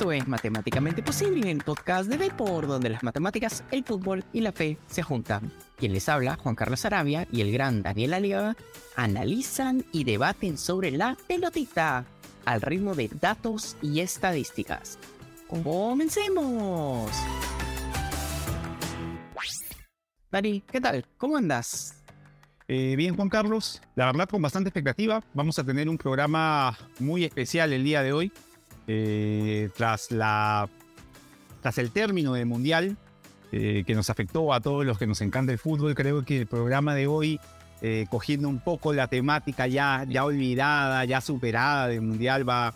Esto 0.00 0.12
es 0.12 0.26
Matemáticamente 0.26 1.02
Posible, 1.02 1.50
el 1.50 1.62
podcast 1.62 2.08
de 2.08 2.16
Depor, 2.16 2.66
donde 2.66 2.88
las 2.88 3.02
matemáticas, 3.02 3.62
el 3.70 3.84
fútbol 3.84 4.24
y 4.32 4.40
la 4.40 4.50
fe 4.50 4.78
se 4.86 5.02
juntan. 5.02 5.52
Quien 5.76 5.92
les 5.92 6.08
habla, 6.08 6.36
Juan 6.36 6.54
Carlos 6.54 6.86
Arabia 6.86 7.28
y 7.30 7.42
el 7.42 7.52
gran 7.52 7.82
Daniel 7.82 8.14
Aliaga, 8.14 8.56
analizan 8.96 9.84
y 9.92 10.04
debaten 10.04 10.56
sobre 10.56 10.90
la 10.90 11.18
pelotita 11.28 12.06
al 12.46 12.62
ritmo 12.62 12.94
de 12.94 13.10
datos 13.20 13.76
y 13.82 14.00
estadísticas. 14.00 14.98
¡Comencemos! 15.46 17.10
Dani, 20.32 20.62
¿qué 20.62 20.80
tal? 20.80 21.04
¿Cómo 21.18 21.36
andas? 21.36 22.02
Eh, 22.68 22.94
bien, 22.96 23.16
Juan 23.16 23.28
Carlos, 23.28 23.82
la 23.96 24.06
verdad 24.06 24.30
con 24.30 24.40
bastante 24.40 24.70
expectativa. 24.70 25.22
Vamos 25.34 25.58
a 25.58 25.64
tener 25.64 25.90
un 25.90 25.98
programa 25.98 26.78
muy 27.00 27.24
especial 27.24 27.74
el 27.74 27.84
día 27.84 28.02
de 28.02 28.14
hoy. 28.14 28.32
Eh, 28.92 29.68
tras, 29.76 30.10
la, 30.10 30.68
tras 31.62 31.78
el 31.78 31.92
término 31.92 32.32
del 32.32 32.46
Mundial, 32.46 32.96
eh, 33.52 33.84
que 33.86 33.94
nos 33.94 34.10
afectó 34.10 34.52
a 34.52 34.60
todos 34.60 34.84
los 34.84 34.98
que 34.98 35.06
nos 35.06 35.20
encanta 35.20 35.52
el 35.52 35.58
fútbol, 35.58 35.94
creo 35.94 36.24
que 36.24 36.38
el 36.40 36.46
programa 36.46 36.94
de 36.94 37.06
hoy, 37.06 37.38
cogiendo 38.10 38.48
un 38.48 38.58
poco 38.58 38.92
la 38.92 39.06
temática 39.06 39.66
ya, 39.66 40.04
ya 40.06 40.24
olvidada, 40.24 41.04
ya 41.04 41.20
superada 41.20 41.88
del 41.88 42.02
Mundial, 42.02 42.46
va, 42.46 42.74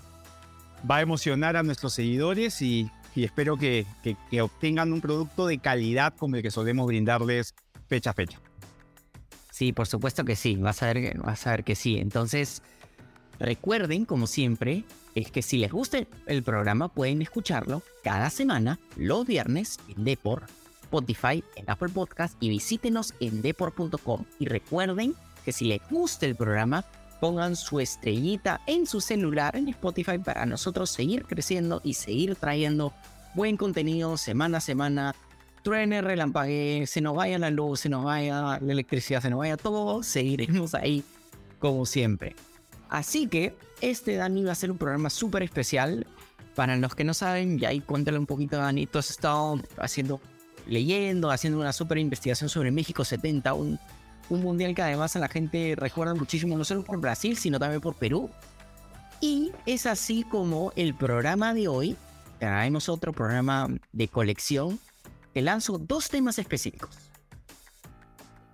va 0.89 0.97
a 0.97 1.01
emocionar 1.03 1.57
a 1.57 1.63
nuestros 1.63 1.93
seguidores 1.93 2.63
y, 2.63 2.91
espero 3.17 3.57
que, 3.57 3.85
que 4.31 4.41
obtengan 4.41 4.93
un 4.93 5.01
producto 5.01 5.47
de 5.47 5.59
calidad 5.59 6.15
como 6.17 6.37
el 6.37 6.43
que 6.43 6.51
solemos 6.51 6.87
brindarles 6.87 7.55
fecha 7.87 8.11
a 8.11 8.15
fecha. 8.15 8.41
Sí, 9.51 9.73
por 9.73 9.87
supuesto 9.87 10.25
que 10.25 10.37
sí, 10.37 10.57
vas 10.57 10.83
a 10.83 10.93
ver, 10.93 11.19
vas 11.19 11.47
a 11.47 11.51
ver 11.51 11.65
que 11.65 11.77
sí. 11.77 11.99
Entonces, 11.99 12.61
recuerden, 13.39 14.05
como 14.05 14.27
siempre, 14.27 14.85
es 15.15 15.31
que 15.31 15.43
si 15.43 15.59
les 15.59 15.71
gusta 15.71 15.99
el 16.27 16.43
programa 16.43 16.89
pueden 16.89 17.23
escucharlo 17.23 17.83
cada 18.03 18.31
semana, 18.31 18.79
los 18.97 19.27
viernes, 19.27 19.79
en 19.89 20.05
Depor, 20.05 20.45
Spotify, 20.83 21.43
en 21.57 21.69
Apple 21.69 21.89
Podcast 21.89 22.37
y 22.41 22.49
visítenos 22.49 23.15
en 23.21 23.43
depor.com. 23.43 24.25
Y 24.39 24.47
recuerden 24.47 25.15
que 25.45 25.53
si 25.53 25.67
les 25.67 25.81
gusta 25.91 26.27
el 26.27 26.37
programa, 26.37 26.85
pongan 27.21 27.57
su 27.57 27.81
estrellita 27.81 28.61
en 28.67 28.87
su 28.87 29.01
celular 29.01 29.57
en 29.57 29.69
Spotify 29.69 30.19
para 30.19 30.47
nosotros 30.47 30.91
seguir 30.91 31.25
creciendo 31.25 31.81
y 31.85 31.95
seguir 31.95 32.37
trayendo 32.37 32.93
buen 33.35 33.57
contenido 33.57 34.17
semana 34.17 34.59
a 34.59 34.61
semana 34.61 35.15
truene, 35.63 36.03
relampague, 36.03 36.87
se 36.87 37.01
nos 37.01 37.17
vaya 37.17 37.39
la 37.39 37.51
luz, 37.51 37.81
se 37.81 37.89
nos 37.89 38.05
vaya 38.05 38.59
la 38.61 38.73
electricidad, 38.73 39.23
se 39.23 39.31
nos 39.31 39.39
vaya 39.39 39.57
todo, 39.57 40.03
seguiremos 40.03 40.75
ahí 40.75 41.03
como 41.59 41.87
siempre. 41.87 42.37
Así 42.95 43.27
que 43.27 43.57
este 43.81 44.15
Dani 44.15 44.45
va 44.45 44.53
a 44.53 44.55
ser 44.55 44.71
un 44.71 44.79
programa 44.79 45.11
súper 45.11 45.43
especial. 45.43 46.07
Para 46.55 46.77
los 46.77 46.95
que 46.95 47.03
no 47.03 47.13
saben, 47.13 47.59
y 47.61 47.65
ahí 47.65 47.81
cuéntale 47.81 48.17
un 48.17 48.27
poquito, 48.27 48.57
Dani, 48.57 48.87
tú 48.87 49.01
has 49.01 49.11
estado 49.11 49.61
haciendo, 49.79 50.21
leyendo, 50.69 51.33
haciendo 51.33 51.59
una 51.59 51.73
súper 51.73 51.99
investigación 51.99 52.49
sobre 52.49 52.71
México 52.71 53.05
70, 53.05 53.53
un, 53.55 53.81
un 54.29 54.41
mundial 54.41 54.77
que 54.77 54.83
además 54.83 55.17
a 55.17 55.19
la 55.19 55.27
gente 55.27 55.75
recuerda 55.77 56.15
muchísimo, 56.15 56.57
no 56.57 56.65
solo 56.65 56.85
por 56.85 57.01
Brasil, 57.01 57.37
sino 57.37 57.59
también 57.59 57.81
por 57.81 57.97
Perú. 57.97 58.31
Y 59.21 59.51
es 59.67 59.87
así 59.87 60.23
como 60.23 60.73
el 60.77 60.95
programa 60.95 61.53
de 61.53 61.67
hoy, 61.67 61.97
traemos 62.39 62.89
otro 62.89 63.13
programa 63.13 63.67
de 63.93 64.07
colección 64.07 64.79
te 65.33 65.43
lanzo 65.43 65.79
dos 65.79 66.11
temas 66.11 66.39
específicos. 66.39 66.97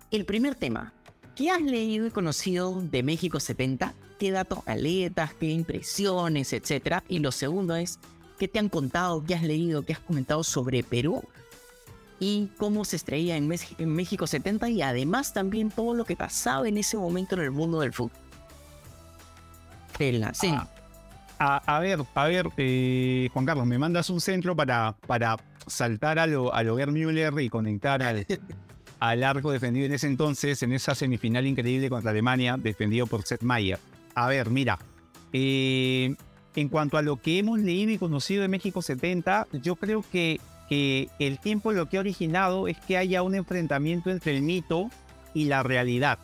El 0.09 0.25
primer 0.25 0.55
tema, 0.55 0.93
¿qué 1.35 1.51
has 1.51 1.61
leído 1.61 2.07
y 2.07 2.09
conocido 2.09 2.81
de 2.81 3.03
México 3.03 3.39
70? 3.39 3.93
¿Qué 4.21 4.29
datos 4.29 4.59
aletas, 4.67 5.33
qué 5.33 5.47
impresiones, 5.47 6.53
etcétera? 6.53 7.03
Y 7.07 7.17
lo 7.17 7.31
segundo 7.31 7.75
es, 7.75 7.97
¿qué 8.37 8.47
te 8.47 8.59
han 8.59 8.69
contado, 8.69 9.23
qué 9.25 9.33
has 9.33 9.41
leído, 9.41 9.81
qué 9.81 9.93
has 9.93 9.99
comentado 9.99 10.43
sobre 10.43 10.83
Perú? 10.83 11.23
Y 12.19 12.51
cómo 12.59 12.85
se 12.85 12.97
extraía 12.97 13.35
en, 13.35 13.47
México 13.47 14.27
70 14.27 14.69
y 14.69 14.83
además 14.83 15.33
también 15.33 15.71
todo 15.71 15.95
lo 15.95 16.05
que 16.05 16.15
pasaba 16.15 16.67
en 16.67 16.77
ese 16.77 16.97
momento 16.97 17.33
en 17.33 17.41
el 17.41 17.49
mundo 17.49 17.79
del 17.79 17.93
fútbol. 17.93 18.11
Sí. 20.33 20.53
Ah, 21.39 21.63
a, 21.65 21.79
ver, 21.79 22.01
a 22.13 22.25
ver, 22.27 22.47
eh, 22.57 23.27
Juan 23.33 23.47
Carlos, 23.47 23.65
me 23.65 23.79
mandas 23.79 24.11
un 24.11 24.21
centro 24.21 24.55
para, 24.55 24.95
para 25.07 25.37
saltar 25.65 26.19
a 26.19 26.27
lo, 26.27 26.53
a 26.53 26.61
lo 26.61 26.75
Müller 26.75 27.33
y 27.39 27.49
conectar 27.49 28.03
al, 28.03 28.27
al 28.99 29.23
arco 29.23 29.51
defendido 29.51 29.87
en 29.87 29.93
ese 29.93 30.05
entonces, 30.05 30.61
en 30.61 30.73
esa 30.73 30.93
semifinal 30.93 31.47
increíble 31.47 31.89
contra 31.89 32.11
Alemania, 32.11 32.55
defendido 32.55 33.07
por 33.07 33.23
Seth 33.23 33.41
Meyer. 33.41 33.79
A 34.15 34.27
ver, 34.27 34.49
mira, 34.49 34.79
eh, 35.33 36.15
en 36.55 36.69
cuanto 36.69 36.97
a 36.97 37.01
lo 37.01 37.17
que 37.17 37.39
hemos 37.39 37.59
leído 37.59 37.91
y 37.91 37.97
conocido 37.97 38.41
de 38.41 38.47
México 38.47 38.81
70, 38.81 39.47
yo 39.53 39.75
creo 39.75 40.03
que, 40.11 40.39
que 40.67 41.09
el 41.19 41.39
tiempo 41.39 41.71
lo 41.71 41.87
que 41.87 41.97
ha 41.97 42.01
originado 42.01 42.67
es 42.67 42.77
que 42.79 42.97
haya 42.97 43.23
un 43.23 43.35
enfrentamiento 43.35 44.09
entre 44.09 44.35
el 44.35 44.41
mito 44.41 44.89
y 45.33 45.45
la 45.45 45.63
realidad. 45.63 46.19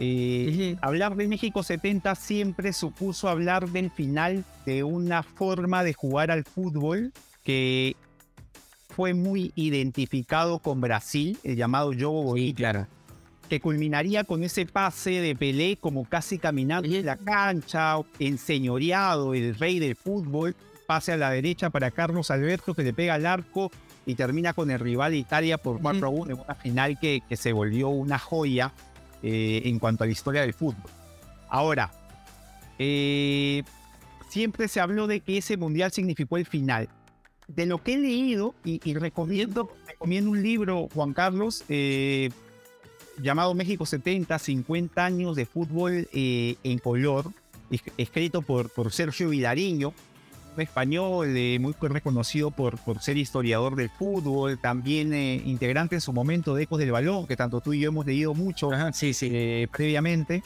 Eh, 0.00 0.76
hablar 0.80 1.16
de 1.16 1.26
México 1.26 1.64
70 1.64 2.14
siempre 2.14 2.72
supuso 2.72 3.28
hablar 3.28 3.68
del 3.68 3.90
final 3.90 4.44
de 4.64 4.84
una 4.84 5.24
forma 5.24 5.82
de 5.82 5.92
jugar 5.92 6.30
al 6.30 6.44
fútbol 6.44 7.12
que 7.42 7.96
fue 8.90 9.12
muy 9.12 9.52
identificado 9.56 10.60
con 10.60 10.80
Brasil, 10.80 11.36
el 11.42 11.56
llamado 11.56 11.92
Jogo 11.98 12.22
Bonito, 12.22 12.56
claro. 12.58 12.86
Que 13.48 13.60
culminaría 13.60 14.24
con 14.24 14.44
ese 14.44 14.66
pase 14.66 15.20
de 15.20 15.34
Pelé 15.34 15.76
como 15.80 16.04
casi 16.04 16.38
caminando 16.38 16.88
en 16.88 17.06
la 17.06 17.16
cancha, 17.16 17.96
enseñoreado, 18.18 19.34
el 19.34 19.54
rey 19.54 19.78
del 19.78 19.96
fútbol, 19.96 20.54
pase 20.86 21.12
a 21.12 21.16
la 21.16 21.30
derecha 21.30 21.70
para 21.70 21.90
Carlos 21.90 22.30
Alberto 22.30 22.74
que 22.74 22.82
le 22.82 22.92
pega 22.92 23.14
al 23.14 23.26
arco 23.26 23.70
y 24.06 24.14
termina 24.14 24.52
con 24.52 24.70
el 24.70 24.78
rival 24.78 25.14
Italia 25.14 25.58
por 25.58 25.80
4 25.80 26.10
1 26.10 26.32
en 26.32 26.40
una 26.40 26.54
final 26.54 26.98
que, 26.98 27.22
que 27.28 27.36
se 27.36 27.52
volvió 27.52 27.88
una 27.88 28.18
joya 28.18 28.72
eh, 29.22 29.62
en 29.64 29.78
cuanto 29.80 30.04
a 30.04 30.06
la 30.06 30.12
historia 30.12 30.42
del 30.42 30.54
fútbol. 30.54 30.90
Ahora, 31.48 31.90
eh, 32.78 33.64
siempre 34.28 34.68
se 34.68 34.80
habló 34.80 35.06
de 35.06 35.20
que 35.20 35.38
ese 35.38 35.56
mundial 35.56 35.90
significó 35.90 36.36
el 36.36 36.46
final. 36.46 36.88
De 37.48 37.66
lo 37.66 37.82
que 37.82 37.94
he 37.94 37.98
leído, 37.98 38.54
y, 38.64 38.94
recomiendo, 38.94 39.70
recomiendo 39.86 40.30
un 40.30 40.42
libro, 40.42 40.88
Juan 40.94 41.14
Carlos, 41.14 41.64
eh, 41.68 42.30
llamado 43.20 43.54
México 43.54 43.86
70, 43.86 44.38
50 44.38 45.04
años 45.04 45.36
de 45.36 45.46
fútbol 45.46 46.08
eh, 46.12 46.56
en 46.62 46.78
color, 46.78 47.32
escrito 47.96 48.42
por, 48.42 48.70
por 48.70 48.92
Sergio 48.92 49.28
Vilariño, 49.30 49.92
un 50.56 50.62
español 50.62 51.36
eh, 51.36 51.58
muy 51.60 51.74
reconocido 51.80 52.50
por, 52.50 52.78
por 52.78 53.00
ser 53.00 53.16
historiador 53.16 53.76
del 53.76 53.90
fútbol, 53.90 54.58
también 54.58 55.12
integrante 55.14 55.94
en 55.94 56.00
su 56.00 56.12
momento 56.12 56.54
de 56.54 56.64
Ecos 56.64 56.78
del 56.78 56.90
Balón, 56.90 57.26
que 57.26 57.36
tanto 57.36 57.60
tú 57.60 57.72
y 57.72 57.80
yo 57.80 57.88
hemos 57.88 58.06
leído 58.06 58.34
mucho 58.34 58.70
sí, 58.92 59.12
sí. 59.12 59.66
previamente. 59.70 60.42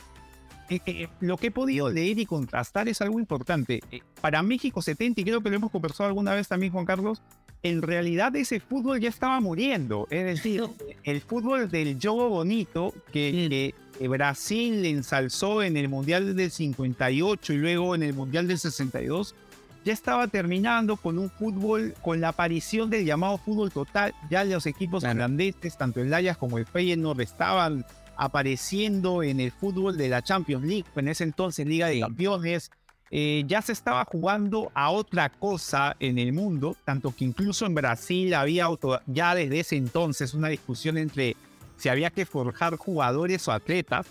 Eh, 0.73 0.81
eh, 0.87 1.09
lo 1.21 1.37
que 1.37 1.49
he 1.49 1.51
podido 1.51 1.91
leer 1.91 2.19
y 2.19 2.27
contrastar 2.27 2.89
es 2.89 3.03
algo 3.03 3.21
importante. 3.21 3.81
Eh, 3.91 4.01
para 4.21 4.43
México 4.43 4.81
70, 4.81 5.21
y 5.21 5.25
creo 5.25 5.43
que 5.43 5.51
lo 5.51 5.57
hemos 5.57 5.71
conversado 5.71 6.09
alguna 6.09 6.35
vez 6.35 6.49
también, 6.49 6.73
Juan 6.73 6.87
Carlos, 6.87 7.21
en 7.63 7.83
realidad 7.83 8.35
ese 8.37 8.61
fútbol 8.61 9.01
ya 9.01 9.09
estaba 9.09 9.41
muriendo. 9.41 10.07
Es 10.11 10.25
decir, 10.25 10.65
el 11.05 11.21
fútbol 11.21 11.71
del 11.71 11.99
juego 12.01 12.29
bonito 12.29 12.95
que, 13.13 13.75
Brasil 14.01 14.85
ensalzó 14.85 15.63
en 15.63 15.77
el 15.77 15.89
Mundial 15.89 16.35
del 16.35 16.51
58 16.51 17.53
y 17.53 17.57
luego 17.57 17.95
en 17.95 18.03
el 18.03 18.15
Mundial 18.15 18.49
del 18.49 18.59
62, 18.59 19.37
ya 19.85 19.93
estaba 19.93 20.27
terminando 20.27 20.97
con 20.97 21.21
un 21.21 21.31
fútbol, 21.31 21.95
con 22.03 22.21
la 22.21 22.29
aparición 22.29 22.91
del 22.91 23.05
llamado 23.05 23.39
fútbol 23.39 23.71
total. 23.71 24.13
Ya 24.29 24.43
los 24.43 24.67
equipos 24.67 25.05
holandeses, 25.05 25.79
tanto 25.79 26.01
el 26.01 26.13
Ajax 26.13 26.37
como 26.37 26.59
el 26.59 26.67
Feyenoord, 26.67 27.21
estaban 27.21 27.85
apareciendo 28.17 29.23
en 29.23 29.39
el 29.39 29.53
fútbol 29.53 29.97
de 29.97 30.09
la 30.09 30.23
Champions 30.23 30.65
League, 30.65 30.85
en 30.97 31.09
ese 31.09 31.25
entonces 31.25 31.67
Liga 31.67 31.87
de 31.87 32.01
Campeones. 32.01 32.73
Eh, 33.15 33.45
ya 33.47 33.61
se 33.61 33.73
estaba 33.73 34.07
jugando 34.07 34.73
a 34.73 34.91
otra 34.91 35.29
cosa 35.29 35.95
en 36.01 36.19
el 36.19 36.33
mundo, 36.33 36.75
tanto 36.83 37.15
que 37.15 37.27
incluso 37.27 37.67
en 37.67 37.75
Brasil 37.75 38.33
había 38.33 38.69
ya 39.07 39.35
desde 39.35 39.61
ese 39.61 39.77
entonces 39.77 40.33
una 40.33 40.49
discusión 40.49 40.97
entre 40.97 41.37
si 41.77 41.91
había 41.91 42.09
que 42.09 42.25
forjar 42.25 42.77
jugadores 42.77 43.47
o 43.49 43.53
atletas. 43.53 44.07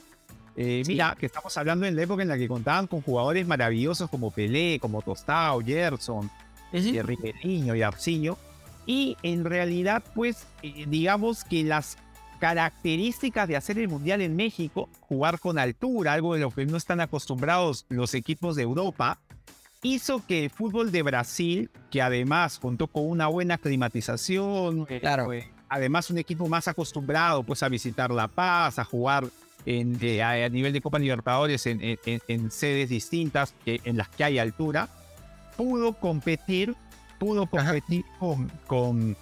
Eh, 0.56 0.84
mira, 0.86 1.18
que 1.20 1.26
estamos 1.26 1.58
hablando 1.58 1.88
en 1.88 1.96
la 1.96 2.04
época 2.04 2.22
en 2.22 2.30
la 2.30 2.38
que 2.38 2.48
contaban 2.48 2.86
con 2.86 3.02
jugadores 3.02 3.48
maravillosos 3.48 4.08
como 4.08 4.30
Pelé, 4.30 4.78
como 4.80 5.02
Tostao, 5.02 5.62
Gerson, 5.62 6.30
¿Sí? 6.72 6.96
y 7.44 7.82
Arciño. 7.82 8.38
Y 8.86 9.18
en 9.24 9.46
realidad, 9.46 10.04
pues, 10.14 10.46
eh, 10.62 10.86
digamos 10.88 11.44
que 11.44 11.64
las 11.64 11.98
características 12.42 13.48
de 13.48 13.56
hacer 13.56 13.78
el 13.78 13.88
Mundial 13.88 14.20
en 14.20 14.36
México, 14.36 14.90
jugar 15.02 15.40
con 15.40 15.60
altura, 15.60 16.14
algo 16.14 16.34
de 16.34 16.40
lo 16.40 16.50
que 16.50 16.66
no 16.66 16.76
están 16.76 17.00
acostumbrados 17.00 17.86
los 17.88 18.16
equipos 18.16 18.56
de 18.56 18.64
Europa, 18.64 19.20
hizo 19.84 20.26
que 20.26 20.46
el 20.46 20.50
fútbol 20.50 20.92
de 20.92 21.04
Brasil, 21.04 21.70
que 21.92 22.02
además 22.02 22.58
contó 22.58 22.88
con 22.88 23.08
una 23.08 23.28
buena 23.28 23.60
climatización, 23.60 24.88
eh, 24.90 25.00
claro. 25.00 25.30
además 25.70 26.10
un 26.10 26.18
equipo 26.18 26.50
más 26.50 26.68
acostumbrado 26.68 27.44
pues 27.44 27.62
a 27.62 27.70
visitar 27.70 28.10
La 28.10 28.28
Paz, 28.28 28.80
a 28.80 28.86
jugar 28.86 29.28
en, 29.68 30.00
eh, 30.02 30.24
a, 30.24 30.50
nivel 30.50 30.74
de 30.74 30.82
Copa 30.82 30.98
Libertadores 30.98 31.68
en, 31.68 31.80
en, 32.04 32.50
sedes 32.50 32.90
distintas 32.90 33.54
en 33.68 33.98
las 33.98 34.10
que 34.10 34.24
hay 34.24 34.40
altura, 34.40 34.90
pudo 35.56 35.94
competir 35.94 36.76
pudo 37.20 37.46
competir 37.46 38.04
con, 38.18 38.52
con 38.66 39.16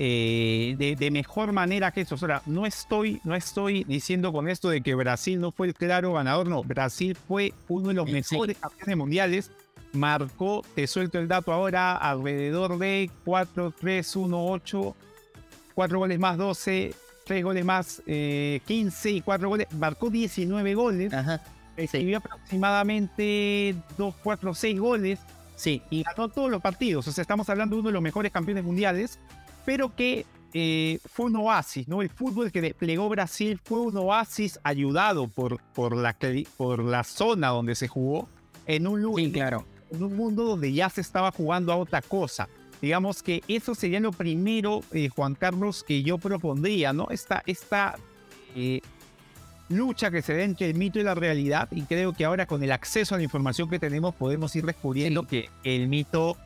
eh, 0.00 0.96
de, 0.96 1.10
mejor 1.10 1.52
manera 1.52 1.90
que 1.90 2.02
eso. 2.02 2.14
O 2.14 2.18
sea, 2.18 2.40
no 2.46 2.66
estoy, 2.66 3.20
no 3.24 3.34
estoy 3.34 3.82
diciendo 3.82 4.32
con 4.32 4.48
esto 4.48 4.70
de 4.70 4.80
que 4.80 4.94
Brasil 4.94 5.40
no 5.40 5.50
fue 5.50 5.66
el 5.66 5.74
claro 5.74 6.12
ganador, 6.12 6.46
no. 6.46 6.62
Brasil 6.62 7.16
fue 7.16 7.52
uno 7.68 7.88
de 7.88 7.94
los 7.94 8.08
mejores 8.08 8.56
campeones 8.58 8.96
mundiales. 8.96 9.50
Marcó, 9.92 10.62
te 10.74 10.86
suelto 10.86 11.18
el 11.18 11.26
dato 11.26 11.52
ahora, 11.52 11.96
alrededor 11.96 12.78
de 12.78 13.10
4, 13.24 13.74
3, 13.80 14.16
1, 14.16 14.46
8, 14.46 14.96
4 15.74 15.98
goles 15.98 16.18
más 16.18 16.36
12, 16.36 16.94
3 17.24 17.44
goles 17.44 17.64
más 17.64 18.02
eh, 18.06 18.60
15 18.66 19.10
y 19.10 19.20
4 19.20 19.48
goles. 19.48 19.66
Marcó 19.72 20.10
19 20.10 20.74
goles. 20.74 21.12
Ajá. 21.12 21.42
Recibió 21.76 22.18
aproximadamente 22.18 23.74
2, 23.96 24.14
4, 24.22 24.54
6 24.54 24.80
goles. 24.80 25.18
Sí. 25.56 25.82
Y 25.90 26.04
ganó 26.04 26.28
todos 26.28 26.50
los 26.50 26.62
partidos. 26.62 27.08
O 27.08 27.12
sea, 27.12 27.22
estamos 27.22 27.48
hablando 27.48 27.74
de 27.74 27.80
uno 27.80 27.88
de 27.88 27.94
los 27.94 28.02
mejores 28.02 28.30
campeones 28.30 28.62
mundiales 28.62 29.18
pero 29.68 29.94
que 29.94 30.24
eh, 30.54 30.98
fue 31.04 31.26
un 31.26 31.36
oasis, 31.36 31.88
¿no? 31.88 32.00
El 32.00 32.08
fútbol 32.08 32.50
que 32.50 32.62
desplegó 32.62 33.06
Brasil 33.10 33.60
fue 33.62 33.80
un 33.80 33.94
oasis 33.98 34.58
ayudado 34.62 35.28
por, 35.28 35.60
por, 35.74 35.94
la, 35.94 36.16
por 36.56 36.82
la 36.82 37.04
zona 37.04 37.48
donde 37.48 37.74
se 37.74 37.86
jugó, 37.86 38.30
en 38.64 38.86
un, 38.86 39.02
lugar, 39.02 39.30
claro. 39.30 39.66
en 39.90 40.02
un 40.02 40.16
mundo 40.16 40.44
donde 40.44 40.72
ya 40.72 40.88
se 40.88 41.02
estaba 41.02 41.32
jugando 41.32 41.70
a 41.70 41.76
otra 41.76 42.00
cosa. 42.00 42.48
Digamos 42.80 43.22
que 43.22 43.42
eso 43.46 43.74
sería 43.74 44.00
lo 44.00 44.10
primero, 44.10 44.80
eh, 44.92 45.10
Juan 45.10 45.34
Carlos, 45.34 45.84
que 45.84 46.02
yo 46.02 46.16
propondría, 46.16 46.94
¿no? 46.94 47.08
Esta, 47.10 47.42
esta 47.44 47.96
eh, 48.56 48.80
lucha 49.68 50.10
que 50.10 50.22
se 50.22 50.34
da 50.34 50.44
entre 50.44 50.70
el 50.70 50.76
mito 50.76 50.98
y 50.98 51.02
la 51.02 51.14
realidad, 51.14 51.68
y 51.72 51.82
creo 51.82 52.14
que 52.14 52.24
ahora 52.24 52.46
con 52.46 52.62
el 52.62 52.72
acceso 52.72 53.14
a 53.14 53.18
la 53.18 53.24
información 53.24 53.68
que 53.68 53.78
tenemos 53.78 54.14
podemos 54.14 54.56
ir 54.56 54.64
descubriendo 54.64 55.26
que 55.26 55.50
el 55.62 55.88
mito 55.88 56.38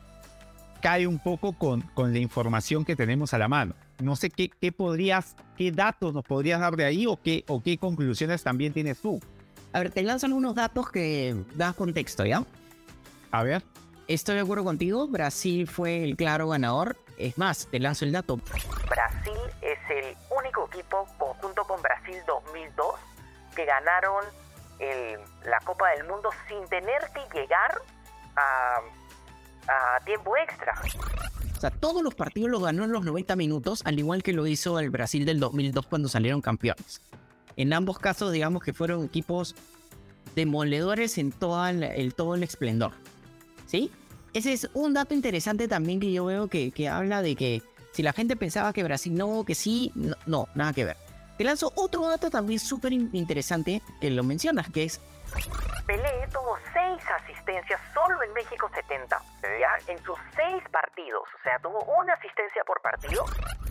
cae 0.83 1.07
un 1.07 1.17
poco 1.17 1.53
con, 1.53 1.81
con 1.93 2.11
la 2.11 2.19
información 2.19 2.83
que 2.83 2.97
tenemos 2.97 3.33
a 3.33 3.37
la 3.37 3.47
mano. 3.47 3.73
No 3.99 4.17
sé 4.17 4.29
qué, 4.29 4.49
qué 4.49 4.73
podrías, 4.73 5.37
qué 5.57 5.71
datos 5.71 6.13
nos 6.13 6.25
podrías 6.25 6.59
dar 6.59 6.75
de 6.75 6.83
ahí 6.83 7.07
o 7.07 7.15
qué, 7.15 7.45
o 7.47 7.63
qué 7.63 7.77
conclusiones 7.77 8.43
también 8.43 8.73
tienes 8.73 8.99
tú. 8.99 9.21
A 9.71 9.79
ver, 9.79 9.91
te 9.91 10.03
lanzan 10.03 10.33
unos 10.33 10.55
datos 10.55 10.91
que 10.91 11.41
dan 11.55 11.71
contexto, 11.73 12.25
¿ya? 12.25 12.43
A 13.31 13.43
ver. 13.43 13.63
Estoy 14.09 14.35
de 14.35 14.41
acuerdo 14.41 14.65
contigo, 14.65 15.07
Brasil 15.07 15.67
fue 15.67 16.03
el 16.03 16.17
claro 16.17 16.49
ganador. 16.49 16.97
Es 17.17 17.37
más, 17.37 17.67
te 17.71 17.79
lanzo 17.79 18.03
el 18.03 18.11
dato. 18.11 18.35
Brasil 18.89 19.39
es 19.61 19.79
el 19.89 20.17
único 20.37 20.67
equipo, 20.67 21.07
conjunto 21.17 21.63
con 21.63 21.81
Brasil 21.81 22.17
2002, 22.27 22.95
que 23.55 23.63
ganaron 23.63 24.25
la 25.45 25.59
Copa 25.63 25.91
del 25.91 26.05
Mundo 26.07 26.29
sin 26.49 26.67
tener 26.67 27.01
que 27.13 27.39
llegar 27.39 27.81
a 28.35 28.81
a 29.67 30.03
tiempo 30.03 30.35
extra. 30.37 30.73
O 31.57 31.59
sea, 31.59 31.71
todos 31.71 32.03
los 32.03 32.15
partidos 32.15 32.49
los 32.49 32.61
ganó 32.61 32.83
en 32.83 32.91
los 32.91 33.05
90 33.05 33.35
minutos, 33.35 33.81
al 33.85 33.97
igual 33.97 34.23
que 34.23 34.33
lo 34.33 34.47
hizo 34.47 34.79
el 34.79 34.89
Brasil 34.89 35.25
del 35.25 35.39
2002 35.39 35.85
cuando 35.87 36.09
salieron 36.09 36.41
campeones. 36.41 37.01
En 37.55 37.71
ambos 37.73 37.99
casos, 37.99 38.31
digamos 38.31 38.63
que 38.63 38.73
fueron 38.73 39.05
equipos 39.05 39.55
demoledores 40.35 41.17
en 41.17 41.31
todo 41.31 41.65
el, 41.67 42.13
todo 42.13 42.35
el 42.35 42.43
esplendor. 42.43 42.91
¿Sí? 43.67 43.91
Ese 44.33 44.53
es 44.53 44.69
un 44.73 44.93
dato 44.93 45.13
interesante 45.13 45.67
también 45.67 45.99
que 45.99 46.11
yo 46.11 46.25
veo 46.25 46.47
que, 46.47 46.71
que 46.71 46.89
habla 46.89 47.21
de 47.21 47.35
que 47.35 47.61
si 47.91 48.01
la 48.01 48.13
gente 48.13 48.35
pensaba 48.35 48.73
que 48.73 48.83
Brasil 48.83 49.13
no, 49.13 49.45
que 49.45 49.55
sí, 49.55 49.91
no, 49.95 50.15
no 50.25 50.47
nada 50.55 50.73
que 50.73 50.85
ver. 50.85 50.97
Te 51.37 51.43
lanzo 51.43 51.71
otro 51.75 52.07
dato 52.07 52.29
también 52.29 52.59
súper 52.59 52.93
interesante 52.93 53.81
que 54.01 54.09
lo 54.09 54.23
mencionas, 54.23 54.69
que 54.69 54.83
es 54.83 54.99
Pelé 55.85 56.27
tuvo 56.31 56.57
seis 56.71 57.03
asistencias 57.21 57.79
solo 57.93 58.23
en 58.23 58.31
México 58.33 58.69
70, 58.73 59.21
¿ya? 59.59 59.91
En 59.91 60.01
sus 60.03 60.17
seis 60.33 60.63
partidos, 60.71 61.23
o 61.23 61.43
sea, 61.43 61.59
tuvo 61.59 61.83
una 61.99 62.13
asistencia 62.13 62.63
por 62.63 62.81
partido. 62.81 63.25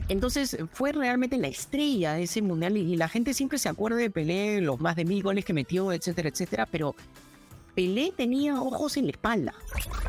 Entonces 0.09 0.59
fue 0.75 0.93
realmente 0.93 1.39
la 1.39 1.49
estrella 1.49 2.13
de 2.13 2.25
ese 2.25 2.43
mundial 2.43 2.77
y 2.77 2.97
la 2.97 3.09
gente 3.09 3.33
siempre 3.33 3.59
se 3.59 3.71
acuerda 3.71 3.97
de 3.97 4.11
Pelé, 4.11 4.61
los 4.61 4.79
más 4.79 4.95
de 4.97 5.07
mil 5.07 5.23
goles 5.23 5.45
que 5.45 5.55
metió, 5.55 5.91
etcétera, 5.91 6.29
etcétera, 6.29 6.67
pero 6.71 6.95
Pelé 7.75 8.13
tenía 8.15 8.61
ojos 8.61 8.99
en 8.99 9.07
la 9.07 9.13
espalda. 9.13 9.55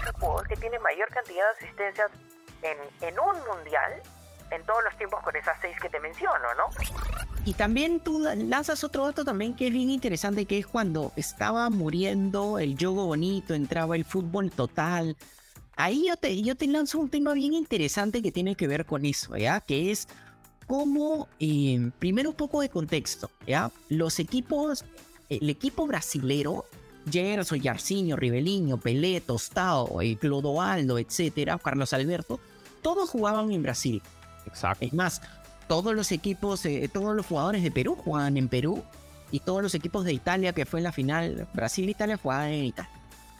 El 0.05 0.11
jugador 0.19 0.47
que 0.47 0.57
tiene 0.57 0.79
mayor 0.79 1.07
cantidad 1.07 1.45
de 1.45 1.65
asistencias 1.65 2.11
en, 2.63 2.77
en 3.07 3.17
un 3.17 3.35
mundial 3.45 4.01
en 4.51 4.65
todos 4.65 4.83
los 4.83 4.97
tiempos 4.97 5.21
con 5.23 5.35
esas 5.35 5.57
seis 5.61 5.75
que 5.81 5.89
te 5.89 5.99
menciono, 6.01 6.53
¿no? 6.55 6.65
Y 7.45 7.53
también 7.55 7.99
tú 7.99 8.19
lanzas 8.19 8.85
otro 8.85 9.03
dato 9.05 9.25
también 9.25 9.53
que 9.53 9.67
es 9.67 9.73
bien 9.73 9.89
interesante, 9.89 10.45
que 10.45 10.59
es 10.59 10.67
cuando 10.67 11.11
estaba 11.17 11.69
muriendo 11.69 12.57
el 12.57 12.77
juego 12.77 13.05
bonito, 13.07 13.53
entraba 13.53 13.97
el 13.97 14.05
fútbol 14.05 14.49
total. 14.49 15.17
Ahí 15.75 16.05
yo 16.07 16.15
te, 16.15 16.41
yo 16.41 16.55
te 16.55 16.67
lanzo 16.67 16.99
un 16.99 17.09
tema 17.09 17.33
bien 17.33 17.53
interesante 17.53 18.21
que 18.21 18.31
tiene 18.31 18.55
que 18.55 18.67
ver 18.67 18.85
con 18.85 19.05
eso, 19.05 19.35
¿ya? 19.35 19.59
Que 19.59 19.91
es 19.91 20.07
cómo, 20.67 21.27
eh, 21.39 21.91
primero 21.99 22.29
un 22.29 22.35
poco 22.37 22.61
de 22.61 22.69
contexto, 22.69 23.29
¿ya? 23.45 23.71
Los 23.89 24.19
equipos, 24.19 24.85
el 25.27 25.49
equipo 25.49 25.85
brasilero, 25.85 26.63
Gerson, 27.11 27.59
Yarcinho, 27.59 28.15
Ribeliño, 28.15 28.77
Pelé, 28.77 29.19
Tostado, 29.19 30.01
eh, 30.01 30.15
Clodoaldo, 30.15 30.97
etcétera, 30.97 31.59
Carlos 31.59 31.91
Alberto, 31.91 32.39
todos 32.81 33.09
jugaban 33.09 33.51
en 33.51 33.63
Brasil. 33.63 34.01
Exacto. 34.45 34.85
Es 34.85 34.93
más, 34.93 35.21
todos 35.67 35.95
los 35.95 36.11
equipos, 36.11 36.65
eh, 36.65 36.89
todos 36.91 37.15
los 37.15 37.25
jugadores 37.25 37.63
de 37.63 37.71
Perú 37.71 37.95
jugaban 37.95 38.37
en 38.37 38.49
Perú 38.49 38.83
y 39.31 39.39
todos 39.39 39.63
los 39.63 39.73
equipos 39.75 40.05
de 40.05 40.13
Italia, 40.13 40.53
que 40.53 40.65
fue 40.65 40.79
en 40.79 40.83
la 40.83 40.91
final, 40.91 41.47
Brasil-Italia, 41.53 42.17
jugaban 42.17 42.49
en 42.49 42.65
Italia. 42.65 42.91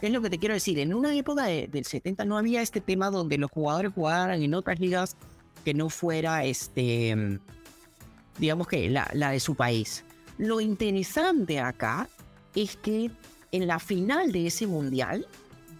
¿Qué 0.04 0.08
es 0.08 0.14
lo 0.14 0.22
que 0.22 0.30
te 0.30 0.38
quiero 0.38 0.54
decir? 0.54 0.80
En 0.80 0.94
una 0.94 1.16
época 1.16 1.46
del 1.46 1.86
70 1.86 2.25
no 2.25 2.38
había 2.38 2.62
este 2.62 2.81
tema 2.81 3.10
donde 3.10 3.38
los 3.38 3.50
jugadores 3.50 3.94
jugaran 3.94 4.42
en 4.42 4.54
otras 4.54 4.80
ligas 4.80 5.16
que 5.64 5.74
no 5.74 5.90
fuera, 5.90 6.44
este, 6.44 7.40
digamos 8.38 8.68
que 8.68 8.90
la, 8.90 9.06
de 9.14 9.40
su 9.40 9.56
país. 9.56 10.04
Lo 10.38 10.60
interesante 10.60 11.60
acá 11.60 12.10
es 12.56 12.75
que 12.75 13.12
en 13.52 13.68
la 13.68 13.80
final 13.80 14.31
de 14.31 14.48
ese 14.48 14.68
mundial, 14.68 15.25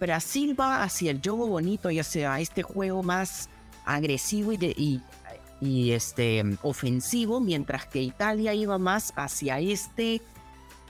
Brasil 0.00 0.58
va 0.58 0.82
hacia 0.82 1.10
el 1.10 1.20
juego 1.20 1.46
bonito 1.46 1.90
y 1.90 1.98
hacia 1.98 2.40
este 2.40 2.62
juego 2.62 3.02
más 3.02 3.50
agresivo 3.84 4.52
y, 4.52 4.56
y 4.76 5.02
y 5.64 5.92
este, 5.92 6.42
ofensivo, 6.62 7.40
mientras 7.40 7.86
que 7.86 8.02
Italia 8.02 8.52
iba 8.52 8.76
más 8.76 9.12
hacia 9.16 9.60
este 9.60 10.20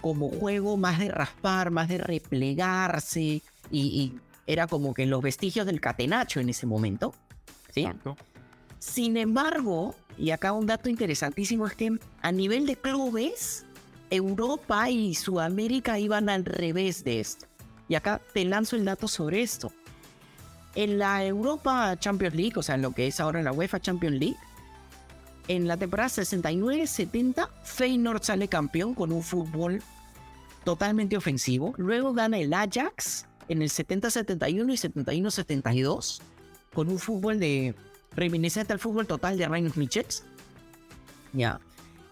como 0.01 0.29
juego 0.29 0.77
más 0.77 0.99
de 0.99 1.11
raspar, 1.11 1.71
más 1.71 1.89
de 1.89 1.99
replegarse 1.99 3.41
y, 3.71 4.13
era 4.47 4.67
como 4.67 4.93
que 4.93 5.07
los 5.07 5.23
vestigios 5.23 5.65
del 5.65 5.81
catenacho 5.81 6.41
en 6.41 6.51
ese 6.51 6.67
momento. 6.67 7.15
¿sí? 7.73 7.89
Sin 8.79 9.17
embargo, 9.17 9.95
y 10.19 10.31
acá 10.31 10.53
un 10.53 10.67
dato 10.67 10.91
interesantísimo 10.91 11.67
es 11.67 11.75
que 11.75 11.99
a 12.21 12.33
nivel 12.33 12.67
de 12.67 12.77
clubes, 12.77 13.65
Europa 14.11 14.91
y 14.91 15.15
Sudamérica 15.15 15.99
iban 15.99 16.29
al 16.29 16.45
revés 16.45 17.05
de 17.05 17.21
esto. 17.21 17.47
Y 17.89 17.95
acá 17.95 18.21
te 18.35 18.45
lanzo 18.45 18.77
el 18.77 18.85
dato 18.85 19.09
sobre 19.09 19.41
esto. 19.41 19.73
En 20.75 20.99
la 20.99 21.25
Europa 21.25 21.97
Champions 21.99 22.35
League, 22.35 22.53
o 22.57 22.63
sea, 22.63 22.75
en 22.75 22.83
lo 22.83 22.93
que 22.93 23.07
es 23.07 23.21
ahora 23.21 23.43
la 23.43 23.53
UEFA 23.53 23.81
Champions 23.81 24.19
League, 24.19 24.37
en 25.49 25.69
la 25.69 25.77
temporada 25.77 26.09
69-70, 26.09 27.49
Feyenoord 27.63 28.23
sale 28.23 28.49
campeón 28.49 28.95
con 28.95 29.13
un 29.13 29.23
fútbol 29.23 29.83
totalmente 30.65 31.17
ofensivo. 31.17 31.75
Luego 31.77 32.15
gana 32.15 32.39
el 32.39 32.53
Ajax 32.55 33.27
en 33.49 33.63
el 33.63 33.69
70-71 33.69 34.73
y 34.73 35.23
71-72 35.23 36.21
con 36.73 36.89
un 36.89 36.99
fútbol 36.99 37.39
de 37.39 37.75
reminiscente 38.17 38.73
al 38.73 38.79
fútbol 38.79 39.07
total 39.07 39.37
de 39.37 39.49
Reinhard 39.49 39.77
Michels. 39.77 40.25
Ya. 41.33 41.61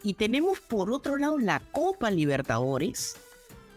Y 0.02 0.14
tenemos 0.14 0.60
por 0.60 0.90
otro 0.90 1.16
lado 1.16 1.38
la 1.38 1.60
Copa 1.72 2.10
Libertadores, 2.10 3.16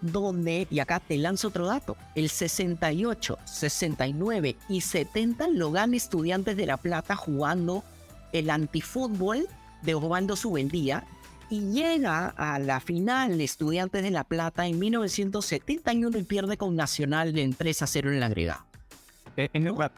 donde, 0.01 0.67
y 0.69 0.79
acá 0.79 0.99
te 0.99 1.17
lanzo 1.17 1.47
otro 1.47 1.67
dato, 1.67 1.95
el 2.15 2.29
68, 2.29 3.37
69 3.45 4.55
y 4.69 4.81
70 4.81 5.47
lo 5.49 5.71
gana 5.71 5.95
Estudiantes 5.95 6.57
de 6.57 6.65
La 6.65 6.77
Plata 6.77 7.15
jugando 7.15 7.83
el 8.31 8.49
antifútbol 8.49 9.47
de 9.81 9.95
Osvaldo 9.95 10.35
Subeldía 10.35 11.05
y 11.49 11.71
llega 11.71 12.29
a 12.29 12.59
la 12.59 12.79
final 12.79 13.37
de 13.37 13.43
Estudiantes 13.43 14.03
de 14.03 14.11
La 14.11 14.23
Plata 14.23 14.67
en 14.67 14.79
1971 14.79 16.17
y 16.17 16.23
pierde 16.23 16.57
con 16.57 16.75
Nacional 16.75 17.33
de 17.33 17.53
3 17.55 17.81
a 17.81 17.87
0 17.87 18.11
en 18.11 18.19
la 18.19 18.25
agrega. 18.25 18.65
Eh, 19.37 19.49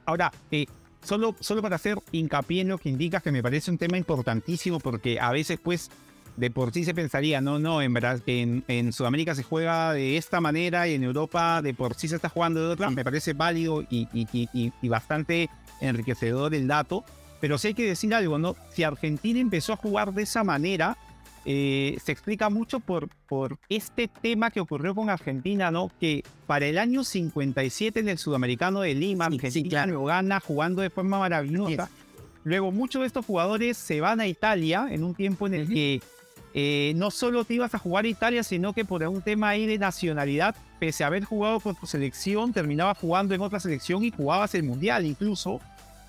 ahora, 0.06 0.32
eh, 0.52 0.66
solo, 1.04 1.36
solo 1.40 1.62
para 1.62 1.76
hacer 1.76 1.98
hincapié 2.12 2.62
en 2.62 2.70
lo 2.70 2.78
que 2.78 2.90
indicas, 2.90 3.24
que 3.24 3.32
me 3.32 3.44
parece 3.44 3.72
un 3.72 3.78
tema 3.78 3.98
importantísimo, 3.98 4.80
porque 4.80 5.20
a 5.20 5.32
veces, 5.32 5.60
pues, 5.62 5.90
de 6.36 6.52
por 6.52 6.72
sí 6.72 6.84
se 6.84 6.94
pensaría, 6.94 7.40
no, 7.42 7.60
no, 7.60 7.82
en 7.82 7.94
verdad, 7.94 8.22
en, 8.28 8.64
en 8.68 8.94
Sudamérica 8.94 9.34
se 9.34 9.44
juega 9.44 9.94
de 9.94 10.18
esta 10.18 10.42
manera 10.42 10.88
y 10.88 10.94
en 10.94 11.04
Europa 11.04 11.62
de 11.62 11.74
por 11.74 11.96
sí 11.96 12.08
se 12.08 12.16
está 12.16 12.30
jugando 12.30 12.60
de 12.60 12.68
otra. 12.68 12.92
Me 12.92 13.04
parece 13.04 13.34
válido 13.34 13.84
y, 13.90 14.08
y, 14.14 14.72
y 14.82 14.88
bastante 14.90 15.50
enriquecedor 15.82 16.54
el 16.54 16.68
dato. 16.68 17.04
Pero 17.40 17.58
sí 17.58 17.70
hay 17.70 17.74
que 17.74 17.86
decir 17.86 18.14
algo, 18.14 18.38
¿no? 18.38 18.56
Si 18.74 18.84
Argentina 18.84 19.40
empezó 19.40 19.74
a 19.74 19.78
jugar 19.78 20.14
de 20.14 20.24
esa 20.24 20.44
manera, 20.44 20.98
eh, 21.46 21.98
se 22.04 22.12
explica 22.12 22.50
mucho 22.50 22.80
por, 22.80 23.10
por 23.28 23.58
este 23.70 24.08
tema 24.08 24.52
que 24.52 24.60
ocurrió 24.60 24.94
con 24.96 25.10
Argentina, 25.10 25.72
¿no? 25.72 25.92
Que 26.00 26.24
para 26.46 26.66
el 26.66 26.78
año 26.78 27.04
57 27.04 28.00
en 28.00 28.10
el 28.10 28.18
Sudamericano 28.18 28.82
de 28.82 28.94
Lima, 28.96 29.26
Sí, 29.26 29.32
sí, 29.32 29.36
Argentina 29.46 29.70
claro. 29.84 29.94
lo 29.94 30.06
gana 30.06 30.40
jugando 30.40 30.82
de 30.82 30.90
forma 30.90 31.20
maravillosa. 31.20 31.90
Luego 32.44 32.72
muchos 32.72 33.02
de 33.02 33.08
estos 33.08 33.26
jugadores 33.26 33.78
se 33.78 34.02
van 34.02 34.20
a 34.20 34.28
Italia 34.28 34.88
en 34.90 35.04
un 35.04 35.14
tiempo 35.14 35.48
en 35.48 35.54
el 35.54 35.68
que 35.68 36.02
eh, 36.54 36.94
no 36.96 37.12
solo 37.12 37.46
te 37.46 37.54
ibas 37.54 37.76
a 37.76 37.78
jugar 37.78 38.06
a 38.06 38.08
Italia, 38.08 38.42
sino 38.44 38.74
que 38.74 38.84
por 38.84 39.04
un 39.04 39.22
tema 39.22 39.50
ahí 39.50 39.66
de 39.66 39.78
nacionalidad, 39.78 40.56
pese 40.80 41.04
a 41.04 41.08
haber 41.08 41.24
jugado 41.24 41.60
con 41.60 41.76
tu 41.76 41.86
selección, 41.86 42.52
terminabas 42.52 42.98
jugando 42.98 43.36
en 43.36 43.42
otra 43.42 43.60
selección 43.60 44.04
y 44.04 44.12
jugabas 44.12 44.56
el 44.56 44.64
Mundial 44.64 45.06
incluso. 45.06 45.62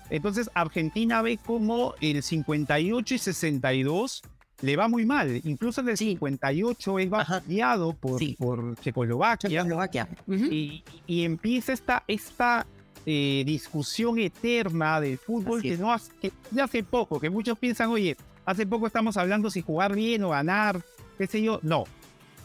Entonces 0.09 0.49
Argentina 0.53 1.21
ve 1.21 1.37
como 1.37 1.93
el 2.01 2.21
58 2.23 3.13
y 3.15 3.17
62 3.17 4.21
le 4.61 4.75
va 4.75 4.87
muy 4.89 5.05
mal. 5.05 5.39
Incluso 5.45 5.81
en 5.81 5.89
el 5.89 5.97
Sí. 5.97 6.05
58 6.11 6.99
él 6.99 7.13
va 7.13 7.21
Ajá. 7.21 7.41
guiado 7.47 7.93
por, 7.93 8.19
Sí. 8.19 8.35
por 8.37 8.75
Checoslovaquia 8.79 9.49
Checoslovaquia. 9.49 10.07
Y, 10.27 10.83
y 11.07 11.23
empieza 11.23 11.71
esta, 11.73 12.03
esta 12.07 12.65
eh, 13.05 13.43
discusión 13.45 14.19
eterna 14.19 14.99
del 14.99 15.17
fútbol 15.17 15.59
Así 15.59 15.69
que 15.69 15.73
es. 15.75 15.79
no 15.79 15.91
hace, 15.93 16.11
que 16.21 16.31
de 16.51 16.61
hace 16.61 16.83
poco, 16.83 17.19
que 17.19 17.29
muchos 17.29 17.57
piensan, 17.57 17.89
oye, 17.89 18.17
hace 18.45 18.67
poco 18.67 18.87
estamos 18.87 19.15
hablando 19.15 19.49
si 19.49 19.61
jugar 19.61 19.95
bien 19.95 20.23
o 20.23 20.29
ganar, 20.29 20.81
qué 21.17 21.25
sé 21.25 21.41
yo. 21.41 21.59
No. 21.63 21.85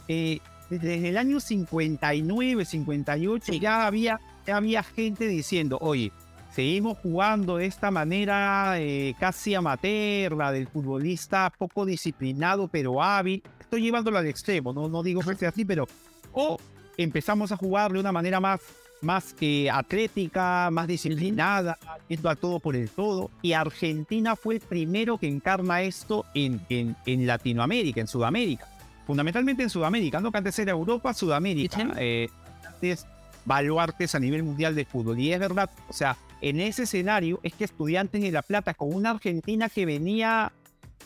Eh, 0.06 0.38
desde 0.70 1.08
el 1.08 1.16
año 1.18 1.40
59, 1.40 2.64
58 2.64 3.52
Sí. 3.52 3.58
ya, 3.60 3.86
había, 3.86 4.20
ya 4.46 4.56
había 4.56 4.82
gente 4.84 5.26
diciendo, 5.26 5.78
oye, 5.80 6.12
seguimos 6.54 6.98
jugando 6.98 7.56
de 7.56 7.66
esta 7.66 7.90
manera 7.90 8.74
eh, 8.78 9.14
casi 9.18 9.54
amateur, 9.54 10.36
la 10.36 10.52
del 10.52 10.68
futbolista 10.68 11.52
poco 11.58 11.84
disciplinado 11.84 12.68
pero 12.68 13.02
hábil. 13.02 13.42
Estoy 13.58 13.82
llevándolo 13.82 14.18
al 14.18 14.26
extremo, 14.26 14.72
no, 14.72 14.88
no 14.88 15.02
digo 15.02 15.20
que 15.20 15.34
sea 15.34 15.48
así, 15.48 15.64
pero 15.64 15.88
o 16.32 16.58
empezamos 16.96 17.50
a 17.50 17.56
jugar 17.56 17.92
de 17.92 17.98
una 17.98 18.12
manera 18.12 18.38
más, 18.38 18.60
más 19.00 19.34
eh, 19.40 19.68
atlética, 19.68 20.68
más 20.70 20.86
disciplinada, 20.86 21.76
yendo 22.06 22.30
a 22.30 22.36
todo 22.36 22.60
por 22.60 22.76
el 22.76 22.88
todo. 22.88 23.30
Y 23.42 23.52
Argentina 23.52 24.36
fue 24.36 24.54
el 24.54 24.60
primero 24.60 25.18
que 25.18 25.26
encarna 25.26 25.82
esto 25.82 26.24
en, 26.34 26.60
en, 26.68 26.94
en 27.04 27.26
Latinoamérica, 27.26 28.00
en 28.00 28.06
Sudamérica. 28.06 28.68
Fundamentalmente 29.06 29.64
en 29.64 29.70
Sudamérica, 29.70 30.20
no 30.20 30.30
que 30.30 30.38
antes 30.38 30.58
era 30.58 30.70
Europa, 30.70 31.12
Sudamérica. 31.14 31.94
Eh, 31.98 32.28
antes 32.66 33.06
baluartes 33.44 34.14
a 34.14 34.20
nivel 34.20 34.42
mundial 34.42 34.74
de 34.74 34.84
fútbol. 34.84 35.18
Y 35.18 35.32
es 35.32 35.38
verdad, 35.38 35.68
o 35.88 35.92
sea, 35.92 36.16
en 36.48 36.60
ese 36.60 36.82
escenario 36.84 37.40
es 37.42 37.54
que 37.54 37.64
Estudiantes 37.64 38.20
de 38.22 38.30
La 38.30 38.42
Plata, 38.42 38.74
con 38.74 38.92
una 38.94 39.10
Argentina 39.10 39.68
que 39.68 39.86
venía 39.86 40.52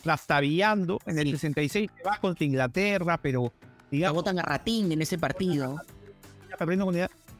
trastabillando 0.03 0.99
en 1.05 1.19
el 1.19 1.25
Sí. 1.25 1.31
66, 1.31 1.89
se 1.95 2.03
va 2.03 2.17
contra 2.17 2.45
Inglaterra, 2.45 3.17
pero 3.21 3.53
La 3.63 3.71
digamos, 3.91 4.15
botan 4.15 4.39
a 4.39 4.41
Ratín 4.43 4.91
en 4.91 5.01
ese 5.01 5.17
partido. 5.17 5.77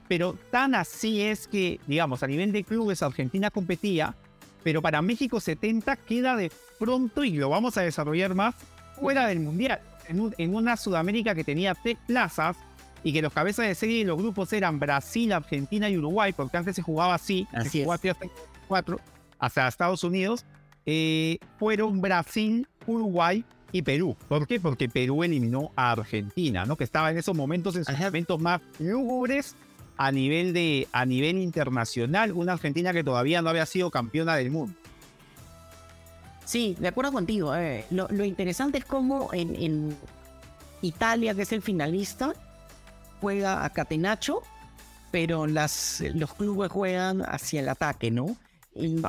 Pero 0.07 0.33
tan 0.49 0.75
así 0.75 1.21
es 1.21 1.47
que, 1.47 1.79
digamos, 1.87 2.23
a 2.23 2.27
nivel 2.27 2.51
de 2.51 2.63
clubes, 2.63 3.03
Argentina 3.03 3.51
competía, 3.51 4.15
pero 4.63 4.81
para 4.81 5.01
México 5.01 5.39
70 5.39 5.95
queda 5.97 6.35
de 6.35 6.51
pronto, 6.79 7.23
y 7.23 7.31
lo 7.33 7.49
vamos 7.49 7.77
a 7.77 7.81
desarrollar 7.81 8.33
más, 8.33 8.55
fuera 8.99 9.27
del 9.27 9.39
Mundial. 9.39 9.79
En, 10.07 10.19
un- 10.19 10.33
en 10.39 10.55
una 10.55 10.75
Sudamérica 10.77 11.35
que 11.35 11.43
tenía 11.43 11.75
tres 11.75 11.97
plazas 12.07 12.57
y 13.03 13.13
que 13.13 13.21
los 13.21 13.31
cabezas 13.33 13.67
de 13.67 13.75
serie 13.75 13.99
de 13.99 14.05
los 14.05 14.17
grupos 14.17 14.51
eran 14.53 14.79
Brasil, 14.79 15.31
Argentina 15.31 15.89
y 15.89 15.97
Uruguay, 15.97 16.33
porque 16.35 16.57
antes 16.57 16.75
se 16.75 16.81
jugaba 16.81 17.13
así, 17.15 17.47
Así 17.53 17.69
se 17.69 17.83
jugaba 17.83 18.01
hasta 18.11 18.27
4, 18.67 18.99
hasta 19.39 19.67
Estados 19.67 20.03
Unidos, 20.03 20.45
eh, 20.85 21.37
fueron 21.57 22.01
Brasil, 22.01 22.67
Uruguay 22.87 23.43
y 23.71 23.81
Perú. 23.83 24.17
¿Por 24.27 24.47
qué? 24.47 24.59
Porque 24.59 24.89
Perú 24.89 25.23
eliminó 25.23 25.71
a 25.75 25.91
Argentina, 25.91 26.65
¿no? 26.65 26.75
Que 26.75 26.83
estaba 26.83 27.11
en 27.11 27.17
esos 27.17 27.35
momentos, 27.35 27.75
en 27.75 27.85
sus 27.85 27.93
Ajá. 27.93 28.05
momentos 28.05 28.39
más 28.41 28.61
lúgubres 28.79 29.55
a 29.97 30.11
nivel, 30.11 30.53
de, 30.53 30.87
a 30.91 31.05
nivel 31.05 31.37
internacional. 31.37 32.31
Una 32.31 32.53
Argentina 32.53 32.91
que 32.93 33.03
todavía 33.03 33.41
no 33.41 33.49
había 33.49 33.65
sido 33.65 33.91
campeona 33.91 34.35
del 34.35 34.49
mundo. 34.49 34.73
Sí, 36.45 36.75
de 36.79 36.87
acuerdo 36.87 37.11
contigo. 37.11 37.55
eh, 37.55 37.85
Lo, 37.91 38.07
lo 38.09 38.23
interesante 38.25 38.79
es 38.79 38.85
cómo 38.85 39.29
en, 39.33 39.55
en 39.55 39.95
Italia, 40.81 41.35
que 41.35 41.43
es 41.43 41.51
el 41.51 41.61
finalista, 41.61 42.33
juega 43.19 43.65
a 43.65 43.69
Catenaccio, 43.69 44.41
pero 45.11 45.47
las, 45.47 46.03
los 46.13 46.33
clubes 46.33 46.71
juegan 46.71 47.21
hacia 47.21 47.61
el 47.61 47.69
ataque, 47.69 48.11
¿no? 48.11 48.35
Y, 48.75 49.01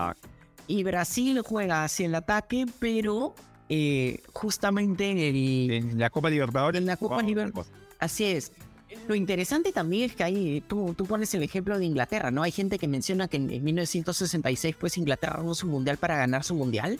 y 0.67 0.83
Brasil 0.85 1.43
juega 1.45 1.85
hacia 1.85 2.07
el 2.07 2.15
ataque, 2.15 2.67
pero 2.79 3.35
eh, 3.69 4.21
justamente 4.33 5.11
en 5.11 5.19
el, 5.19 5.71
En 5.73 5.99
la 5.99 6.11
Copa 6.11 6.31
Libertadores. 6.31 6.81
En 6.81 6.87
la 6.87 6.97
Copa 6.97 7.17
wow, 7.17 7.25
Libertadores. 7.25 7.73
Así 7.99 8.25
es. 8.25 8.53
Lo 9.07 9.15
interesante 9.15 9.71
también 9.71 10.11
es 10.11 10.17
que 10.17 10.25
ahí 10.25 10.65
tú, 10.67 10.95
tú 10.97 11.07
pones 11.07 11.33
el 11.35 11.45
ejemplo 11.45 11.79
de 11.79 11.85
Inglaterra, 11.85 12.33
¿no? 12.33 12.43
Hay 12.43 12.51
gente 12.51 12.79
que 12.79 12.89
menciona 12.89 13.29
que 13.29 13.37
en, 13.37 13.49
en 13.51 13.63
1966 13.63 14.75
pues 14.79 14.99
Inglaterra 14.99 15.37
ganó 15.37 15.55
su 15.55 15.69
mundial 15.69 15.97
para 15.97 16.17
ganar 16.17 16.43
su 16.43 16.57
mundial. 16.57 16.99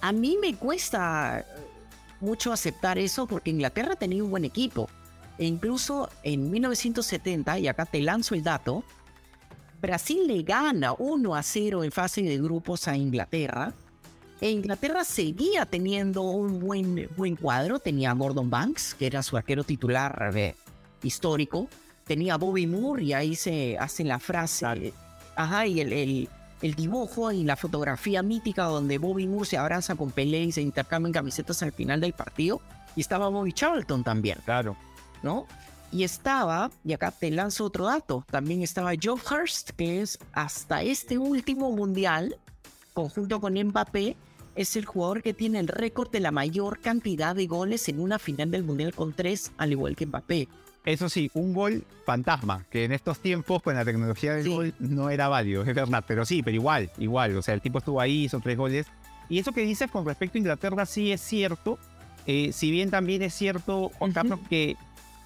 A 0.00 0.12
mí 0.12 0.38
me 0.40 0.54
cuesta 0.54 1.44
mucho 2.20 2.52
aceptar 2.52 2.98
eso 2.98 3.26
porque 3.26 3.50
Inglaterra 3.50 3.96
tenía 3.96 4.22
un 4.22 4.30
buen 4.30 4.44
equipo. 4.44 4.88
E 5.40 5.46
incluso 5.46 6.10
en 6.22 6.50
1970, 6.50 7.58
y 7.60 7.66
acá 7.66 7.86
te 7.86 8.00
lanzo 8.02 8.34
el 8.34 8.42
dato, 8.42 8.84
Brasil 9.80 10.26
le 10.26 10.42
gana 10.42 10.92
1 10.92 11.34
a 11.34 11.42
0 11.42 11.82
en 11.82 11.90
fase 11.90 12.20
de 12.22 12.36
grupos 12.38 12.86
a 12.88 12.96
Inglaterra. 12.96 13.72
E 14.42 14.50
Inglaterra 14.50 15.02
seguía 15.04 15.64
teniendo 15.64 16.22
un 16.22 16.60
buen, 16.60 17.08
buen 17.16 17.36
cuadro. 17.36 17.78
Tenía 17.78 18.10
a 18.10 18.14
Gordon 18.14 18.50
Banks, 18.50 18.94
que 18.94 19.06
era 19.06 19.22
su 19.22 19.36
arquero 19.38 19.64
titular 19.64 20.30
eh, 20.36 20.54
histórico. 21.02 21.68
Tenía 22.04 22.34
a 22.34 22.36
Bobby 22.38 22.66
Moore, 22.66 23.02
y 23.04 23.12
ahí 23.14 23.34
se 23.34 23.78
hace 23.78 24.04
la 24.04 24.18
frase. 24.18 24.60
Claro. 24.60 24.80
Ajá, 25.36 25.66
y 25.66 25.80
el, 25.80 25.92
el- 25.92 26.28
el 26.60 26.74
dibujo 26.74 27.32
y 27.32 27.42
la 27.44 27.56
fotografía 27.56 28.22
mítica 28.22 28.64
donde 28.64 28.98
Bobby 28.98 29.26
Moore 29.26 29.46
se 29.48 29.56
abraza 29.56 29.94
con 29.94 30.10
Pelé 30.10 30.42
y 30.44 30.52
se 30.52 30.60
intercambian 30.60 31.10
camisetas 31.14 31.62
al 31.62 31.72
final 31.72 32.02
del 32.02 32.12
partido. 32.12 32.60
Y 32.94 33.00
estaba 33.00 33.28
Bobby 33.30 33.54
Charlton 33.54 34.04
también. 34.04 34.36
Claro. 34.44 34.76
¿No? 35.22 35.46
Y 35.92 36.04
estaba, 36.04 36.70
y 36.84 36.92
acá 36.92 37.10
te 37.10 37.30
lanzo 37.30 37.64
otro 37.64 37.86
dato, 37.86 38.24
también 38.30 38.62
estaba 38.62 38.92
Joe 39.00 39.20
Hurst, 39.20 39.70
que 39.70 40.00
es 40.00 40.18
hasta 40.32 40.82
este 40.82 41.18
último 41.18 41.72
mundial, 41.72 42.36
conjunto 42.94 43.40
con 43.40 43.54
Mbappé, 43.54 44.16
es 44.54 44.76
el 44.76 44.84
jugador 44.84 45.22
que 45.22 45.34
tiene 45.34 45.58
el 45.58 45.68
récord 45.68 46.10
de 46.10 46.20
la 46.20 46.30
mayor 46.30 46.80
cantidad 46.80 47.34
de 47.34 47.46
goles 47.46 47.88
en 47.88 48.00
una 48.00 48.18
final 48.18 48.50
del 48.50 48.62
mundial 48.62 48.94
con 48.94 49.12
tres, 49.12 49.52
al 49.58 49.72
igual 49.72 49.96
que 49.96 50.06
Mbappé. 50.06 50.48
Eso 50.84 51.08
sí, 51.08 51.30
un 51.34 51.52
gol 51.52 51.84
fantasma, 52.06 52.64
que 52.70 52.84
en 52.84 52.92
estos 52.92 53.18
tiempos 53.18 53.62
con 53.62 53.74
la 53.74 53.84
tecnología 53.84 54.34
del 54.34 54.44
Sí. 54.44 54.50
gol 54.50 54.74
no 54.78 55.10
era 55.10 55.28
válido, 55.28 55.62
es 55.62 55.74
verdad, 55.74 56.04
pero 56.06 56.24
sí, 56.24 56.42
pero 56.42 56.54
igual, 56.54 56.90
igual, 56.98 57.36
o 57.36 57.42
sea, 57.42 57.54
el 57.54 57.60
tipo 57.60 57.78
estuvo 57.78 58.00
ahí, 58.00 58.24
hizo 58.24 58.40
tres 58.40 58.56
goles. 58.56 58.86
Y 59.28 59.38
eso 59.38 59.52
que 59.52 59.60
dices 59.62 59.90
con 59.90 60.06
respecto 60.06 60.36
a 60.36 60.40
Inglaterra 60.40 60.86
sí 60.86 61.12
es 61.12 61.20
cierto, 61.20 61.78
eh, 62.26 62.52
si 62.52 62.70
bien 62.70 62.90
también 62.90 63.22
es 63.22 63.34
cierto, 63.34 63.90
Juan 63.98 64.12
que 64.48 64.76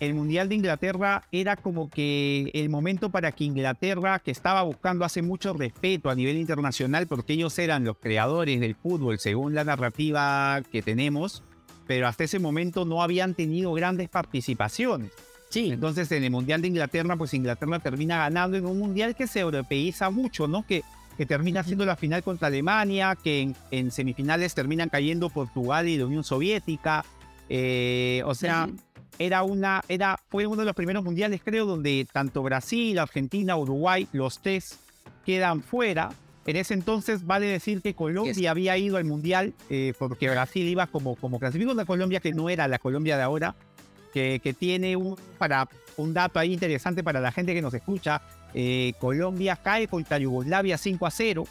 el 0.04 0.14
Mundial 0.14 0.48
de 0.48 0.54
Inglaterra 0.54 1.24
era 1.32 1.56
como 1.56 1.88
que 1.88 2.50
el 2.54 2.68
momento 2.68 3.10
para 3.10 3.32
que 3.32 3.44
Inglaterra, 3.44 4.18
que 4.18 4.30
estaba 4.30 4.62
buscando 4.62 5.04
hace 5.04 5.22
mucho 5.22 5.52
respeto 5.52 6.10
a 6.10 6.14
nivel 6.14 6.36
internacional, 6.36 7.06
porque 7.06 7.34
ellos 7.34 7.58
eran 7.58 7.84
los 7.84 7.98
creadores 7.98 8.60
del 8.60 8.74
fútbol 8.74 9.18
según 9.18 9.54
la 9.54 9.64
narrativa 9.64 10.62
que 10.70 10.82
tenemos, 10.82 11.42
pero 11.86 12.06
hasta 12.06 12.24
ese 12.24 12.38
momento 12.38 12.84
no 12.84 13.02
habían 13.02 13.34
tenido 13.34 13.72
grandes 13.72 14.08
participaciones. 14.08 15.10
Sí, 15.48 15.70
Entonces, 15.70 16.10
en 16.10 16.24
el 16.24 16.30
Mundial 16.30 16.62
de 16.62 16.68
Inglaterra, 16.68 17.16
pues 17.16 17.32
Inglaterra 17.32 17.78
termina 17.78 18.18
ganando 18.18 18.56
en 18.56 18.66
un 18.66 18.78
Mundial 18.78 19.14
que 19.14 19.28
se 19.28 19.40
europeiza 19.40 20.10
mucho, 20.10 20.48
¿no? 20.48 20.66
Que, 20.66 20.82
que 21.16 21.26
termina 21.26 21.62
siendo 21.62 21.86
la 21.86 21.94
final 21.94 22.24
contra 22.24 22.48
Alemania, 22.48 23.16
que 23.22 23.42
en, 23.42 23.56
en 23.70 23.92
semifinales 23.92 24.54
terminan 24.54 24.88
cayendo 24.88 25.30
Portugal 25.30 25.88
y 25.88 25.96
la 25.96 26.06
Unión 26.06 26.24
Soviética. 26.24 27.04
Eh, 27.48 28.22
o 28.26 28.34
sea. 28.34 28.68
Era 29.18 29.42
una, 29.42 29.82
era, 29.88 30.18
fue 30.28 30.46
uno 30.46 30.60
de 30.60 30.64
los 30.66 30.74
primeros 30.74 31.04
mundiales, 31.04 31.40
creo, 31.44 31.66
donde 31.66 32.06
tanto 32.12 32.42
Brasil, 32.42 32.98
Argentina, 32.98 33.56
Uruguay, 33.56 34.08
los 34.12 34.40
tres 34.40 34.78
quedan 35.24 35.62
fuera. 35.62 36.10
En 36.46 36.56
ese 36.56 36.74
entonces 36.74 37.24
vale 37.26 37.46
decir 37.46 37.80
que 37.80 37.94
Colombia 37.94 38.34
Yes. 38.34 38.48
había 38.48 38.76
ido 38.76 38.96
al 38.98 39.04
mundial 39.04 39.54
eh, 39.70 39.94
porque 39.98 40.28
Brasil 40.28 40.66
iba 40.68 40.86
como, 40.86 41.16
como 41.16 41.38
clasificó 41.38 41.72
una 41.72 41.86
Colombia 41.86 42.20
que 42.20 42.32
no 42.32 42.50
era 42.50 42.68
la 42.68 42.78
Colombia 42.78 43.16
de 43.16 43.22
ahora, 43.22 43.54
que, 44.12 44.40
que 44.42 44.52
tiene 44.52 44.94
un, 44.96 45.16
para, 45.38 45.68
un 45.96 46.12
dato 46.12 46.38
ahí 46.38 46.52
interesante 46.52 47.02
para 47.02 47.20
la 47.20 47.32
gente 47.32 47.54
que 47.54 47.62
nos 47.62 47.72
escucha. 47.72 48.20
eh, 48.52 48.92
Colombia 49.00 49.56
cae 49.56 49.88
contra 49.88 50.18
Yugoslavia 50.18 50.76
5 50.76 51.06
a 51.06 51.10
0. 51.10 51.44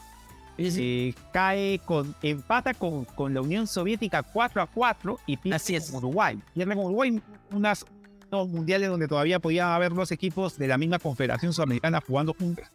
Eh, 0.58 1.14
cae 1.32 1.80
con 1.80 2.16
empata 2.22 2.74
con, 2.74 3.06
con 3.06 3.34
la 3.34 3.42
Unión 3.42 3.68
Soviética 3.68 4.24
4 4.24 4.62
a 4.62 4.68
4 4.68 5.20
y 5.26 5.38
pierde 5.38 5.56
Así 5.56 5.76
es. 5.76 5.90
con 5.90 5.98
Uruguay. 6.04 6.40
Pierde 6.54 6.76
con 6.76 6.86
Uruguay 6.86 7.22
unas 7.52 7.86
dos 8.30 8.50
mundiales 8.50 8.90
donde 8.90 9.08
todavía 9.08 9.40
podían 9.40 9.70
haber 9.70 9.92
los 9.92 10.12
equipos 10.12 10.58
de 10.58 10.68
la 10.68 10.78
misma 10.78 11.00
Confederación 11.00 11.54
Sudamericana 11.54 12.02
jugando 12.06 12.34
juntos. 12.34 12.66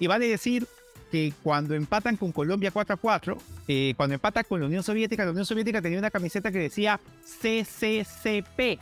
Y 0.00 0.06
vale 0.06 0.26
decir 0.28 0.66
que 1.10 1.32
cuando 1.42 1.74
empatan 1.74 2.16
con 2.16 2.32
Colombia 2.32 2.72
4 2.72 2.94
a 2.94 2.96
4, 2.96 3.38
eh, 3.68 3.94
cuando 3.96 4.14
empatan 4.14 4.44
con 4.48 4.60
la 4.60 4.66
Unión 4.66 4.82
Soviética, 4.82 5.24
la 5.24 5.30
Unión 5.30 5.46
Soviética 5.46 5.80
tenía 5.80 5.98
una 5.98 6.10
camiseta 6.10 6.50
que 6.50 6.58
decía 6.58 7.00
CCCP. 7.24 8.80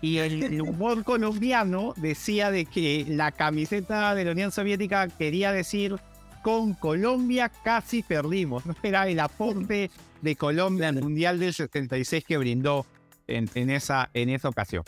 Y 0.00 0.18
el 0.18 0.62
humor 0.62 1.04
colombiano 1.04 1.92
decía 1.96 2.50
de 2.50 2.64
que 2.64 3.04
la 3.08 3.32
camiseta 3.32 4.14
de 4.14 4.24
la 4.24 4.32
Unión 4.32 4.52
Soviética 4.52 5.08
quería 5.08 5.52
decir 5.52 5.96
con 6.42 6.74
Colombia 6.74 7.48
casi 7.48 8.02
perdimos. 8.02 8.64
¿no? 8.66 8.74
Era 8.82 9.08
el 9.08 9.20
aporte 9.20 9.90
de 10.22 10.36
Colombia 10.36 10.88
al 10.88 11.00
Mundial 11.00 11.38
del 11.38 11.54
76 11.54 12.24
que 12.24 12.36
brindó 12.38 12.86
en, 13.26 13.48
en 13.54 13.70
esa, 13.70 14.10
en 14.14 14.30
esa 14.30 14.48
ocasión. 14.48 14.84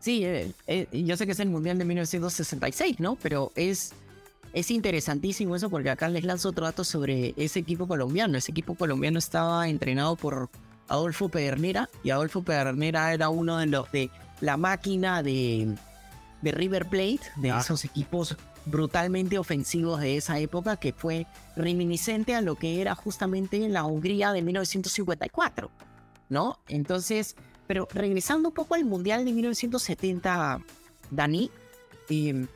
Sí, 0.00 0.24
eh, 0.24 0.50
eh, 0.66 0.86
yo 0.92 1.16
sé 1.16 1.24
que 1.26 1.32
es 1.32 1.40
el 1.40 1.48
Mundial 1.48 1.78
de 1.78 1.84
1966, 1.84 3.00
¿no? 3.00 3.16
Pero 3.22 3.52
es, 3.54 3.92
es 4.52 4.70
interesantísimo 4.70 5.56
eso 5.56 5.70
porque 5.70 5.90
acá 5.90 6.08
les 6.08 6.24
lanzo 6.24 6.50
otro 6.50 6.66
dato 6.66 6.84
sobre 6.84 7.32
ese 7.36 7.60
equipo 7.60 7.86
colombiano. 7.88 8.36
Ese 8.36 8.50
equipo 8.52 8.74
colombiano 8.74 9.18
estaba 9.18 9.66
entrenado 9.68 10.16
por 10.16 10.50
Adolfo 10.88 11.28
Pedernera 11.30 11.88
y 12.02 12.10
Adolfo 12.10 12.42
Pedernera 12.42 13.14
era 13.14 13.30
uno 13.30 13.56
de 13.58 13.66
los 13.66 13.90
de 13.92 14.10
la 14.42 14.58
máquina 14.58 15.22
de, 15.22 15.74
de 16.42 16.52
River 16.52 16.86
Plate, 16.86 17.20
de 17.36 17.50
Ah. 17.52 17.60
esos 17.60 17.84
equipos 17.86 18.36
brutalmente 18.66 19.38
ofensivos 19.38 20.00
de 20.00 20.16
esa 20.16 20.38
época 20.38 20.76
que 20.76 20.92
fue 20.92 21.26
reminiscente 21.56 22.34
a 22.34 22.40
lo 22.40 22.56
que 22.56 22.80
era 22.80 22.94
justamente 22.94 23.68
la 23.68 23.84
Hungría 23.84 24.32
de 24.32 24.42
1954, 24.42 25.70
¿no? 26.28 26.58
Entonces, 26.68 27.36
pero 27.66 27.88
regresando 27.92 28.48
un 28.48 28.54
poco 28.54 28.74
al 28.74 28.84
Mundial 28.84 29.24
de 29.24 29.32
1970, 29.32 30.60
Dani, 31.10 31.50
eh, 32.08 32.46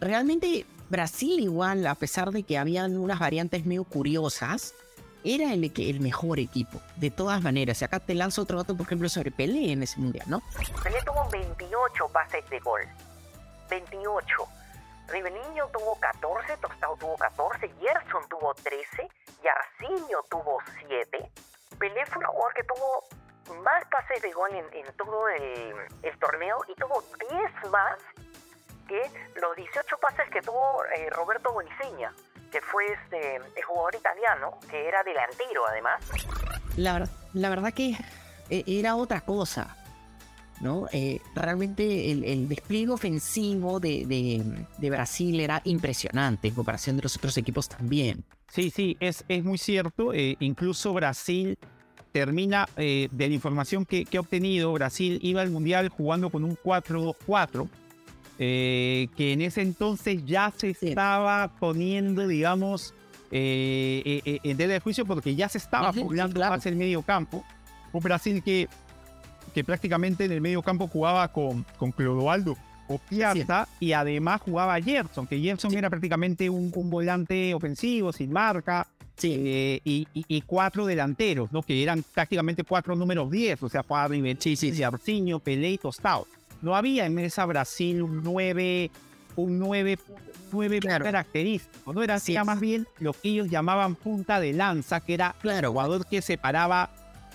realmente 0.00 0.66
Brasil 0.88 1.40
igual, 1.40 1.86
a 1.86 1.94
pesar 1.94 2.30
de 2.32 2.42
que 2.42 2.58
habían 2.58 2.98
unas 2.98 3.18
variantes 3.18 3.64
medio 3.64 3.84
curiosas, 3.84 4.74
era 5.22 5.52
el, 5.52 5.70
el 5.76 6.00
mejor 6.00 6.40
equipo, 6.40 6.80
de 6.96 7.10
todas 7.10 7.42
maneras. 7.42 7.80
Y 7.82 7.84
acá 7.84 8.00
te 8.00 8.14
lanzo 8.14 8.42
otro 8.42 8.58
dato, 8.58 8.74
por 8.76 8.86
ejemplo, 8.86 9.08
sobre 9.08 9.30
Pelé 9.30 9.72
en 9.72 9.82
ese 9.82 10.00
Mundial, 10.00 10.26
¿no? 10.28 10.42
Pelé 10.82 10.98
tuvo 11.04 11.28
28 11.30 12.08
pases 12.12 12.48
de 12.48 12.58
gol. 12.60 12.80
28. 13.68 14.26
Ribeliño 15.10 15.66
tuvo 15.68 15.98
14, 15.98 16.56
Tostado 16.58 16.96
tuvo 16.96 17.16
14, 17.16 17.68
Gerson 17.80 18.28
tuvo 18.28 18.54
13, 18.54 19.08
Yarcinho 19.42 20.22
tuvo 20.30 20.58
7. 20.88 21.30
Pelé 21.78 22.06
fue 22.06 22.22
el 22.22 22.26
jugador 22.28 22.54
que 22.54 22.64
tuvo 22.64 23.04
más 23.62 23.84
pases 23.90 24.22
de 24.22 24.32
gol 24.32 24.50
en, 24.54 24.64
en 24.72 24.96
todo 24.96 25.28
el, 25.28 25.74
el 26.02 26.18
torneo 26.18 26.58
y 26.68 26.74
tuvo 26.74 27.02
10 27.30 27.70
más 27.70 27.98
que 28.86 29.02
los 29.40 29.56
18 29.56 29.96
pases 29.98 30.28
que 30.30 30.42
tuvo 30.42 30.84
eh, 30.96 31.10
Roberto 31.10 31.52
Boniceña, 31.52 32.12
que 32.50 32.60
fue 32.60 32.86
este, 32.86 33.36
el 33.36 33.64
jugador 33.64 33.94
italiano, 33.94 34.58
que 34.68 34.88
era 34.88 35.02
delantero 35.02 35.66
además. 35.66 36.04
La, 36.76 37.08
la 37.32 37.50
verdad 37.50 37.72
que 37.72 37.96
eh, 38.50 38.64
era 38.66 38.96
otra 38.96 39.20
cosa, 39.20 39.76
¿no? 40.60 40.86
Eh, 40.92 41.20
realmente 41.34 42.10
el, 42.12 42.24
el 42.24 42.48
despliegue 42.48 42.90
ofensivo 42.92 43.80
de, 43.80 44.04
de- 44.06 44.66
de 44.78 44.90
Brasil 44.90 45.40
era 45.40 45.60
impresionante 45.64 46.48
en 46.48 46.54
comparación 46.54 46.96
de 46.96 47.02
los 47.02 47.16
otros 47.16 47.36
equipos 47.38 47.68
también. 47.68 48.24
Sí, 48.48 48.70
sí, 48.70 48.96
es, 49.00 49.24
es 49.28 49.44
muy 49.44 49.58
cierto. 49.58 50.12
eh, 50.12 50.36
incluso 50.40 50.92
Brasil 50.92 51.56
termina, 52.12 52.68
eh, 52.76 53.08
de 53.12 53.28
la 53.28 53.34
información 53.34 53.86
que, 53.86 54.04
que 54.04 54.16
he 54.16 54.20
obtenido, 54.20 54.72
Brasil 54.72 55.18
iba 55.22 55.40
al 55.42 55.50
Mundial 55.50 55.88
jugando 55.88 56.28
con 56.30 56.42
un 56.44 56.56
4-2-4, 56.56 57.68
eh, 58.38 59.08
que 59.16 59.32
en 59.32 59.42
ese 59.42 59.62
entonces 59.62 60.24
ya 60.26 60.52
se 60.56 60.74
Sí. 60.74 60.88
estaba 60.88 61.52
poniendo, 61.60 62.26
digamos, 62.26 62.94
en 63.30 64.56
tela 64.56 64.72
de 64.74 64.80
juicio 64.80 65.06
porque 65.06 65.34
ya 65.36 65.48
se 65.48 65.58
estaba 65.58 65.92
sí, 65.92 66.02
claro. 66.32 66.54
más 66.56 66.66
el 66.66 66.76
medio 66.76 67.02
campo. 67.02 67.44
Un 67.92 68.00
Brasil 68.02 68.42
que, 68.42 68.68
que 69.50 69.64
prácticamente 69.64 70.24
en 70.24 70.32
el 70.32 70.40
medio 70.40 70.62
campo 70.62 70.88
jugaba 70.88 71.28
con, 71.32 71.64
con 71.78 71.92
Clodoaldo 71.92 72.56
o 72.88 72.98
Piazza 72.98 73.68
y 73.78 73.92
además 73.92 74.40
jugaba 74.40 74.80
Gerson, 74.80 75.26
que 75.26 75.38
Gerson 75.38 75.70
Sí. 75.70 75.76
era 75.76 75.88
prácticamente 75.90 76.50
un, 76.50 76.72
un 76.74 76.90
volante 76.90 77.54
ofensivo, 77.54 78.12
sin 78.12 78.32
marca, 78.32 78.86
Sí, 79.16 79.34
eh, 79.36 79.80
y, 79.84 80.08
y- 80.14 80.24
y 80.28 80.40
cuatro 80.40 80.86
delanteros, 80.86 81.52
¿no? 81.52 81.60
que 81.62 81.82
eran 81.82 82.02
prácticamente 82.14 82.64
cuatro 82.64 82.96
números 82.96 83.30
10, 83.30 83.62
o 83.64 83.68
sea, 83.68 83.82
Sí, 84.40 84.56
sí, 84.56 84.72
sí. 84.74 84.82
Arciño, 84.82 85.40
Pelé 85.40 85.72
y 85.72 85.78
Tostado. 85.78 86.26
No 86.62 86.74
había 86.74 87.04
en 87.04 87.18
esa 87.18 87.44
Brasil 87.44 88.02
un 88.02 88.22
9, 88.24 88.90
un 89.36 89.58
9, 89.58 89.98
9 90.52 90.80
Claro. 90.80 91.04
característico, 91.04 91.92
no 91.92 92.02
era, 92.02 92.18
es. 92.42 92.46
más 92.46 92.60
bien 92.60 92.86
lo 92.98 93.12
que 93.12 93.28
ellos 93.28 93.50
llamaban 93.50 93.94
punta 93.94 94.40
de 94.40 94.54
lanza, 94.54 95.00
que 95.00 95.12
era 95.14 95.34
claro. 95.42 95.70
jugador 95.72 96.06
que 96.06 96.22
se 96.22 96.38
paraba 96.38 96.90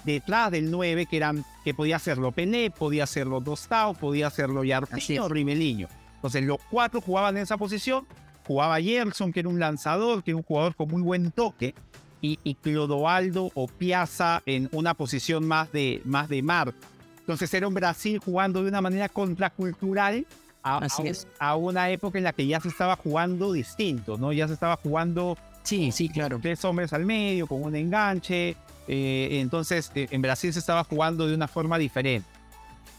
detrás 0.05 0.51
del 0.51 0.69
9, 0.71 1.05
que, 1.07 1.17
eran, 1.17 1.43
que 1.63 1.73
podía 1.73 1.95
hacerlo 1.97 2.31
Pelé, 2.31 2.69
podía 2.71 3.03
hacerlo 3.05 3.41
Tostado, 3.41 3.93
podía 3.93 4.27
hacerlo 4.27 4.61
Así 4.61 4.67
Yarciño 4.69 5.21
es. 5.21 5.25
o 5.25 5.29
Ribeliño. 5.29 5.87
Entonces 6.15 6.43
los 6.43 6.57
cuatro 6.69 7.01
jugaban 7.01 7.37
en 7.37 7.43
esa 7.43 7.57
posición, 7.57 8.05
jugaba 8.47 8.79
Gerson, 8.81 9.31
que 9.33 9.41
era 9.41 9.49
un 9.49 9.59
lanzador, 9.59 10.23
que 10.23 10.31
era 10.31 10.37
un 10.37 10.43
jugador 10.43 10.75
con 10.75 10.89
muy 10.89 11.01
buen 11.01 11.31
toque, 11.31 11.75
y, 12.21 12.39
y 12.43 12.55
Clodoaldo 12.55 13.51
o 13.53 13.67
Piazza 13.67 14.41
en 14.47 14.67
una 14.71 14.93
posición 14.95 15.45
más 15.47 15.71
de, 15.71 16.01
más 16.05 16.27
de 16.29 16.41
marca. 16.41 16.77
Entonces 17.19 17.53
era 17.53 17.67
un 17.67 17.73
Brasil 17.73 18.19
jugando 18.23 18.63
de 18.63 18.69
una 18.69 18.81
manera 18.81 19.09
contracultural 19.09 20.25
a, 20.63 20.77
Así 20.79 21.01
a 21.01 21.03
un- 21.03 21.07
es. 21.07 21.27
a 21.39 21.55
una 21.55 21.89
época 21.91 22.17
en 22.17 22.23
la 22.23 22.33
que 22.33 22.47
ya 22.47 22.59
se 22.59 22.69
estaba 22.69 22.95
jugando 22.95 23.51
distinto, 23.53 24.17
¿no? 24.17 24.31
Ya 24.33 24.47
se 24.47 24.53
estaba 24.55 24.77
jugando 24.77 25.37
Sí, 25.65 25.91
sí, 25.91 26.07
claro. 26.09 26.39
tres 26.41 26.63
hombres 26.63 26.93
al 26.93 27.05
medio, 27.05 27.47
con 27.47 27.61
un 27.63 27.75
enganche. 27.75 28.55
eh, 28.87 29.39
entonces, 29.41 29.91
eh, 29.95 30.07
en 30.11 30.21
Brasil 30.21 30.53
se 30.53 30.59
estaba 30.59 30.83
jugando 30.83 31.27
de 31.27 31.33
una 31.35 31.47
forma 31.47 31.77
diferente. 31.77 32.29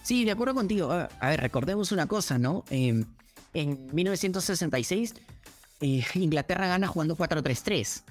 Sí, 0.02 0.24
de 0.24 0.32
acuerdo 0.32 0.54
contigo. 0.54 0.90
A 0.92 1.08
a 1.20 1.30
ver, 1.30 1.40
recordemos 1.40 1.92
una 1.92 2.06
cosa, 2.06 2.38
¿no? 2.38 2.64
Eh, 2.70 3.04
en 3.54 3.88
1966, 3.92 5.14
eh, 5.80 6.04
Inglaterra 6.14 6.66
gana 6.66 6.86
jugando 6.88 7.16
4-3-3, 7.16 8.02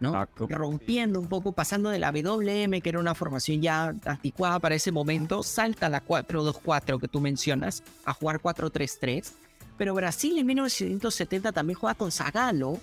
¿no? 0.00 0.26
Rompiendo 0.48 1.20
un 1.20 1.28
poco, 1.28 1.52
pasando 1.52 1.90
de 1.90 1.98
la 1.98 2.12
WM, 2.12 2.80
que 2.80 2.88
era 2.88 2.98
una 2.98 3.14
formación 3.14 3.60
ya 3.60 3.94
anticuada 4.04 4.58
para 4.58 4.74
ese 4.74 4.90
momento, 4.92 5.42
salta 5.42 5.88
la 5.88 6.04
4-2-4 6.04 7.00
que 7.00 7.08
tú 7.08 7.20
mencionas, 7.20 7.82
a 8.04 8.14
jugar 8.14 8.40
4-3-3. 8.40 9.32
Pero 9.76 9.94
Brasil 9.94 10.38
en 10.38 10.46
1970 10.46 11.52
también 11.52 11.78
juega 11.78 11.94
con 11.94 12.10
Zagallo, 12.12 12.78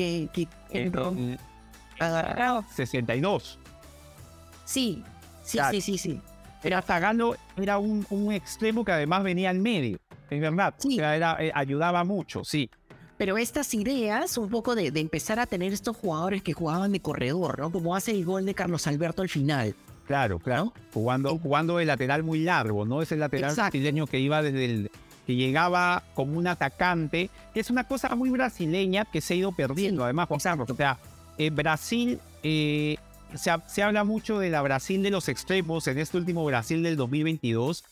que... 0.00 0.28
que, 0.32 0.48
que 0.72 0.82
Eh, 0.86 0.90
rom- 0.92 1.34
eh, 1.34 1.38
agarraba- 1.98 2.64
62. 2.74 3.58
Sí, 4.64 5.02
sí, 5.42 5.58
Claro. 5.58 5.70
sí, 5.72 5.80
sí, 5.80 5.98
sí. 5.98 6.20
Era 6.62 6.82
Zagalo, 6.82 7.36
era 7.56 7.78
un, 7.78 8.06
un 8.10 8.32
extremo 8.32 8.84
que 8.84 8.92
además 8.92 9.22
venía 9.22 9.50
al 9.50 9.58
medio. 9.58 9.98
Es 10.28 10.40
verdad. 10.40 10.74
Sí. 10.78 10.94
O 10.94 10.96
sea, 10.98 11.16
era, 11.16 11.36
eh, 11.40 11.50
ayudaba 11.54 12.04
mucho, 12.04 12.44
sí. 12.44 12.70
Pero 13.16 13.36
estas 13.36 13.74
ideas, 13.74 14.38
un 14.38 14.48
poco 14.48 14.74
de, 14.74 14.90
de 14.90 15.00
empezar 15.00 15.40
a 15.40 15.46
tener 15.46 15.72
estos 15.72 15.96
jugadores 15.96 16.42
que 16.42 16.52
jugaban 16.52 16.92
de 16.92 17.00
corredor, 17.00 17.58
¿no? 17.58 17.70
Como 17.72 17.94
hace 17.96 18.12
el 18.12 18.24
gol 18.24 18.46
de 18.46 18.54
Carlos 18.54 18.86
Alberto 18.86 19.22
al 19.22 19.28
final. 19.28 19.74
Claro, 20.06 20.38
claro. 20.38 20.72
Jugando, 20.94 21.38
jugando 21.38 21.76
de 21.76 21.84
lateral 21.84 22.22
muy 22.22 22.40
largo, 22.40 22.84
¿no? 22.86 23.02
Ese 23.02 23.16
lateral 23.16 23.50
Exacto. 23.50 23.72
brasileño 23.78 24.06
que 24.06 24.18
iba 24.20 24.40
desde 24.42 24.64
el. 24.64 24.90
Que 25.26 25.36
llegaba 25.36 26.02
como 26.14 26.38
un 26.38 26.46
atacante, 26.46 27.30
que 27.54 27.60
es 27.60 27.70
una 27.70 27.84
cosa 27.84 28.14
muy 28.16 28.30
brasileña 28.30 29.04
que 29.04 29.20
se 29.20 29.34
ha 29.34 29.36
ido 29.36 29.52
perdiendo, 29.52 30.02
Sí, 30.02 30.04
además, 30.04 30.28
Juan 30.28 30.40
Carlos. 30.40 30.70
O 30.70 30.74
sea, 30.76 30.98
eh, 31.38 31.50
Brasil. 31.50 32.18
eh, 32.42 32.96
se, 33.34 33.52
se 33.68 33.82
habla 33.82 34.02
mucho 34.02 34.38
de 34.40 34.50
la 34.50 34.60
Brasil 34.62 35.02
de 35.04 35.10
los 35.10 35.28
extremos 35.28 35.86
en 35.86 35.98
este 35.98 36.16
último 36.16 36.44
Brasil 36.44 36.82
del 36.82 36.96
2022, 36.96 37.84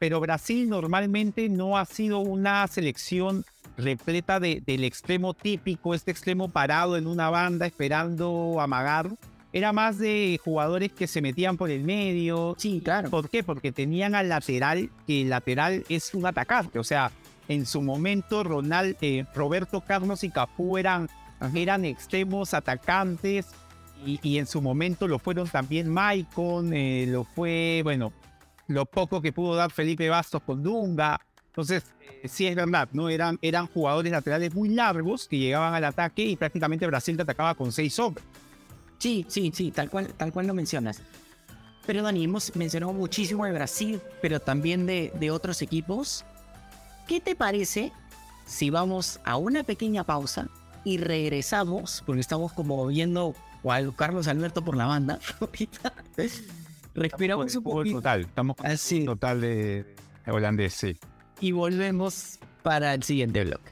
pero 0.00 0.18
Brasil 0.20 0.68
normalmente 0.68 1.48
no 1.48 1.78
ha 1.78 1.84
sido 1.84 2.18
una 2.18 2.66
selección 2.66 3.44
repleta 3.76 4.40
de- 4.40 4.62
del 4.66 4.82
extremo 4.84 5.32
típico, 5.34 5.94
este 5.94 6.10
extremo 6.10 6.48
parado 6.48 6.96
en 6.96 7.06
una 7.06 7.30
banda 7.30 7.66
esperando 7.66 8.56
amagar. 8.60 9.10
Era 9.54 9.72
más 9.72 9.98
de 9.98 10.40
jugadores 10.44 10.90
que 10.90 11.06
se 11.06 11.22
metían 11.22 11.56
por 11.56 11.70
el 11.70 11.84
medio. 11.84 12.56
Sí, 12.58 12.82
claro. 12.84 13.08
¿Por 13.08 13.30
qué? 13.30 13.44
Porque 13.44 13.70
tenían 13.70 14.16
al 14.16 14.28
lateral, 14.28 14.90
que 15.06 15.22
el 15.22 15.30
lateral 15.30 15.84
es 15.88 16.12
un 16.12 16.26
atacante. 16.26 16.80
O 16.80 16.82
sea, 16.82 17.12
en 17.46 17.64
su 17.64 17.80
momento 17.80 18.42
Ronald, 18.42 18.96
eh, 19.00 19.24
Roberto 19.32 19.80
Carlos 19.80 20.24
y 20.24 20.30
Cafú 20.30 20.76
eran, 20.76 21.08
eran 21.54 21.84
extremos 21.84 22.52
atacantes 22.52 23.46
y, 24.04 24.18
y 24.24 24.38
en 24.38 24.48
su 24.48 24.60
momento 24.60 25.06
lo 25.06 25.20
fueron 25.20 25.46
también 25.46 25.88
Maicon, 25.88 26.74
eh, 26.74 27.06
lo 27.06 27.22
fue, 27.22 27.82
bueno, 27.84 28.12
lo 28.66 28.86
poco 28.86 29.22
que 29.22 29.32
pudo 29.32 29.54
dar 29.54 29.70
Felipe 29.70 30.08
Bastos 30.08 30.42
con 30.42 30.64
Dunga. 30.64 31.20
Entonces, 31.46 31.84
eh, 32.24 32.26
sí 32.26 32.48
es 32.48 32.56
verdad, 32.56 32.88
¿no? 32.90 33.08
Eran, 33.08 33.38
eran 33.40 33.68
jugadores 33.68 34.10
laterales 34.10 34.52
muy 34.52 34.70
largos 34.70 35.28
que 35.28 35.38
llegaban 35.38 35.74
al 35.74 35.84
ataque 35.84 36.24
y 36.24 36.34
prácticamente 36.34 36.88
Brasil 36.88 37.14
te 37.14 37.22
atacaba 37.22 37.54
con 37.54 37.70
seis 37.70 37.96
hombres. 38.00 38.26
Sí, 39.04 39.26
sí, 39.28 39.52
sí, 39.54 39.70
tal 39.70 39.90
cual, 39.90 40.06
tal 40.16 40.32
cual 40.32 40.46
lo 40.46 40.54
mencionas. 40.54 41.02
Pero 41.86 42.00
Dani, 42.00 42.24
hemos 42.24 42.56
mencionado 42.56 42.94
muchísimo 42.94 43.44
de 43.44 43.52
Brasil, 43.52 44.00
pero 44.22 44.40
también 44.40 44.86
de, 44.86 45.12
de 45.20 45.30
otros 45.30 45.60
equipos. 45.60 46.24
¿Qué 47.06 47.20
te 47.20 47.36
parece 47.36 47.92
si 48.46 48.70
vamos 48.70 49.20
a 49.26 49.36
una 49.36 49.62
pequeña 49.62 50.04
pausa 50.04 50.48
y 50.84 50.96
regresamos, 50.96 52.02
porque 52.06 52.22
estamos 52.22 52.54
como 52.54 52.86
viendo 52.86 53.34
a 53.68 53.82
Carlos 53.94 54.26
Alberto 54.26 54.64
por 54.64 54.74
la 54.74 54.86
banda. 54.86 55.18
Respiramos 56.94 57.54
un 57.56 57.62
poquito 57.62 57.96
total, 57.96 58.22
estamos 58.22 58.56
con 58.56 58.66
Así. 58.66 59.04
total 59.04 59.42
de, 59.42 59.94
de 60.24 60.32
holandés, 60.32 60.72
sí. 60.72 60.96
y 61.40 61.52
volvemos 61.52 62.38
para 62.62 62.94
el 62.94 63.02
siguiente 63.02 63.44
bloque. 63.44 63.70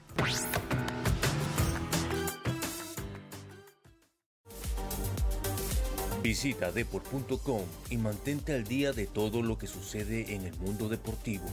Visita 6.23 6.71
deport.com 6.71 7.63
y 7.91 7.97
mantente 7.97 8.55
al 8.55 8.65
día 8.65 8.93
de 8.93 9.07
todo 9.07 9.43
lo 9.43 9.59
que 9.59 9.67
sucede 9.67 10.35
en 10.35 10.47
el 10.47 10.57
mundo 10.59 10.89
deportivo. 10.89 11.45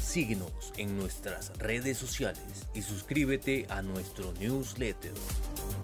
Síguenos 0.00 0.72
en 0.76 0.98
nuestras 0.98 1.56
redes 1.58 1.98
sociales 1.98 2.66
y 2.74 2.82
suscríbete 2.82 3.66
a 3.68 3.80
nuestro 3.80 4.32
newsletter. 4.40 5.12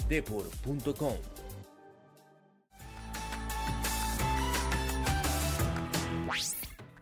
deport.com 0.09 1.15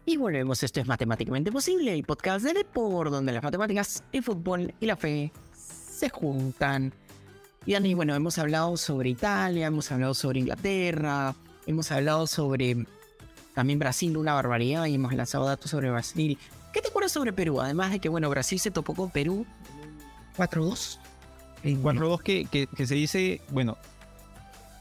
Y 0.09 0.19
volvemos, 0.19 0.63
esto 0.63 0.79
es 0.79 0.87
Matemáticamente 0.87 1.51
Posible, 1.51 1.93
el 1.93 2.05
podcast 2.05 2.45
de 2.45 2.53
Depor, 2.53 3.11
donde 3.11 3.33
las 3.33 3.43
matemáticas, 3.43 4.05
el 4.13 4.23
fútbol 4.23 4.73
y 4.79 4.87
la 4.87 4.97
fe 4.97 5.33
se 5.53 6.09
juntan. 6.11 6.93
Y 7.67 7.73
Dani, 7.73 7.95
bueno, 7.95 8.15
hemos 8.15 8.39
hablado 8.39 8.77
sobre 8.77 9.11
Italia, 9.11 9.67
hemos 9.67 9.91
hablado 9.91 10.15
sobre 10.15 10.39
Inglaterra, 10.39 11.35
hemos 11.67 11.91
hablado 11.91 12.27
sobre 12.29 12.87
también 13.55 13.79
Brasil, 13.79 14.17
una 14.17 14.35
barbaridad, 14.35 14.87
y 14.87 14.95
hemos 14.95 15.13
lanzado 15.15 15.47
datos 15.47 15.71
sobre 15.71 15.91
Brasil. 15.91 16.39
¿Qué 16.73 16.81
te 16.81 16.89
acuerdas 16.89 17.11
sobre 17.13 17.33
Perú? 17.33 17.61
Además 17.61 17.91
de 17.91 17.99
que, 17.99 18.09
bueno, 18.09 18.31
Brasil 18.31 18.61
se 18.61 18.71
topó 18.71 18.95
con 18.95 19.11
Perú 19.11 19.45
4-2. 20.37 20.99
En 21.65 21.83
4-2 21.83 22.23
que, 22.23 22.45
que, 22.45 22.67
que 22.69 22.87
se 22.87 22.95
dice, 22.95 23.41
bueno, 23.51 23.77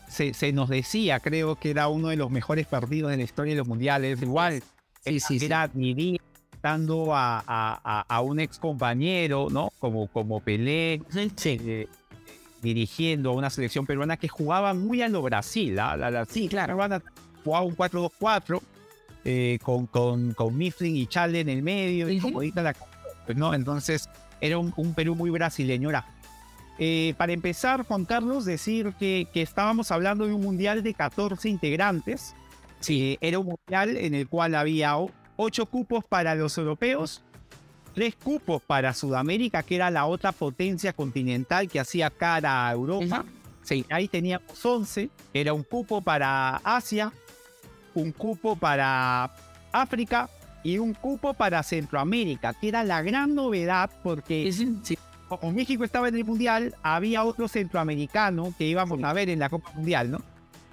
se, 0.07 0.33
se 0.35 0.51
nos 0.51 0.69
decía, 0.69 1.19
creo 1.19 1.55
que 1.55 1.71
era 1.71 1.87
uno 1.87 2.09
de 2.09 2.17
los 2.17 2.29
mejores 2.29 2.67
partidos 2.67 3.09
de 3.09 3.17
la 3.17 3.23
historia 3.23 3.53
de 3.53 3.57
los 3.59 3.67
mundiales. 3.67 4.21
Igual, 4.21 4.61
Sí, 5.03 5.19
sí, 5.19 5.39
sí. 5.39 5.45
era 5.45 5.67
Didi 5.67 6.19
dando 6.61 7.13
a, 7.15 7.37
a, 7.39 7.79
a, 7.83 8.01
a 8.07 8.21
un 8.21 8.39
ex 8.39 8.57
compañero, 8.57 9.47
¿no? 9.51 9.71
Como, 9.79 10.07
como 10.07 10.39
Pelé, 10.41 11.01
Sí, 11.35 11.59
eh, 11.63 11.87
dirigiendo 12.65 13.29
a 13.29 13.33
una 13.33 13.49
selección 13.49 13.85
peruana 13.85 14.17
que 14.17 14.27
jugaba 14.27 14.73
muy 14.73 15.01
a 15.01 15.07
lo 15.07 15.21
Brasil. 15.21 15.79
¿ah? 15.79 15.95
La, 15.95 16.11
la 16.11 16.25
sí, 16.25 16.49
claro. 16.49 16.73
peruana 16.73 17.01
jugaba 17.45 17.63
un 17.65 17.77
4-2-4 17.77 18.59
eh, 19.23 19.59
con, 19.63 19.87
con, 19.87 20.33
con 20.33 20.57
Mifflin 20.57 20.97
y 20.97 21.07
Chale 21.07 21.39
en 21.39 21.49
el 21.49 21.61
medio, 21.61 22.09
y 22.09 22.19
como 22.19 22.37
ahorita 22.39 22.61
la 22.61 22.75
¿no? 23.35 23.53
Entonces 23.53 24.09
era 24.41 24.57
un, 24.57 24.73
un 24.75 24.93
Perú 24.93 25.15
muy 25.15 25.29
brasileño. 25.29 25.89
Eh, 26.77 27.13
para 27.17 27.31
empezar, 27.31 27.83
Juan 27.85 28.03
Carlos, 28.05 28.43
decir 28.45 28.93
que, 28.99 29.27
que 29.33 29.41
estábamos 29.41 29.91
hablando 29.91 30.27
de 30.27 30.33
un 30.33 30.41
mundial 30.41 30.83
de 30.83 30.93
14 30.93 31.47
integrantes. 31.49 32.35
Sí, 32.81 33.17
era 33.21 33.39
un 33.39 33.47
mundial 33.47 33.95
en 33.97 34.13
el 34.13 34.27
cual 34.27 34.53
había 34.55 34.97
o- 34.97 35.09
ocho 35.37 35.65
cupos 35.67 36.03
para 36.03 36.35
los 36.35 36.57
europeos, 36.57 37.23
tres 37.95 38.13
cupos 38.15 38.61
para 38.61 38.93
Sudamérica, 38.93 39.63
que 39.63 39.75
era 39.77 39.89
la 39.89 40.05
otra 40.05 40.31
potencia 40.33 40.93
continental 40.93 41.67
que 41.69 41.79
hacía 41.79 42.09
cara 42.11 42.67
a 42.67 42.73
Europa. 42.73 43.25
Sí, 43.63 43.83
ahí 43.89 44.07
teníamos 44.07 44.63
11. 44.63 45.09
Era 45.33 45.53
un 45.53 45.63
cupo 45.63 46.01
para 46.01 46.57
Asia, 46.57 47.11
un 47.95 48.11
cupo 48.11 48.55
para 48.55 49.33
África 49.71 50.29
y 50.63 50.77
un 50.77 50.93
cupo 50.93 51.33
para 51.33 51.63
Centroamérica, 51.63 52.53
que 52.53 52.67
era 52.67 52.83
la 52.83 53.01
gran 53.01 53.33
novedad 53.33 53.89
porque 54.03 54.51
Sí, 54.51 54.77
sí. 54.83 54.97
como 55.29 55.51
México 55.53 55.83
estaba 55.83 56.09
en 56.09 56.15
el 56.15 56.25
Mundial, 56.25 56.75
había 56.83 57.23
otro 57.23 57.47
centroamericano 57.47 58.53
que 58.57 58.65
íbamos 58.67 59.01
a 59.03 59.13
ver 59.13 59.29
en 59.29 59.39
la 59.39 59.49
Copa 59.49 59.71
Mundial, 59.73 60.11
¿no? 60.11 60.21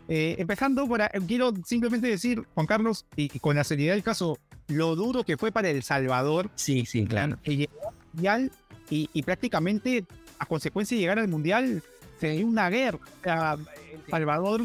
Eh, 0.08 0.34
empezando 0.38 0.86
por, 0.88 1.00
quiero 1.26 1.52
simplemente 1.64 2.08
decir, 2.08 2.42
Juan 2.54 2.66
Carlos, 2.66 3.06
y, 3.16 3.30
y 3.34 3.38
con 3.38 3.54
la 3.56 3.64
seriedad 3.64 3.94
del 3.94 4.02
caso, 4.02 4.36
lo 4.72 4.94
duro 4.96 5.24
que 5.24 5.36
fue 5.36 5.52
para 5.52 5.70
El 5.70 5.82
Salvador 5.82 6.50
Sí, 6.54 6.84
sí, 6.86 7.06
claro. 7.06 7.38
que 7.42 7.56
llegó 7.56 7.88
al 7.88 7.94
Mundial 8.12 8.52
y, 8.90 9.08
y 9.12 9.22
prácticamente 9.22 10.04
a 10.38 10.46
consecuencia 10.46 10.96
de 10.96 11.00
llegar 11.00 11.18
al 11.18 11.28
Mundial 11.28 11.82
se 12.20 12.30
dio 12.30 12.46
una 12.46 12.68
guerra. 12.70 12.98
El 13.24 14.10
Salvador 14.10 14.62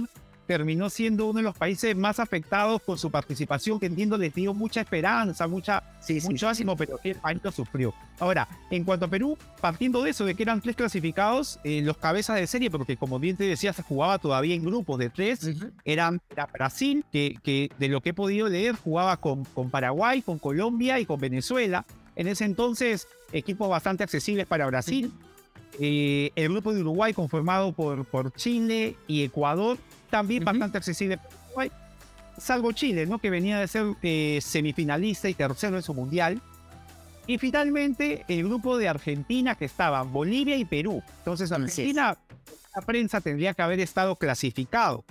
terminó 0.47 0.89
siendo 0.89 1.25
uno 1.27 1.37
de 1.37 1.43
los 1.43 1.55
países 1.55 1.95
más 1.95 2.19
afectados 2.19 2.81
por 2.81 2.97
su 2.97 3.11
participación, 3.11 3.79
que 3.79 3.85
entiendo 3.85 4.17
les 4.17 4.33
dio 4.33 4.53
mucha 4.53 4.81
esperanza, 4.81 5.47
mucha, 5.47 5.83
Sí, 5.99 6.19
sí. 6.21 6.27
mucho 6.27 6.47
ánimo, 6.47 6.75
pero 6.75 6.99
el 7.03 7.15
país 7.15 7.39
lo 7.43 7.51
sufrió. 7.51 7.93
Ahora, 8.19 8.47
en 8.71 8.83
cuanto 8.83 9.05
a 9.05 9.09
Perú, 9.09 9.37
partiendo 9.61 10.01
de 10.01 10.09
eso, 10.11 10.25
de 10.25 10.33
que 10.33 10.43
eran 10.43 10.61
tres 10.61 10.75
clasificados, 10.75 11.59
eh, 11.63 11.81
los 11.83 11.97
cabezas 11.97 12.37
de 12.37 12.47
serie, 12.47 12.71
porque 12.71 12.97
como 12.97 13.19
bien 13.19 13.37
te 13.37 13.43
decía, 13.43 13.73
se 13.73 13.83
jugaba 13.83 14.17
todavía 14.17 14.55
en 14.55 14.63
grupos 14.63 14.97
de 14.97 15.09
tres, 15.09 15.51
eran 15.85 16.19
era 16.31 16.45
Brasil, 16.47 17.05
que, 17.11 17.35
que 17.43 17.69
de 17.77 17.89
lo 17.89 18.01
que 18.01 18.09
he 18.09 18.13
podido 18.13 18.47
leer 18.47 18.75
jugaba 18.75 19.17
con, 19.17 19.43
con 19.45 19.69
Paraguay, 19.69 20.21
con 20.21 20.39
Colombia 20.39 20.99
y 20.99 21.05
con 21.05 21.19
Venezuela. 21.19 21.85
En 22.15 22.27
ese 22.27 22.45
entonces, 22.45 23.07
equipos 23.31 23.69
bastante 23.69 24.03
accesibles 24.03 24.47
para 24.47 24.65
Brasil. 24.65 25.11
Eh, 25.79 26.31
el 26.35 26.49
grupo 26.49 26.73
de 26.73 26.81
Uruguay 26.81 27.13
conformado 27.13 27.71
por, 27.73 28.05
por 28.05 28.33
Chile 28.33 28.95
y 29.05 29.23
Ecuador, 29.23 29.77
también 30.09 30.43
bastante 30.43 30.77
accesible 30.77 31.17
para 31.17 31.29
Uruguay. 31.47 31.71
Salvo 32.37 32.71
Chile, 32.71 33.05
¿no? 33.07 33.17
que 33.19 33.29
venía 33.29 33.59
de 33.59 33.67
ser 33.67 33.85
eh, 34.03 34.39
semifinalista 34.41 35.27
y 35.29 35.33
tercero 35.33 35.75
en 35.77 35.83
su 35.83 35.93
mundial. 35.93 36.41
Y 37.25 37.37
finalmente 37.39 38.23
el 38.27 38.43
grupo 38.45 38.77
de 38.77 38.87
Argentina 38.87 39.55
que 39.55 39.65
estaban 39.65 40.13
Bolivia 40.13 40.55
y 40.55 40.63
Perú. 40.65 41.01
Entonces. 41.19 41.51
Argentina, 41.51 42.17
la 42.75 42.81
prensa 42.83 43.19
tendría 43.21 43.53
que 43.53 43.61
haber 43.63 43.79
estado 43.79 44.15
clasificado. 44.15 45.03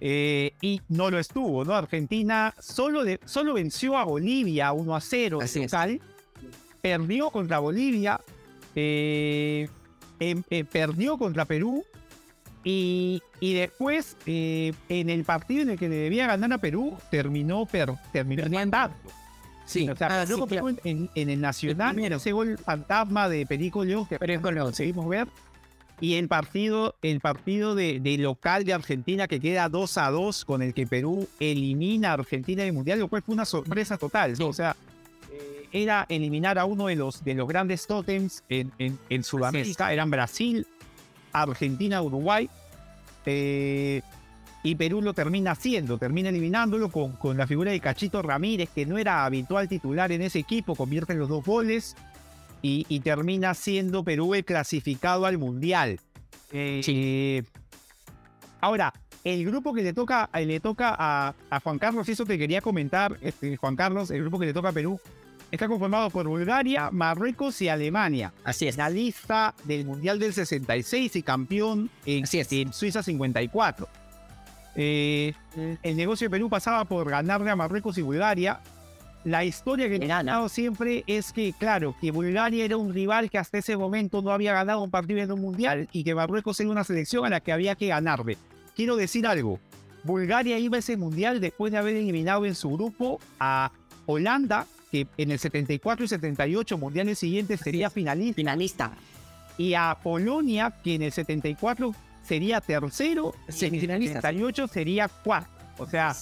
Eh, 0.00 0.52
y 0.60 0.82
no 0.88 1.10
lo 1.10 1.18
estuvo, 1.18 1.64
¿no? 1.64 1.72
Argentina 1.74 2.52
solo, 2.60 3.02
de- 3.04 3.20
solo 3.24 3.54
venció 3.54 3.96
a 3.96 4.04
Bolivia 4.04 4.72
1 4.72 4.94
a 4.94 5.00
0 5.00 5.38
Así 5.40 5.62
local. 5.62 6.00
Perdió 6.82 7.30
contra 7.30 7.58
Bolivia. 7.60 8.20
eh, 8.74 9.68
em- 10.20 10.42
eh, 10.50 10.64
perdió 10.64 11.16
contra 11.16 11.46
Perú. 11.46 11.82
Y, 12.68 13.22
y 13.38 13.54
después, 13.54 14.16
eh, 14.26 14.72
en 14.88 15.08
el 15.08 15.22
partido 15.22 15.62
en 15.62 15.70
el 15.70 15.78
que 15.78 15.88
le 15.88 15.94
debía 15.94 16.26
ganar 16.26 16.52
a 16.52 16.58
Perú, 16.58 16.96
terminó, 17.12 17.64
per, 17.64 17.92
terminó 18.12 18.42
empatando. 18.42 18.96
Sí, 19.66 19.88
O 19.88 19.94
sea, 19.94 20.22
ah, 20.22 20.26
sí, 20.26 20.34
claro. 20.48 20.68
En, 20.82 21.08
en 21.14 21.30
el 21.30 21.40
Nacional, 21.40 21.96
ese 22.00 22.32
gol 22.32 22.58
fantasma 22.58 23.28
de 23.28 23.46
Perico 23.46 23.84
León 23.84 24.04
que 24.06 24.18
con 24.40 24.54
los- 24.56 24.64
conseguimos 24.64 25.08
ver. 25.08 25.28
Y 26.00 26.14
el 26.14 26.26
partido, 26.26 26.96
el 27.02 27.20
partido 27.20 27.76
de, 27.76 28.00
de 28.00 28.18
local 28.18 28.64
de 28.64 28.74
Argentina 28.74 29.28
que 29.28 29.38
queda 29.40 29.68
2 29.68 29.98
a 29.98 30.10
2 30.10 30.44
con 30.44 30.60
el 30.60 30.74
que 30.74 30.88
Perú 30.88 31.28
elimina 31.38 32.10
a 32.10 32.14
Argentina 32.14 32.64
del 32.64 32.72
Mundial, 32.72 32.98
lo 32.98 33.06
cual 33.08 33.22
fue 33.22 33.32
una 33.34 33.44
sorpresa 33.44 33.96
total. 33.96 34.34
O 34.42 34.52
sea, 34.52 34.74
eh, 35.32 35.68
era 35.72 36.04
eliminar 36.08 36.58
a 36.58 36.64
uno 36.64 36.88
de 36.88 36.96
los, 36.96 37.24
de 37.24 37.34
los 37.34 37.46
grandes 37.48 37.86
tótems 37.86 38.42
en, 38.48 38.72
en, 38.78 38.98
en 39.08 39.22
Sudamérica. 39.24 39.92
Eran 39.92 40.10
Brasil, 40.10 40.66
Argentina, 41.42 42.02
Uruguay. 42.02 42.48
eh, 43.26 44.02
y 44.62 44.74
Perú 44.74 45.00
lo 45.00 45.14
termina 45.14 45.52
haciendo, 45.52 45.96
termina 45.96 46.28
eliminándolo 46.30 46.90
con, 46.90 47.12
con 47.12 47.36
la 47.36 47.46
figura 47.46 47.70
de 47.70 47.78
Cachito 47.78 48.20
Ramírez, 48.20 48.68
que 48.74 48.84
no 48.84 48.98
era 48.98 49.24
habitual 49.24 49.68
titular 49.68 50.10
en 50.10 50.22
ese 50.22 50.40
equipo, 50.40 50.74
convierte 50.74 51.14
los 51.14 51.28
dos 51.28 51.44
goles 51.44 51.94
y, 52.62 52.84
y 52.88 52.98
termina 52.98 53.54
siendo 53.54 54.02
Perú 54.02 54.34
el 54.34 54.44
clasificado 54.44 55.24
al 55.24 55.38
Mundial. 55.38 56.00
Eh, 56.52 57.44
Ahora, 58.60 58.92
el 59.22 59.44
grupo 59.44 59.72
que 59.72 59.82
le 59.82 59.92
toca, 59.92 60.30
eh, 60.32 60.46
le 60.46 60.58
toca 60.58 60.96
a, 60.98 61.34
a 61.50 61.60
Juan 61.60 61.78
Carlos, 61.78 62.08
eso 62.08 62.24
te 62.24 62.36
quería 62.38 62.60
comentar, 62.60 63.16
este, 63.20 63.56
Juan 63.56 63.76
Carlos, 63.76 64.10
el 64.10 64.22
grupo 64.22 64.38
que 64.40 64.46
le 64.46 64.52
toca 64.52 64.70
a 64.70 64.72
Perú, 64.72 64.98
está 65.50 65.68
conformado 65.68 66.10
por 66.10 66.26
Bulgaria, 66.28 66.90
Marruecos 66.90 67.60
y 67.62 67.68
Alemania. 67.68 68.32
Así 68.44 68.66
es. 68.68 68.74
Finalista 68.74 69.54
del 69.64 69.84
Mundial 69.84 70.18
del 70.18 70.32
66 70.32 71.16
y 71.16 71.22
campeón 71.22 71.90
en, 72.04 72.24
Así 72.24 72.38
es. 72.40 72.52
en 72.52 72.72
Suiza 72.72 73.02
54. 73.02 73.88
Eh, 74.78 75.32
el 75.82 75.96
negocio 75.96 76.26
de 76.26 76.30
Perú 76.30 76.50
pasaba 76.50 76.84
por 76.84 77.08
ganarle 77.08 77.50
a 77.50 77.56
Marruecos 77.56 77.96
y 77.98 78.02
Bulgaria. 78.02 78.60
La 79.24 79.44
historia 79.44 79.88
que 79.88 79.96
he 79.96 79.98
gana. 79.98 80.18
contado 80.18 80.48
siempre 80.48 81.02
es 81.06 81.32
que, 81.32 81.52
claro, 81.58 81.96
que 82.00 82.10
Bulgaria 82.12 82.64
era 82.64 82.76
un 82.76 82.94
rival 82.94 83.28
que 83.28 83.38
hasta 83.38 83.58
ese 83.58 83.76
momento 83.76 84.22
no 84.22 84.30
había 84.30 84.52
ganado 84.52 84.82
un 84.82 84.90
partido 84.90 85.20
en 85.20 85.32
un 85.32 85.40
mundial 85.40 85.88
y 85.92 86.04
que 86.04 86.14
Marruecos 86.14 86.60
era 86.60 86.70
una 86.70 86.84
selección 86.84 87.24
a 87.26 87.30
la 87.30 87.40
que 87.40 87.50
había 87.52 87.74
que 87.74 87.88
ganarle. 87.88 88.36
Quiero 88.76 88.94
decir 88.94 89.26
algo. 89.26 89.58
Bulgaria 90.04 90.58
iba 90.58 90.76
a 90.76 90.78
ese 90.78 90.96
mundial 90.96 91.40
después 91.40 91.72
de 91.72 91.78
haber 91.78 91.96
eliminado 91.96 92.46
en 92.46 92.54
su 92.54 92.70
grupo 92.70 93.18
a 93.40 93.72
Holanda, 94.04 94.66
que 95.04 95.22
en 95.22 95.30
el 95.30 95.38
74 95.38 96.04
y 96.04 96.08
78 96.08 96.78
mundiales 96.78 97.18
siguientes 97.18 97.60
sería 97.60 97.90
finalista, 97.90 98.36
Finalista. 98.36 98.92
y 99.58 99.74
a 99.74 99.96
Polonia, 100.02 100.72
que 100.82 100.94
en 100.94 101.02
el 101.02 101.12
74 101.12 101.94
sería 102.22 102.60
tercero, 102.60 103.34
y 103.34 103.40
en 103.40 103.46
el 103.48 103.54
Semifinalista. 103.54 104.20
78 104.20 104.68
sería 104.68 105.08
cuarto. 105.08 105.50
O 105.78 105.86
sea, 105.86 106.14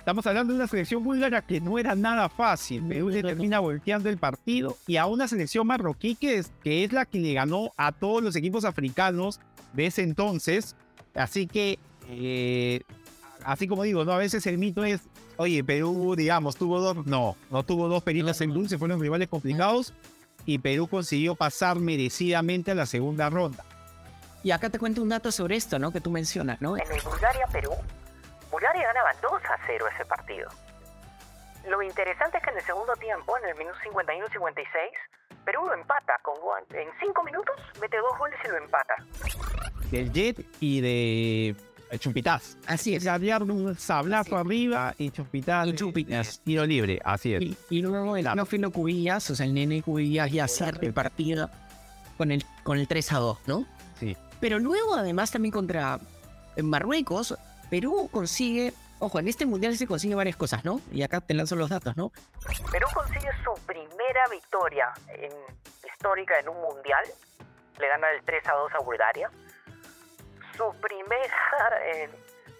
Estamos 0.00 0.26
hablando 0.26 0.54
de 0.54 0.58
una 0.60 0.66
selección 0.66 1.04
búlgara 1.04 1.42
que 1.42 1.60
no 1.60 1.78
era 1.78 1.94
nada 1.94 2.30
fácil. 2.30 2.82
Perú 2.88 3.10
le 3.10 3.22
termina 3.22 3.60
volteando 3.60 4.08
el 4.08 4.16
partido 4.16 4.78
y 4.86 4.96
a 4.96 5.04
una 5.04 5.28
selección 5.28 5.66
marroquí 5.66 6.14
que 6.14 6.38
es, 6.38 6.50
que 6.64 6.84
es 6.84 6.92
la 6.94 7.04
que 7.04 7.18
le 7.18 7.34
ganó 7.34 7.72
a 7.76 7.92
todos 7.92 8.22
los 8.22 8.34
equipos 8.34 8.64
africanos 8.64 9.40
de 9.74 9.86
ese 9.86 10.02
entonces. 10.02 10.74
Así 11.14 11.46
que, 11.46 11.78
eh, 12.08 12.80
así 13.44 13.68
como 13.68 13.82
digo, 13.82 14.04
¿no? 14.04 14.12
a 14.12 14.18
veces 14.18 14.46
el 14.46 14.58
mito 14.58 14.84
es, 14.84 15.00
oye, 15.36 15.62
Perú, 15.64 16.14
digamos, 16.16 16.56
tuvo 16.56 16.80
dos, 16.80 17.06
no, 17.06 17.36
no 17.50 17.62
tuvo 17.62 17.88
dos 17.88 18.02
peritas 18.02 18.40
en 18.40 18.52
dulce, 18.52 18.78
fueron 18.78 19.00
rivales 19.00 19.28
complicados 19.28 19.92
y 20.46 20.58
Perú 20.58 20.88
consiguió 20.88 21.34
pasar 21.34 21.78
merecidamente 21.78 22.70
a 22.70 22.74
la 22.74 22.86
segunda 22.86 23.30
ronda. 23.30 23.64
Y 24.42 24.52
acá 24.52 24.70
te 24.70 24.78
cuento 24.78 25.02
un 25.02 25.10
dato 25.10 25.30
sobre 25.30 25.56
esto, 25.56 25.78
¿no? 25.78 25.92
Que 25.92 26.00
tú 26.00 26.10
mencionas, 26.10 26.60
¿no? 26.62 26.76
En 26.76 26.90
el 26.90 27.00
Bulgaria-Perú, 27.02 27.72
Bulgaria 28.50 28.86
ganaba 28.86 29.10
2 29.20 29.32
a 29.32 29.58
0 29.66 29.86
ese 29.94 30.04
partido. 30.06 30.48
Lo 31.68 31.82
interesante 31.82 32.38
es 32.38 32.42
que 32.42 32.50
en 32.50 32.56
el 32.56 32.64
segundo 32.64 32.94
tiempo, 32.94 33.36
en 33.38 33.50
el 33.50 33.56
minuto 33.56 33.76
51-56, 33.84 34.64
Perú 35.44 35.66
lo 35.66 35.74
empata 35.74 36.18
con 36.22 36.34
en 36.70 36.88
5 37.00 37.22
minutos, 37.22 37.54
mete 37.80 37.98
dos 37.98 38.18
goles 38.18 38.38
y 38.44 38.48
lo 38.48 38.56
empata. 38.56 38.94
Del 39.90 40.12
Jet 40.12 40.46
y 40.60 40.80
de 40.80 41.56
Chumpitaz. 41.98 42.56
Así 42.66 42.94
es. 42.94 43.04
Gaviar 43.04 43.42
un 43.42 43.76
sablazo 43.76 44.36
arriba 44.36 44.94
y 44.98 45.10
Chumpitaz. 45.10 45.66
Y 45.68 45.74
Chumpitaz. 45.74 46.40
Tiro 46.40 46.64
libre, 46.66 47.00
así 47.04 47.34
es. 47.34 47.42
Y, 47.42 47.56
y 47.70 47.82
luego 47.82 48.16
el 48.16 48.26
Anófilo 48.26 48.70
Cubillas, 48.70 49.30
o 49.30 49.34
sea, 49.34 49.46
el 49.46 49.54
nene 49.54 49.82
Cubillas 49.82 50.30
ya 50.30 50.46
cerra 50.48 50.80
el 50.82 50.92
partido 50.92 51.50
con 52.16 52.30
el, 52.30 52.44
con 52.62 52.78
el 52.78 52.86
3 52.86 53.12
a 53.12 53.18
2, 53.18 53.38
¿no? 53.46 53.66
Sí. 53.98 54.16
Pero 54.40 54.58
luego, 54.58 54.94
además, 54.94 55.30
también 55.30 55.52
contra 55.52 55.98
Marruecos, 56.62 57.36
Perú 57.70 58.08
consigue. 58.12 58.72
Ojo, 58.98 59.18
en 59.18 59.28
este 59.28 59.46
mundial 59.46 59.76
se 59.78 59.86
consigue 59.86 60.14
varias 60.14 60.36
cosas, 60.36 60.62
¿no? 60.64 60.80
Y 60.92 61.02
acá 61.02 61.22
te 61.22 61.32
lanzo 61.32 61.56
los 61.56 61.70
datos, 61.70 61.96
¿no? 61.96 62.12
Perú 62.70 62.86
consigue 62.92 63.30
su 63.42 63.54
primera 63.64 64.28
victoria 64.30 64.92
en, 65.08 65.32
histórica 65.90 66.38
en 66.38 66.48
un 66.50 66.60
mundial. 66.60 67.04
Le 67.78 67.88
gana 67.88 68.10
el 68.10 68.22
3 68.22 68.46
a 68.48 68.52
2 68.52 68.72
a 68.74 68.84
Bulgaria. 68.84 69.30
Su 70.60 70.78
primera, 70.78 71.80
eh, 71.86 72.10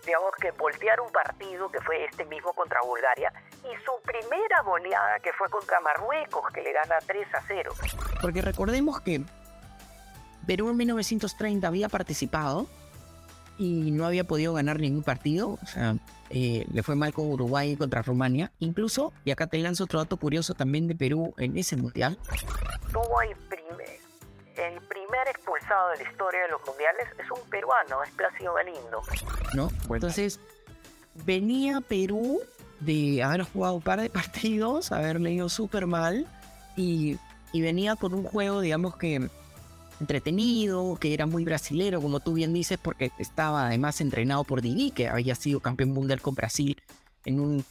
digamos 0.06 0.32
que 0.40 0.52
voltear 0.52 1.02
un 1.02 1.12
partido 1.12 1.70
que 1.70 1.82
fue 1.82 2.06
este 2.06 2.24
mismo 2.24 2.54
contra 2.54 2.80
Bulgaria. 2.80 3.30
Y 3.62 3.76
su 3.84 3.92
primera 4.02 4.62
goleada 4.64 5.18
que 5.20 5.30
fue 5.34 5.50
contra 5.50 5.80
Marruecos, 5.80 6.50
que 6.54 6.62
le 6.62 6.72
gana 6.72 6.96
3 7.06 7.34
a 7.34 7.42
0. 7.46 7.74
Porque 8.22 8.40
recordemos 8.40 9.02
que 9.02 9.22
Perú 10.46 10.70
en 10.70 10.78
1930 10.78 11.68
había 11.68 11.90
participado 11.90 12.68
y 13.58 13.90
no 13.90 14.06
había 14.06 14.24
podido 14.24 14.54
ganar 14.54 14.80
ningún 14.80 15.02
partido. 15.02 15.58
O 15.62 15.66
sea, 15.66 15.96
eh, 16.30 16.64
le 16.72 16.82
fue 16.82 16.96
mal 16.96 17.12
con 17.12 17.26
Uruguay 17.26 17.76
contra 17.76 18.00
Rumania. 18.00 18.50
Incluso, 18.60 19.12
y 19.26 19.30
acá 19.30 19.46
te 19.46 19.58
lanzo 19.58 19.84
otro 19.84 19.98
dato 19.98 20.16
curioso 20.16 20.54
también 20.54 20.88
de 20.88 20.94
Perú 20.94 21.34
en 21.36 21.58
ese 21.58 21.76
mundial. 21.76 22.18
Tuvo 22.90 23.20
el 23.20 23.36
primer, 23.36 23.98
el 24.60 24.80
primer 24.82 25.28
expulsado 25.28 25.90
de 25.90 26.04
la 26.04 26.10
historia 26.10 26.42
de 26.42 26.48
los 26.48 26.64
mundiales, 26.66 27.08
es 27.18 27.30
un 27.30 27.48
peruano, 27.50 28.02
es 28.02 28.10
Plácido 28.10 28.54
Galindo. 28.54 29.02
¿No? 29.54 29.70
Entonces, 29.94 30.38
venía 31.24 31.80
Perú 31.80 32.40
de 32.80 33.22
haber 33.22 33.42
jugado 33.42 33.74
un 33.74 33.82
par 33.82 34.00
de 34.00 34.10
partidos, 34.10 34.92
haber 34.92 35.20
leído 35.20 35.48
súper 35.48 35.86
mal 35.86 36.26
y, 36.76 37.18
y 37.52 37.62
venía 37.62 37.96
con 37.96 38.14
un 38.14 38.24
juego, 38.24 38.60
digamos 38.60 38.96
que 38.96 39.28
entretenido, 40.00 40.96
que 40.98 41.12
era 41.12 41.26
muy 41.26 41.44
brasilero, 41.44 42.00
como 42.00 42.20
tú 42.20 42.32
bien 42.32 42.54
dices, 42.54 42.78
porque 42.80 43.12
estaba 43.18 43.66
además 43.66 44.00
entrenado 44.00 44.44
por 44.44 44.62
Didi, 44.62 44.90
que 44.90 45.08
había 45.08 45.34
sido 45.34 45.60
campeón 45.60 45.90
mundial 45.90 46.22
con 46.22 46.34
Brasil 46.34 46.76
en 47.26 47.38
un 47.38 47.64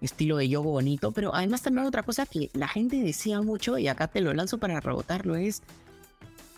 estilo 0.00 0.36
de 0.36 0.48
yoga 0.48 0.70
bonito, 0.70 1.12
pero 1.12 1.34
además 1.34 1.62
también 1.62 1.86
otra 1.86 2.02
cosa 2.02 2.26
que 2.26 2.50
la 2.54 2.68
gente 2.68 2.96
decía 2.96 3.40
mucho, 3.42 3.78
y 3.78 3.88
acá 3.88 4.06
te 4.08 4.20
lo 4.20 4.32
lanzo 4.32 4.58
para 4.58 4.80
rebotarlo, 4.80 5.34
es 5.34 5.62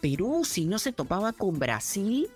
Perú, 0.05 0.45
si 0.45 0.67
no 0.67 0.79
se 0.79 0.93
topaba 0.93 1.33
con 1.33 1.59
Brasil, 1.59 2.29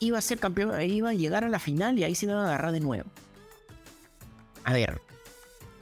iba 0.00 0.16
a 0.16 0.22
ser 0.22 0.38
campeón, 0.38 0.80
iba 0.80 1.10
a 1.10 1.12
llegar 1.12 1.44
a 1.44 1.50
la 1.50 1.58
final 1.58 1.98
y 1.98 2.04
ahí 2.04 2.14
se 2.14 2.24
iba 2.24 2.40
a 2.40 2.44
agarrar 2.46 2.72
de 2.72 2.80
nuevo. 2.80 3.04
A 4.64 4.72
ver, 4.72 5.02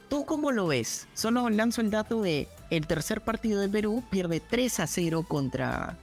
¿tú 0.09 0.25
cómo 0.25 0.51
lo 0.51 0.67
ves? 0.67 1.07
Solo 1.15 1.49
lanzo 1.49 1.83
el 1.83 1.93
dato 1.93 2.21
de 2.21 2.49
el 2.71 2.85
tercer 2.89 3.21
partido 3.21 3.61
de 3.61 3.69
Perú 3.69 4.03
pierde 4.11 4.41
3 4.41 4.81
a 4.81 4.89
0 4.89 5.25
contra, 5.29 5.97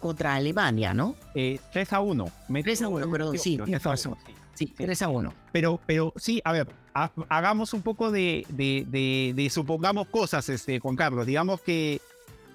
contra 0.00 0.34
Alemania, 0.34 0.92
¿no? 0.92 1.16
Eh, 1.34 1.58
3 1.72 1.94
a 1.94 2.00
1. 2.00 2.30
3 2.62 2.82
a 2.82 2.88
1, 2.88 3.10
perdón, 3.10 3.38
sí, 3.38 3.56
tienes 3.56 3.82
razón. 3.82 4.16
Sí, 4.52 4.66
3 4.76 5.00
a 5.00 5.08
1. 5.08 5.32
Pero, 5.50 5.80
pero 5.86 6.12
sí, 6.16 6.42
a 6.44 6.52
ver, 6.52 6.68
ha, 6.92 7.10
hagamos 7.30 7.72
un 7.72 7.80
poco 7.80 8.10
de, 8.10 8.44
de, 8.50 8.84
de, 8.86 9.32
de, 9.34 9.48
supongamos 9.48 10.08
cosas, 10.08 10.46
este, 10.50 10.78
Juan 10.78 10.94
Carlos. 10.94 11.24
Digamos 11.24 11.62
que, 11.62 12.02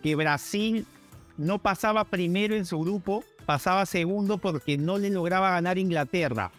que 0.04 0.15
Brasil 0.15 0.86
no 1.41 1.60
pasaba 1.60 2.06
primero 2.06 2.56
en 2.56 2.65
su 2.65 2.80
grupo, 2.80 3.23
pasaba 3.45 3.86
segundo 3.86 4.38
porque 4.38 4.77
no 4.77 4.97
le 4.97 5.10
lograba 5.10 5.51
ganar 5.51 5.77
Inglaterra. 5.77 6.51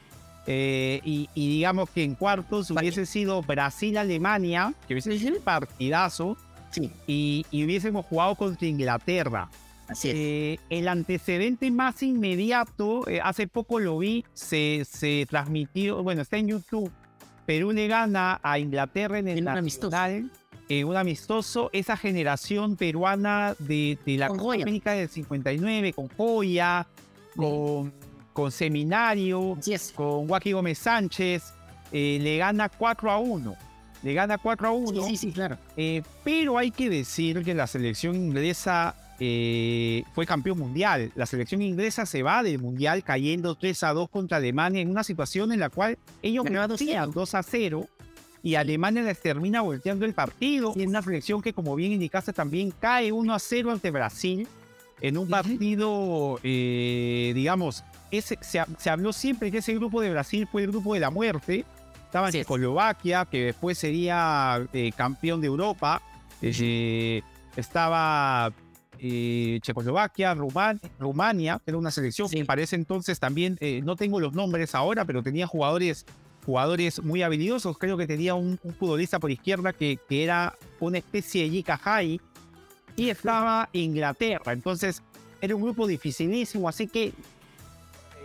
Eh, 0.46 1.00
y, 1.04 1.28
y, 1.34 1.48
digamos 1.48 1.88
que 1.90 2.02
en 2.02 2.16
cuartos 2.16 2.70
hubiese 2.70 3.06
sido 3.06 3.42
Brasil-Alemania, 3.42 4.74
que 4.88 4.94
hubiese 4.94 5.16
sido 5.18 5.36
un 5.36 5.42
partidazo, 5.42 6.36
sí. 6.70 6.90
y, 7.06 7.46
y 7.52 7.64
hubiésemos 7.64 8.04
jugado 8.06 8.34
contra 8.34 8.66
Inglaterra. 8.66 9.48
Así 9.86 10.08
es. 10.08 10.14
Eh, 10.16 10.60
el 10.70 10.88
antecedente 10.88 11.70
más 11.70 12.02
inmediato, 12.02 13.06
eh, 13.08 13.20
hace 13.22 13.46
poco 13.46 13.78
lo 13.78 13.98
vi, 13.98 14.24
se, 14.32 14.84
se, 14.84 15.26
transmitió, 15.28 16.02
bueno, 16.02 16.22
está 16.22 16.38
en 16.38 16.48
YouTube. 16.48 16.90
Perú 17.46 17.72
le 17.72 17.86
gana 17.86 18.40
a 18.42 18.58
Inglaterra 18.58 19.18
en 19.18 19.28
el 19.28 19.38
en 19.38 19.44
Nacional, 19.44 20.30
eh, 20.68 20.84
un 20.84 20.96
amistoso. 20.96 21.70
Esa 21.72 21.96
generación 21.96 22.76
peruana 22.76 23.54
de, 23.58 23.98
de 24.04 24.16
la 24.16 24.28
Copa 24.28 24.54
América 24.54 24.92
del 24.92 25.08
59, 25.08 25.92
con 25.92 26.08
Joya, 26.08 26.86
con, 27.36 27.92
con 28.32 28.50
Seminario, 28.50 29.58
yes. 29.60 29.92
con 29.94 30.28
Joaquín 30.28 30.54
Gómez 30.54 30.78
Sánchez, 30.78 31.52
le 31.92 32.36
gana 32.38 32.68
4 32.68 33.10
a 33.10 33.18
1 33.18 33.56
le 34.02 34.14
gana 34.14 34.38
4 34.38 34.68
a 34.68 34.72
1. 34.72 35.02
Sí, 35.04 35.10
sí, 35.10 35.16
sí 35.16 35.32
claro. 35.32 35.58
Eh, 35.76 36.02
pero 36.24 36.58
hay 36.58 36.70
que 36.70 36.90
decir 36.90 37.42
que 37.44 37.54
la 37.54 37.66
selección 37.66 38.16
inglesa 38.16 38.94
eh, 39.20 40.04
fue 40.14 40.26
campeón 40.26 40.58
mundial. 40.58 41.12
La 41.14 41.26
selección 41.26 41.62
inglesa 41.62 42.06
se 42.06 42.22
va 42.22 42.42
del 42.42 42.58
mundial 42.58 43.04
cayendo 43.04 43.54
3 43.54 43.84
a 43.84 43.92
2 43.92 44.10
contra 44.10 44.38
Alemania 44.38 44.80
en 44.80 44.90
una 44.90 45.04
situación 45.04 45.52
en 45.52 45.60
la 45.60 45.70
cual 45.70 45.98
ellos 46.22 46.44
ganan 46.44 47.10
2 47.12 47.34
a 47.34 47.42
0 47.42 47.88
y 48.42 48.56
Alemania 48.56 49.02
les 49.02 49.20
termina 49.20 49.60
volteando 49.60 50.04
el 50.04 50.14
partido. 50.14 50.72
Y 50.76 50.82
en 50.82 50.88
una 50.90 51.02
selección 51.02 51.40
que, 51.40 51.52
como 51.52 51.76
bien 51.76 51.92
indicaste, 51.92 52.32
también 52.32 52.72
cae 52.78 53.12
1 53.12 53.34
a 53.34 53.38
0 53.38 53.70
ante 53.70 53.90
Brasil 53.90 54.48
en 55.02 55.18
un 55.18 55.28
partido, 55.28 56.38
eh, 56.44 57.32
digamos, 57.34 57.82
ese, 58.12 58.38
se, 58.40 58.62
se, 58.78 58.90
habló 58.90 59.12
siempre 59.12 59.50
que 59.50 59.58
ese 59.58 59.74
grupo 59.74 60.00
de 60.00 60.10
Brasil 60.10 60.46
fue 60.50 60.62
el 60.62 60.70
grupo 60.70 60.94
de 60.94 61.00
la 61.00 61.10
muerte. 61.10 61.64
Estaba 62.04 62.28
en 62.28 62.32
Checoslovaquia, 62.34 63.24
que 63.24 63.46
después 63.46 63.78
sería 63.78 64.64
eh, 64.72 64.92
campeón 64.96 65.40
de 65.40 65.48
Europa. 65.48 66.00
Eh, 66.40 67.20
estaba 67.56 68.52
Checoslovaquia, 69.00 70.34
Ruman, 70.34 70.80
Rumania, 71.00 71.60
que 71.64 71.72
era 71.72 71.78
una 71.78 71.90
selección 71.90 72.28
sí. 72.28 72.36
que 72.36 72.44
parece 72.44 72.76
entonces 72.76 73.18
también, 73.18 73.58
no 73.82 73.96
tengo 73.96 74.20
los 74.20 74.34
nombres 74.34 74.76
ahora, 74.76 75.04
pero 75.04 75.24
tenía 75.24 75.48
jugadores, 75.48 76.06
jugadores 76.44 77.02
muy 77.02 77.22
habilidosos. 77.22 77.78
Creo 77.78 77.96
que 77.96 78.06
tenía 78.06 78.34
un, 78.34 78.58
un 78.62 78.74
futbolista 78.74 79.18
por 79.18 79.30
izquierda 79.30 79.72
que, 79.72 79.98
que, 80.08 80.24
era 80.24 80.56
una 80.80 80.98
especie 80.98 81.42
de 81.44 81.50
Yika 81.50 81.80
Hai. 81.82 82.20
Y 82.96 83.08
estaba 83.08 83.68
Inglaterra. 83.72 84.52
Entonces 84.52 85.02
era 85.40 85.56
un 85.56 85.62
grupo 85.62 85.86
dificilísimo, 85.86 86.68
así 86.68 86.86
que 86.86 87.12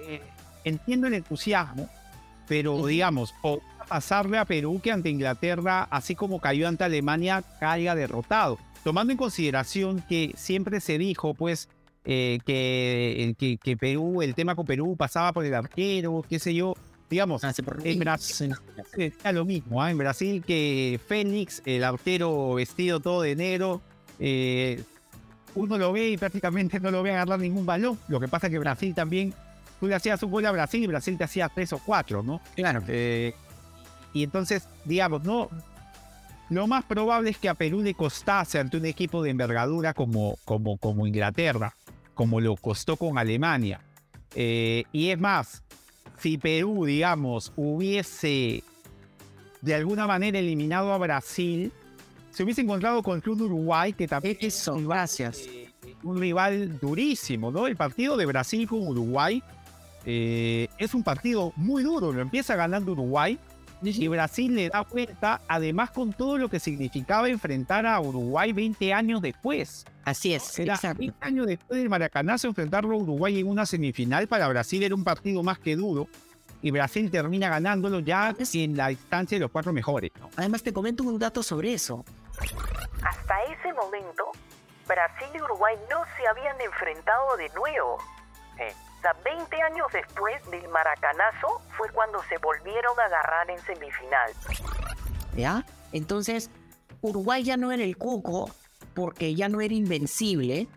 eh, 0.08 0.22
entiendo 0.64 1.08
el 1.08 1.14
entusiasmo, 1.14 1.90
pero 2.48 2.86
digamos, 2.86 3.34
o 3.42 3.62
pasarle 3.88 4.38
a 4.38 4.46
Perú 4.46 4.82
que 4.84 4.92
ante 4.92 5.10
Inglaterra, 5.10 5.84
así 5.90 6.16
como 6.16 6.42
cayó 6.42 6.68
ante 6.68 6.84
Alemania, 6.84 7.44
caiga 7.60 7.96
derrotado 7.96 8.58
tomando 8.88 9.12
en 9.12 9.18
consideración 9.18 10.02
que 10.08 10.32
siempre 10.38 10.80
se 10.80 10.98
dijo, 10.98 11.34
pues, 11.34 11.68
eh, 12.06 12.40
que, 12.46 13.36
que, 13.38 13.58
que, 13.58 13.76
Perú, 13.76 14.22
el 14.22 14.34
tema 14.34 14.56
con 14.56 14.66
Perú 14.66 14.96
pasaba 14.96 15.34
por 15.34 15.44
el 15.44 15.54
arquero, 15.54 16.24
qué 16.30 16.40
sé 16.40 16.54
yo, 16.54 16.74
digamos, 17.10 17.43
ah, 17.43 17.54
en 17.84 18.00
Brasil 18.00 18.56
era 18.98 19.32
lo 19.32 19.46
mismo, 19.46 19.86
¿eh? 19.86 19.91
en 19.91 19.98
Brasil 19.98 20.43
que 20.46 21.00
Fénix, 21.08 21.62
el 21.65 21.84
arquero 21.84 22.56
vestido 22.56 23.00
todo 23.00 23.22
de 23.22 23.36
negro, 23.36 23.82
eh, 24.20 24.84
uno 25.56 25.78
lo 25.78 25.91
ve 25.91 26.10
y 26.10 26.17
prácticamente 26.17 26.80
no 26.82 26.91
lo 26.91 27.04
ve 27.04 27.12
agarrar 27.12 27.39
ningún 27.39 27.65
balón. 27.65 27.98
Lo 28.08 28.20
que 28.20 28.28
pasa 28.28 28.48
es 28.48 28.52
que 28.52 28.60
Brasil 28.60 28.93
también, 28.93 29.34
tú 29.80 29.88
le 29.88 29.96
hacías 29.96 30.22
un 30.24 30.32
gol 30.32 30.46
a 30.46 30.52
Brasil 30.52 30.84
y 30.84 30.88
Brasil 30.88 31.17
te 31.17 31.24
hacía 31.24 31.50
tres 31.50 31.74
o 31.74 31.80
cuatro, 31.80 32.24
¿no? 32.24 32.41
Claro. 32.56 32.84
Eh, 32.88 33.34
y 34.13 34.24
entonces, 34.24 34.67
digamos, 34.86 35.24
no, 35.24 35.50
lo 36.50 36.67
más 36.67 36.86
probable 36.86 37.30
es 37.30 37.38
que 37.38 37.50
a 37.50 37.54
Perú 37.56 37.82
le 37.82 37.93
costase 37.93 38.60
ante 38.60 38.78
un 38.78 38.86
equipo 38.86 39.22
de 39.22 39.32
envergadura 39.32 39.93
como, 39.93 40.38
como, 40.46 40.78
como 40.78 41.06
Inglaterra, 41.06 41.76
como 42.13 42.39
lo 42.39 42.56
costó 42.56 42.96
con 42.98 43.17
Alemania. 43.17 43.82
Eh, 44.36 44.84
y 44.91 45.10
es 45.10 45.20
más, 45.20 45.63
si 46.18 46.38
Perú, 46.38 46.86
digamos, 46.86 47.52
hubiese 47.56 48.64
de 49.62 49.76
alguna 49.76 50.08
manera 50.08 50.40
eliminado 50.40 50.94
a 50.94 50.98
Brasil, 50.98 51.72
se 52.32 52.44
hubiese 52.44 52.62
encontrado 52.62 53.02
con 53.02 53.16
el 53.16 53.22
Club 53.22 53.38
de 53.38 53.44
Uruguay, 53.46 53.94
que 53.94 54.08
también 54.08 54.38
Eso, 54.40 54.76
gracias. 54.76 55.40
eh, 55.48 55.74
un 56.04 56.20
rival 56.20 56.80
durísimo, 56.80 57.52
¿no? 57.52 57.68
El 57.68 57.76
partido 57.76 58.16
de 58.18 58.26
Brasil 58.26 58.68
con 58.68 58.88
Uruguay 58.88 59.42
eh, 60.06 60.68
es 60.78 60.94
un 60.94 61.04
partido 61.04 61.52
muy 61.56 61.84
duro, 61.84 62.14
lo 62.14 62.22
empieza 62.22 62.56
ganando 62.56 62.92
Uruguay 62.92 63.38
y 63.82 64.08
Brasil 64.08 64.56
le 64.56 64.70
da 64.70 64.82
vuelta, 64.82 65.42
además 65.48 65.92
con 65.92 66.13
todo 66.13 66.38
lo 66.38 66.50
que 66.50 66.60
significaba 66.60 67.30
enfrentar 67.30 67.86
a 67.86 68.00
Uruguay 68.00 68.54
20 68.54 68.94
años 68.94 69.22
después. 69.22 69.86
Así 70.04 70.34
es, 70.34 70.58
Era 70.60 70.76
exacto. 70.76 71.00
20 71.00 71.26
años 71.26 71.48
después 71.48 71.80
del 71.80 71.90
Maracanazo 71.90 72.48
enfrentarlo 72.48 72.96
a 72.96 72.98
Uruguay 72.98 73.40
en 73.40 73.48
una 73.48 73.66
semifinal, 73.66 74.28
para 74.28 74.48
Brasil 74.48 74.82
era 74.84 74.96
un 74.96 75.04
partido 75.04 75.44
más 75.44 75.60
que 75.60 75.76
duro 75.76 76.08
y 76.62 76.72
Brasil 76.72 77.12
termina 77.12 77.50
ganándolo 77.50 78.00
ya 78.00 78.36
en 78.54 78.78
la 78.78 78.88
distancia 78.88 79.36
de 79.36 79.42
los 79.42 79.52
cuatro 79.52 79.74
mejores. 79.74 80.12
¿no? 80.20 80.30
Además, 80.38 80.63
te 80.63 80.74
comento 80.74 81.04
un 81.04 81.20
dato 81.20 81.44
sobre 81.44 81.74
eso. 81.74 82.04
Hasta 83.04 83.44
ese 83.44 83.74
momento, 83.74 84.32
Brasil 84.88 85.28
y 85.34 85.42
Uruguay 85.42 85.76
no 85.90 86.04
se 86.18 86.28
habían 86.28 86.60
enfrentado 86.62 87.38
de 87.38 87.50
nuevo. 87.50 87.98
Eh, 88.60 88.74
sea, 89.13 89.34
20 89.36 89.62
años 89.62 89.88
después 89.93 90.36
del 90.52 90.67
maracanazo 90.70 91.62
fue 91.78 91.89
cuando 91.91 92.22
se 92.30 92.38
volvieron 92.38 93.00
a 93.00 93.06
agarrar 93.06 93.50
en 93.50 93.60
semifinal. 93.60 94.32
¿Ya? 95.36 95.65
Entonces, 95.91 96.50
Uruguay 97.02 97.43
ya 97.43 97.58
no 97.58 97.72
era 97.72 97.84
el 97.84 97.98
cuco 97.98 98.50
porque 98.93 99.36
ya 99.36 99.50
no 99.50 99.62
era 99.62 99.74
invencible. 99.74 100.67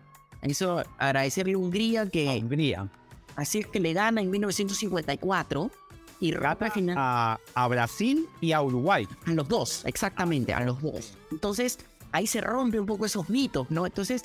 Eso 0.41 0.83
agradecerle 0.97 1.53
a 1.53 1.57
Hungría 1.57 2.09
que 2.09 2.39
Hungría. 2.41 2.87
así 3.35 3.59
es 3.59 3.67
que 3.67 3.79
le 3.79 3.93
gana 3.93 4.21
en 4.21 4.29
1954 4.31 5.71
y 6.19 6.31
rapa 6.33 6.65
al 6.67 6.71
final 6.71 6.95
A, 6.99 7.39
a 7.55 7.67
Brasil 7.67 8.27
y 8.41 8.51
a 8.51 8.61
Uruguay. 8.61 9.07
a 9.25 9.31
los 9.31 9.47
dos, 9.47 9.83
exactamente, 9.85 10.53
a 10.53 10.59
los 10.61 10.81
dos. 10.81 11.17
Entonces, 11.31 11.79
ahí 12.11 12.27
se 12.27 12.41
rompe 12.41 12.79
un 12.79 12.85
poco 12.85 13.05
esos 13.05 13.29
mitos, 13.29 13.69
¿no? 13.71 13.85
Entonces, 13.87 14.21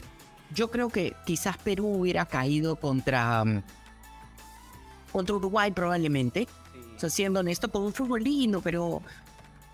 yo 0.55 0.71
creo 0.71 0.90
que 0.90 1.14
quizás 1.25 1.57
Perú 1.59 1.87
hubiera 2.01 2.27
caído 2.27 2.77
contra, 2.77 3.45
mm, 3.45 3.62
contra 5.17 5.35
Uruguay 5.35 5.71
probablemente. 5.71 6.47
O 6.95 7.01
sea, 7.01 7.09
siendo 7.09 7.41
honesto, 7.41 7.69
por 7.69 7.81
un 7.81 7.95
fútbol 7.95 8.23
lindo, 8.23 8.61
pero 8.61 9.01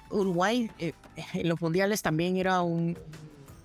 Uruguay 0.09 0.71
eh, 0.79 0.93
en 1.35 1.49
los 1.49 1.61
mundiales 1.61 2.01
también 2.01 2.37
era 2.37 2.63
un 2.63 2.97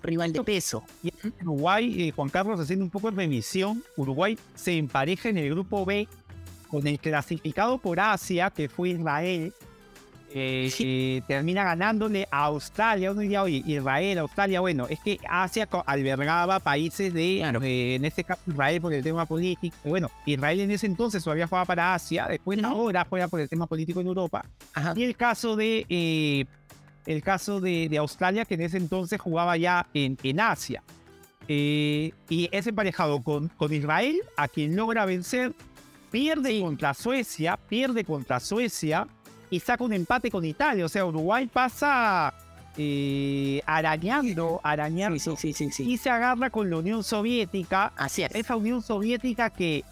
rival 0.02 0.32
de 0.32 0.42
peso. 0.42 0.82
Y 1.04 1.12
Uruguay, 1.40 2.08
eh, 2.08 2.10
Juan 2.10 2.30
Carlos, 2.30 2.58
haciendo 2.58 2.84
un 2.84 2.90
poco 2.90 3.12
de 3.12 3.16
revisión, 3.16 3.84
Uruguay 3.96 4.36
se 4.56 4.76
empareja 4.76 5.28
en 5.28 5.38
el 5.38 5.50
grupo 5.50 5.84
B 5.84 6.08
con 6.68 6.84
el 6.84 6.98
clasificado 6.98 7.78
por 7.78 8.00
Asia, 8.00 8.50
que 8.50 8.68
fue 8.68 8.88
Israel. 8.88 9.54
Eh, 10.38 10.72
que 10.76 11.22
termina 11.26 11.64
ganándole 11.64 12.26
a 12.30 12.44
Australia. 12.44 13.10
Uno 13.10 13.20
diría, 13.20 13.42
oye, 13.42 13.62
Israel, 13.66 14.18
Australia, 14.18 14.60
bueno, 14.60 14.86
es 14.88 15.00
que 15.00 15.18
Asia 15.28 15.68
albergaba 15.86 16.60
países 16.60 17.12
de, 17.12 17.38
Claro. 17.40 17.60
eh, 17.62 17.96
en 17.96 18.04
este 18.04 18.24
caso 18.24 18.40
Israel 18.46 18.80
por 18.80 18.92
el 18.92 19.02
tema 19.02 19.26
político. 19.26 19.76
Bueno, 19.84 20.10
Israel 20.26 20.60
en 20.60 20.70
ese 20.70 20.86
entonces 20.86 21.22
todavía 21.22 21.46
jugaba 21.46 21.64
para 21.66 21.94
Asia, 21.94 22.26
después 22.28 22.58
Ujú. 22.58 22.66
ahora 22.66 23.06
juega 23.08 23.28
por 23.28 23.40
el 23.40 23.48
tema 23.48 23.66
político 23.66 24.00
en 24.00 24.06
Europa. 24.06 24.44
Ajá. 24.74 24.94
Y 24.96 25.02
el 25.04 25.16
caso 25.16 25.56
de 25.56 25.86
eh, 25.88 26.44
el 27.06 27.22
caso 27.22 27.60
de, 27.60 27.88
de 27.88 27.98
Australia, 27.98 28.44
que 28.44 28.54
en 28.54 28.60
ese 28.60 28.76
entonces 28.76 29.18
jugaba 29.20 29.56
ya 29.56 29.86
en, 29.94 30.18
en 30.22 30.40
Asia. 30.40 30.82
Eh, 31.48 32.12
y 32.28 32.48
es 32.52 32.66
emparejado 32.66 33.22
con, 33.22 33.48
con 33.48 33.72
Israel, 33.72 34.20
a 34.36 34.48
quien 34.48 34.76
logra 34.76 35.06
vencer, 35.06 35.54
pierde 36.10 36.60
contra 36.60 36.92
Suecia, 36.92 37.56
pierde 37.56 38.04
contra 38.04 38.40
Suecia 38.40 39.06
y 39.50 39.60
saca 39.60 39.84
un 39.84 39.92
empate 39.92 40.30
con 40.30 40.44
Italia. 40.44 40.84
O 40.84 40.88
sea, 40.88 41.04
Uruguay 41.04 41.46
pasa 41.46 42.34
eh, 42.76 43.60
arañando, 43.66 44.60
arañando 44.62 45.18
Sí, 45.36 45.52
sí, 45.52 45.70
sí, 45.70 45.90
y 45.90 45.96
se 45.98 46.10
agarra 46.10 46.50
con 46.50 46.70
la 46.70 46.76
Unión 46.76 47.02
Soviética 47.02 47.92
Así 47.96 48.22
es. 48.22 48.34
esa 48.34 48.56
Unión 48.56 48.82
Soviética 48.82 49.50
que, 49.50 49.84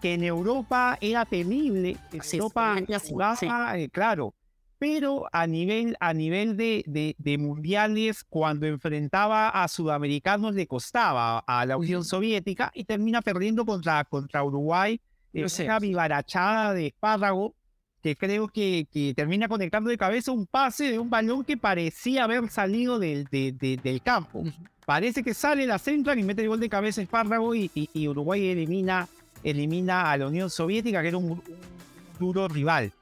que 0.00 0.14
en 0.14 0.24
Europa 0.24 0.96
era 1.00 1.24
temible. 1.24 1.96
En 2.12 2.20
Así 2.20 2.36
es, 2.36 2.42
Europa 2.42 2.76
clásico, 2.86 3.14
jugaba, 3.14 3.78
eh, 3.78 3.88
claro, 3.88 4.34
pero 4.78 5.26
a 5.32 5.46
nivel, 5.48 5.96
a 5.98 6.14
nivel 6.14 6.56
de, 6.56 6.84
de- 6.86 7.16
de 7.18 7.38
mundiales, 7.38 8.22
cuando 8.22 8.66
enfrentaba 8.66 9.48
a 9.48 9.66
sudamericanos 9.66 10.54
le 10.54 10.68
costaba 10.68 11.40
a 11.40 11.66
la 11.66 11.76
Unión. 11.76 12.04
Soviética 12.04 12.70
y 12.72 12.84
termina 12.84 13.20
perdiendo 13.20 13.66
contra, 13.66 14.04
contra 14.04 14.44
Uruguay. 14.44 15.00
Sé. 15.46 15.64
Una 15.64 15.78
vivarachada 15.80 16.72
de 16.72 16.86
espárrago 16.86 17.54
que 18.02 18.14
creo 18.16 18.48
que, 18.48 18.86
que 18.92 19.12
termina 19.14 19.48
conectando 19.48 19.90
de 19.90 19.98
cabeza 19.98 20.30
un 20.32 20.46
pase 20.46 20.90
de 20.92 20.98
un 20.98 21.10
balón 21.10 21.44
que 21.44 21.56
parecía 21.56 22.24
haber 22.24 22.48
salido 22.50 22.98
del, 22.98 23.24
de- 23.24 23.52
de- 23.52 23.76
del 23.76 24.00
campo. 24.02 24.44
Parece 24.86 25.22
que 25.22 25.34
sale 25.34 25.66
la 25.66 25.78
central 25.78 26.18
y 26.18 26.22
mete 26.22 26.42
el 26.42 26.48
gol 26.48 26.60
de 26.60 26.68
cabeza 26.68 27.02
espárrago 27.02 27.54
y, 27.54 27.70
y- 27.74 27.90
y 27.92 28.08
Uruguay 28.08 28.46
elimina, 28.48 29.08
elimina 29.42 30.10
a 30.10 30.16
la 30.16 30.28
Unión 30.28 30.48
Soviética, 30.48 31.02
que 31.02 31.08
era 31.08 31.16
un, 31.18 31.30
un 31.32 31.42
duro 32.18 32.46
rival. 32.48 32.92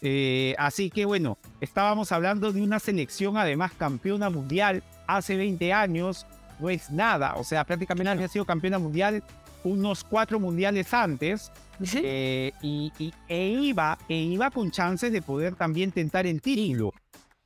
Eh, 0.00 0.54
así 0.58 0.90
que 0.90 1.04
bueno, 1.04 1.38
estábamos 1.60 2.12
hablando 2.12 2.52
de 2.52 2.62
una 2.62 2.78
selección 2.78 3.36
además 3.36 3.72
campeona 3.76 4.30
mundial 4.30 4.82
hace 5.08 5.36
20 5.36 5.72
años, 5.72 6.24
no 6.60 6.70
es 6.70 6.90
nada, 6.90 7.34
o 7.36 7.42
sea, 7.44 7.64
prácticamente 7.64 8.10
había 8.10 8.28
sido 8.28 8.44
campeona 8.44 8.78
mundial 8.78 9.22
unos 9.64 10.04
cuatro 10.04 10.38
mundiales 10.38 10.94
antes 10.94 11.50
Eh, 11.80 12.52
y, 12.62 12.92
y- 12.98 13.12
e, 13.28 13.48
iba, 13.50 13.98
e 14.08 14.16
iba 14.16 14.50
con 14.50 14.70
chances 14.70 15.12
de 15.12 15.22
poder 15.22 15.54
también 15.54 15.92
tentar 15.92 16.26
el 16.26 16.40
título. 16.42 16.92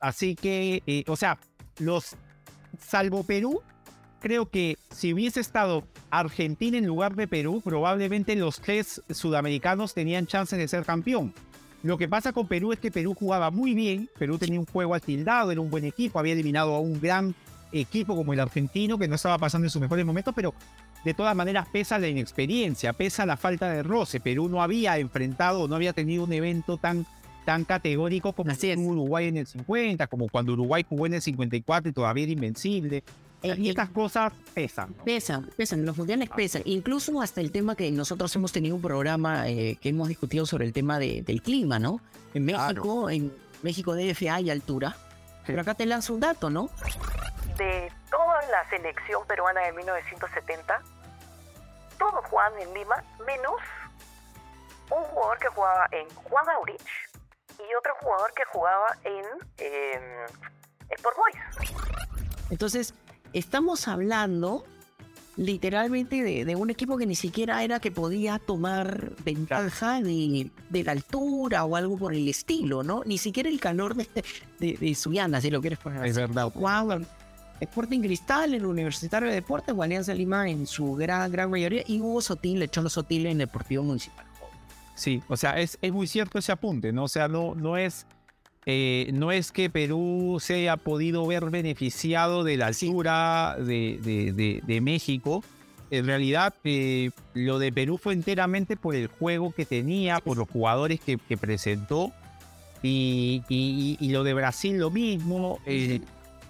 Así 0.00 0.34
que, 0.34 0.82
eh, 0.86 1.04
o 1.06 1.16
sea, 1.16 1.38
los, 1.78 2.16
salvo 2.78 3.22
Perú, 3.24 3.60
creo 4.20 4.48
que 4.48 4.76
si 4.90 5.12
hubiese 5.12 5.40
estado 5.40 5.84
Argentina 6.10 6.78
en 6.78 6.86
lugar 6.86 7.14
de 7.14 7.28
Perú, 7.28 7.60
probablemente 7.64 8.34
los 8.36 8.60
tres 8.60 9.02
sudamericanos 9.10 9.94
tenían 9.94 10.26
chances 10.26 10.58
de 10.58 10.68
ser 10.68 10.84
campeón. 10.84 11.32
Lo 11.82 11.98
que 11.98 12.08
pasa 12.08 12.32
con 12.32 12.46
Perú 12.46 12.72
es 12.72 12.78
que 12.78 12.92
Perú 12.92 13.14
jugaba 13.18 13.50
muy 13.50 13.74
bien, 13.74 14.08
Perú 14.18 14.38
tenía 14.38 14.60
un 14.60 14.66
juego 14.66 14.94
atildado, 14.94 15.50
era 15.50 15.60
un 15.60 15.70
buen 15.70 15.84
equipo, 15.84 16.18
había 16.18 16.32
eliminado 16.34 16.74
a 16.74 16.80
un 16.80 17.00
gran 17.00 17.34
equipo 17.72 18.14
como 18.16 18.32
el 18.32 18.40
argentino 18.40 18.98
que 18.98 19.08
no 19.08 19.14
estaba 19.16 19.38
pasando 19.38 19.66
en 19.66 19.70
sus 19.70 19.80
mejores 19.82 20.04
momentos, 20.04 20.32
pero 20.34 20.54
de 21.04 21.14
todas 21.14 21.34
maneras 21.34 21.66
pesa 21.72 21.98
la 21.98 22.08
inexperiencia, 22.08 22.92
pesa 22.92 23.26
la 23.26 23.36
falta 23.36 23.70
de 23.70 23.82
roce. 23.82 24.20
Perú 24.20 24.48
no 24.48 24.62
había 24.62 24.98
enfrentado, 24.98 25.66
no 25.68 25.74
había 25.76 25.92
tenido 25.92 26.24
un 26.24 26.32
evento 26.32 26.76
tan, 26.76 27.06
tan 27.44 27.64
categórico 27.64 28.32
como 28.32 28.52
Uruguay 28.52 29.26
en 29.28 29.36
el 29.38 29.46
50, 29.46 30.06
como 30.06 30.28
cuando 30.28 30.52
Uruguay 30.52 30.84
jugó 30.88 31.06
en 31.06 31.14
el 31.14 31.22
54 31.22 31.90
y 31.90 31.92
todavía 31.92 32.24
era 32.24 32.32
invencible. 32.32 33.02
Eh, 33.42 33.56
Y 33.58 33.70
estas 33.70 33.88
cosas 33.88 34.32
pesan. 34.54 34.94
¿no? 34.96 35.04
Pesan, 35.04 35.50
pesan, 35.56 35.84
los 35.84 35.98
mundiales 35.98 36.28
pesan. 36.30 36.62
Incluso 36.64 37.20
hasta 37.20 37.40
el 37.40 37.50
tema 37.50 37.74
que 37.74 37.90
nosotros 37.90 38.34
hemos 38.36 38.52
tenido 38.52 38.76
un 38.76 38.82
programa 38.82 39.48
eh, 39.48 39.78
que 39.80 39.88
hemos 39.88 40.06
discutido 40.06 40.46
sobre 40.46 40.64
el 40.64 40.72
tema 40.72 41.00
de- 41.00 41.22
del 41.22 41.42
clima, 41.42 41.80
¿no? 41.80 42.00
En 42.34 42.44
México, 42.44 43.10
en 43.10 43.32
México 43.64 43.96
DF 43.96 44.22
hay 44.30 44.48
altura. 44.50 44.96
Pero 45.44 45.60
acá 45.60 45.74
te 45.74 45.86
lanzo 45.86 46.14
un 46.14 46.20
dato, 46.20 46.50
¿no? 46.50 46.70
De 47.56 47.92
toda 48.10 48.42
la 48.50 48.68
selección 48.70 49.26
peruana 49.26 49.60
de 49.62 49.72
1970, 49.72 50.80
todos 51.98 52.24
jugaban 52.26 52.58
en 52.60 52.72
Lima, 52.74 53.02
menos 53.26 53.60
un 54.90 55.02
jugador 55.04 55.38
que 55.38 55.48
jugaba 55.48 55.88
en 55.92 56.08
Juan 56.10 56.48
Aurich 56.50 56.82
y 57.58 57.74
otro 57.74 57.94
jugador 58.00 58.32
que 58.34 58.44
jugaba 58.46 58.96
en 59.04 59.24
eh, 59.58 60.26
Sport 60.90 61.16
Boys. 61.16 61.70
Entonces, 62.50 62.94
estamos 63.32 63.88
hablando 63.88 64.64
literalmente 65.36 66.22
de, 66.22 66.44
de 66.44 66.56
un 66.56 66.68
equipo 66.70 66.98
que 66.98 67.06
ni 67.06 67.14
siquiera 67.14 67.62
era 67.62 67.80
que 67.80 67.90
podía 67.90 68.38
tomar 68.38 69.12
ventaja 69.24 70.02
de, 70.02 70.50
de 70.68 70.84
la 70.84 70.92
altura 70.92 71.64
o 71.64 71.76
algo 71.76 71.96
por 71.96 72.12
el 72.12 72.28
estilo, 72.28 72.82
¿no? 72.82 73.02
Ni 73.06 73.16
siquiera 73.16 73.48
el 73.48 73.58
calor 73.60 73.94
de, 73.94 74.06
de, 74.58 74.76
de 74.76 74.94
Suyana, 74.94 75.40
si 75.40 75.50
lo 75.50 75.60
quieres 75.60 75.78
poner 75.78 76.02
así. 76.02 76.12
verdad. 76.12 76.50
Jugaban 76.52 77.06
Sporting 77.62 78.00
Cristal, 78.00 78.54
el 78.54 78.64
Universitario 78.66 79.28
de 79.28 79.34
Deportes, 79.36 79.74
o 79.76 79.82
Alianza 79.82 80.14
Lima 80.14 80.48
en 80.48 80.66
su 80.66 80.94
gran, 80.94 81.30
gran 81.32 81.50
mayoría, 81.50 81.82
y 81.86 82.00
Hugo 82.00 82.20
Sotil, 82.20 82.58
Lechón 82.58 82.88
Sotil 82.90 83.26
en 83.26 83.32
el 83.32 83.38
Deportivo 83.38 83.82
Municipal. 83.84 84.24
Sí, 84.94 85.22
o 85.28 85.36
sea, 85.36 85.58
es, 85.58 85.78
es 85.80 85.92
muy 85.92 86.06
cierto 86.06 86.38
ese 86.38 86.52
apunte, 86.52 86.92
¿no? 86.92 87.04
O 87.04 87.08
sea, 87.08 87.28
no, 87.28 87.54
no 87.54 87.76
es. 87.76 88.06
eh, 88.66 89.10
no 89.14 89.32
es 89.32 89.50
que 89.50 89.70
Perú 89.70 90.38
se 90.40 90.54
haya 90.54 90.76
podido 90.76 91.26
ver 91.26 91.50
beneficiado 91.50 92.44
de 92.44 92.56
la 92.56 92.66
altura 92.68 93.56
de, 93.58 93.98
de- 94.02 94.32
de- 94.32 94.62
de 94.64 94.80
México. 94.80 95.42
En 95.90 96.06
realidad, 96.06 96.54
eh, 96.64 97.10
lo 97.34 97.58
de 97.58 97.72
Perú 97.72 97.98
fue 97.98 98.12
enteramente 98.14 98.76
por 98.76 98.94
el 98.94 99.08
juego 99.08 99.52
que 99.52 99.66
tenía, 99.66 100.18
por 100.20 100.36
los 100.38 100.48
jugadores 100.48 101.00
que, 101.00 101.18
que 101.18 101.36
presentó. 101.36 102.12
Y, 102.82 103.42
y- 103.48 103.96
y- 104.00 104.06
y 104.06 104.10
lo 104.10 104.24
de 104.24 104.34
Brasil 104.34 104.78
lo 104.78 104.90
mismo. 104.90 105.58
eh, 105.66 106.00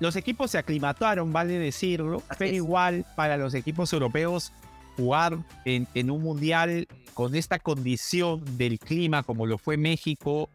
los 0.03 0.17
equipos 0.17 0.51
se 0.51 0.59
aclimataron, 0.59 1.33
vale 1.33 1.59
decirlo, 1.59 2.23
Así 2.29 2.37
pero 2.39 2.51
es. 2.51 2.57
igual 2.57 3.07
para 3.17 3.37
los 3.37 3.55
equipos 3.55 3.93
europeos 3.93 4.53
jugar 4.97 5.39
en, 5.65 5.87
en 5.95 6.11
un 6.11 6.23
mundial 6.23 6.87
con 7.15 7.35
esta 7.35 7.59
condición 7.59 8.43
del 8.59 8.79
clima 8.79 9.23
como 9.23 9.47
lo 9.47 9.57
fue 9.59 9.77
México, 9.77 10.51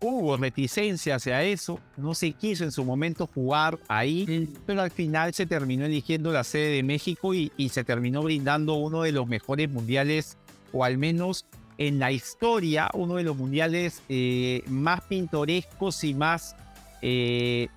hubo 0.00 0.36
reticencia 0.36 1.16
hacia 1.16 1.42
eso, 1.42 1.80
no 1.96 2.14
se 2.14 2.32
quiso 2.32 2.64
en 2.64 2.72
su 2.72 2.84
momento 2.84 3.26
jugar 3.26 3.78
ahí, 3.88 4.48
pero 4.64 4.82
al 4.82 4.90
final 4.90 5.34
se 5.34 5.44
terminó 5.44 5.84
eligiendo 5.84 6.32
la 6.32 6.44
sede 6.44 6.76
de 6.76 6.82
México 6.82 7.34
y, 7.34 7.50
y 7.56 7.70
se 7.70 7.84
terminó 7.84 8.22
brindando 8.22 8.74
uno 8.74 9.02
de 9.02 9.12
los 9.12 9.26
mejores 9.26 9.68
mundiales, 9.68 10.38
o 10.72 10.84
al 10.84 10.98
menos 10.98 11.46
en 11.78 11.98
la 11.98 12.12
historia, 12.12 12.90
uno 12.94 13.16
de 13.16 13.22
los 13.24 13.36
mundiales 13.36 14.02
eh, 14.08 14.62
más 14.66 15.00
pintorescos 15.02 16.04
y 16.04 16.14
más, 16.14 16.54
eh, 17.02 17.68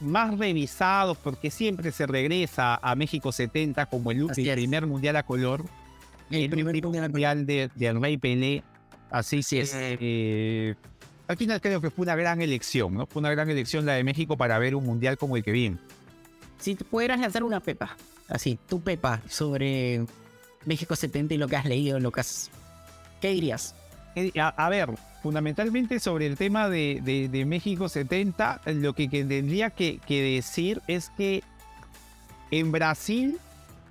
más 0.00 0.38
revisados, 0.38 1.16
porque 1.18 1.50
siempre 1.50 1.92
se 1.92 2.06
regresa 2.06 2.78
a 2.82 2.94
México 2.94 3.32
70 3.32 3.86
como 3.86 4.10
el, 4.10 4.26
primer 4.26 4.86
mundial 4.86 5.16
a 5.16 5.22
color, 5.22 5.64
El 6.30 6.44
el 6.44 6.50
primer 6.50 6.72
primer 6.72 7.10
mundial. 7.10 7.46
de, 7.46 7.70
del 7.74 8.00
Rey 8.00 8.16
Pelé. 8.18 8.62
Así 9.10 9.42
que, 9.42 9.60
es. 9.60 9.72
eh, 9.74 10.74
al 11.28 11.36
final 11.36 11.60
creo 11.60 11.80
que 11.80 11.90
fue 11.90 12.04
una 12.04 12.16
gran 12.16 12.42
elección, 12.42 12.94
¿no? 12.94 13.06
Fue 13.06 13.20
una 13.20 13.30
gran 13.30 13.48
elección 13.50 13.86
la 13.86 13.94
de 13.94 14.04
México 14.04 14.36
para 14.36 14.58
ver 14.58 14.74
un 14.74 14.84
mundial 14.84 15.16
como 15.16 15.36
el 15.36 15.44
que 15.44 15.52
viene. 15.52 15.78
Si 16.58 16.74
te 16.74 16.84
pudieras 16.84 17.20
lanzar 17.20 17.42
una 17.42 17.60
pepa, 17.60 17.96
así, 18.28 18.58
tu 18.68 18.80
pepa 18.80 19.22
sobre 19.28 20.04
México 20.64 20.96
70 20.96 21.34
y 21.34 21.38
lo 21.38 21.48
que 21.48 21.56
has 21.56 21.64
leído, 21.64 22.00
lo 22.00 22.10
que 22.12 22.20
has... 22.20 22.50
¿Qué 23.20 23.30
dirías? 23.30 23.74
A, 24.38 24.48
a 24.48 24.68
ver, 24.68 24.90
fundamentalmente 25.30 25.98
sobre 25.98 26.26
el 26.26 26.36
tema 26.36 26.68
de, 26.68 27.00
de- 27.02 27.28
de 27.28 27.44
México 27.44 27.88
70, 27.88 28.60
lo 28.66 28.92
que, 28.92 29.08
que 29.08 29.24
tendría 29.24 29.70
que, 29.70 29.98
que 30.06 30.22
decir 30.22 30.80
es 30.86 31.10
que 31.16 31.42
en 32.52 32.70
Brasil, 32.70 33.38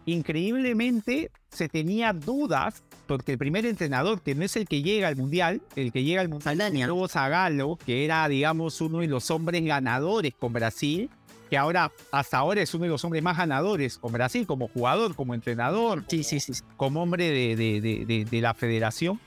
increíblemente, 0.06 1.30
se 1.52 1.68
tenía 1.68 2.14
dudas, 2.14 2.84
porque 3.06 3.34
el 3.34 3.38
primer 3.38 3.66
entrenador, 3.66 4.22
que 4.22 4.34
no 4.34 4.46
es 4.46 4.56
el 4.56 4.66
que 4.66 4.82
llega 4.82 5.10
al 5.10 5.18
Mundial, 5.18 5.62
el 5.76 5.92
que 5.92 6.04
llega 6.06 6.22
al 6.22 6.30
Mundial. 6.30 6.58
Lobo 6.88 7.10
Zagallo, 7.10 7.76
que 7.86 8.06
era, 8.06 8.26
digamos, 8.30 8.80
uno 8.80 9.00
de 9.00 9.08
los 9.08 9.30
hombres 9.30 9.62
ganadores 9.66 10.34
con 10.40 10.54
Brasil, 10.54 11.10
que 11.50 11.58
ahora, 11.58 11.92
hasta 12.14 12.38
ahora 12.38 12.62
es 12.62 12.74
uno 12.74 12.86
de 12.86 12.90
los 12.92 13.04
hombres 13.04 13.22
más 13.22 13.36
ganadores 13.38 13.98
con 13.98 14.14
Brasil, 14.14 14.48
como 14.48 14.70
jugador, 14.70 15.16
como 15.16 15.34
entrenador, 15.34 16.06
Sí, 16.08 16.24
sí, 16.24 16.40
sí. 16.40 16.54
sí. 16.54 16.64
como 16.78 17.04
hombre 17.04 17.30
de, 17.30 17.56
de- 17.58 17.82
de- 17.82 18.06
de- 18.06 18.24
de 18.26 18.42
la 18.42 18.54
federación. 18.54 19.20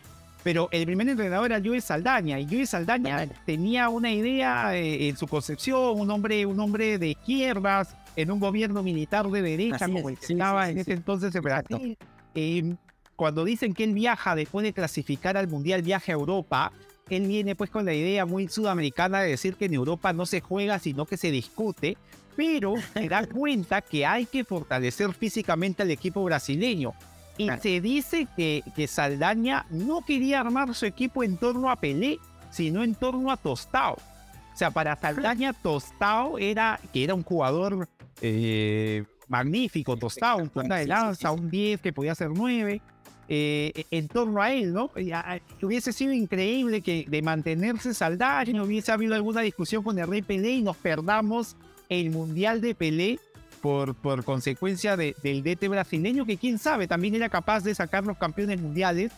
Pero 0.43 0.69
el 0.71 0.87
primer 0.87 1.09
entrenador 1.09 1.51
era 1.51 1.61
Joe 1.63 1.81
Saldaña, 1.81 2.39
y 2.39 2.47
Joe 2.47 2.65
Saldaña 2.67 3.27
tenía 3.45 3.89
una 3.89 4.13
idea 4.13 4.77
eh, 4.77 5.09
en 5.09 5.17
su 5.17 5.27
concepción, 5.27 6.01
un 6.01 6.11
hombre, 6.11 6.47
un 6.47 6.61
hombre 6.61 6.99
de 6.99 7.09
izquierdas, 7.09 7.97
en 8.17 8.31
un 8.31 8.41
gobierno 8.41 8.83
militar 8.83 9.29
de 9.29 9.43
derecha, 9.43 9.85
Así 9.85 9.93
como 9.93 10.09
es, 10.09 10.15
el 10.15 10.21
que 10.21 10.27
sí, 10.27 10.33
estaba 10.35 10.65
sí, 10.65 10.71
en 10.71 10.77
sí, 10.77 10.81
ese 10.83 10.93
entonces 10.93 11.35
en. 11.35 11.43
Brasil. 11.43 11.99
Eh, 12.35 12.75
cuando 13.17 13.45
dicen 13.45 13.75
que 13.75 13.83
él 13.83 13.95
viaja 13.95 14.37
después 14.37 14.63
de 14.63 14.73
clasificar 14.73 15.37
al 15.37 15.49
Mundial, 15.49 15.83
viaja 15.83 16.13
a 16.13 16.15
Europa, 16.15 16.73
él 17.11 17.27
viene 17.27 17.57
pues 17.57 17.71
con 17.71 17.85
la 17.85 17.93
idea 17.93 18.27
muy 18.27 18.49
sudamericana 18.49 19.21
de 19.21 19.31
decir 19.31 19.57
que 19.57 19.65
en 19.65 19.75
Europa 19.75 20.13
no 20.13 20.27
se 20.27 20.41
juega, 20.41 20.79
sino 20.79 21.05
que 21.05 21.17
se 21.17 21.31
discute, 21.31 21.97
pero 22.37 22.75
se 22.95 23.09
da 23.09 23.27
cuenta 23.33 23.81
que 23.81 24.07
hay 24.07 24.27
que 24.27 24.45
fortalecer 24.45 25.13
físicamente 25.15 25.83
al 25.83 25.91
equipo 25.91 26.23
brasileño. 26.23 26.95
Y 27.39 27.45
Claro. 27.47 27.63
se 27.63 27.81
dice 27.81 28.27
que, 28.37 28.63
que 28.77 28.87
Saldaña 28.87 29.65
no 29.71 30.03
quería 30.05 30.41
armar 30.41 30.75
su 30.75 30.85
equipo 30.87 31.23
en 31.25 31.37
torno 31.39 31.71
a 31.71 31.77
Pelé, 31.77 32.19
sino 32.51 32.83
en 32.85 32.95
torno 32.95 33.31
a 33.31 33.37
Tostao. 33.37 33.95
O 33.95 34.57
sea, 34.59 34.71
para 34.73 34.97
Saldaña, 34.97 35.53
Tostao 35.53 36.37
era, 36.39 36.79
que 36.93 37.05
era 37.05 37.15
un 37.15 37.23
jugador 37.23 37.89
eh, 38.21 39.05
magnífico, 39.29 39.97
Tostao, 39.97 40.39
un 40.39 40.49
punta 40.49 40.77
de 40.77 40.87
lanza, 40.87 41.31
un 41.31 41.49
10 41.49 41.81
que 41.81 41.93
podía 41.93 42.15
ser 42.15 42.31
9, 42.31 42.81
eh, 43.29 43.85
en 43.91 44.09
torno 44.09 44.43
a 44.43 44.53
él, 44.53 44.73
¿no? 44.73 44.91
Y 44.97 45.13
a- 45.13 45.41
hubiese 45.63 45.93
sido 45.93 46.13
increíble 46.13 46.81
que 46.81 47.05
de 47.07 47.23
mantenerse 47.23 47.95
Saldaña 47.95 48.63
hubiese 48.63 48.91
habido 48.91 49.15
alguna 49.15 49.43
discusión 49.43 49.83
con 49.85 49.99
el 49.99 50.09
Rey 50.09 50.23
Pelé 50.23 50.51
y 50.53 50.63
nos 50.63 50.77
perdamos 50.77 51.55
el 51.89 52.11
Mundial 52.11 52.61
de 52.61 52.75
Pelé 52.75 53.21
por, 53.59 53.95
por 53.95 54.25
consecuencia 54.25 54.97
de- 54.97 55.15
del 55.23 55.43
DT 55.43 55.69
brasileño, 55.69 56.25
que 56.27 56.37
quién 56.37 56.59
sabe, 56.59 56.87
también 56.87 57.15
era 57.15 57.29
capaz 57.29 57.63
de 57.65 57.75
sacar 57.75 58.05
los 58.05 58.17
campeones 58.17 58.61
mundiales, 58.61 59.13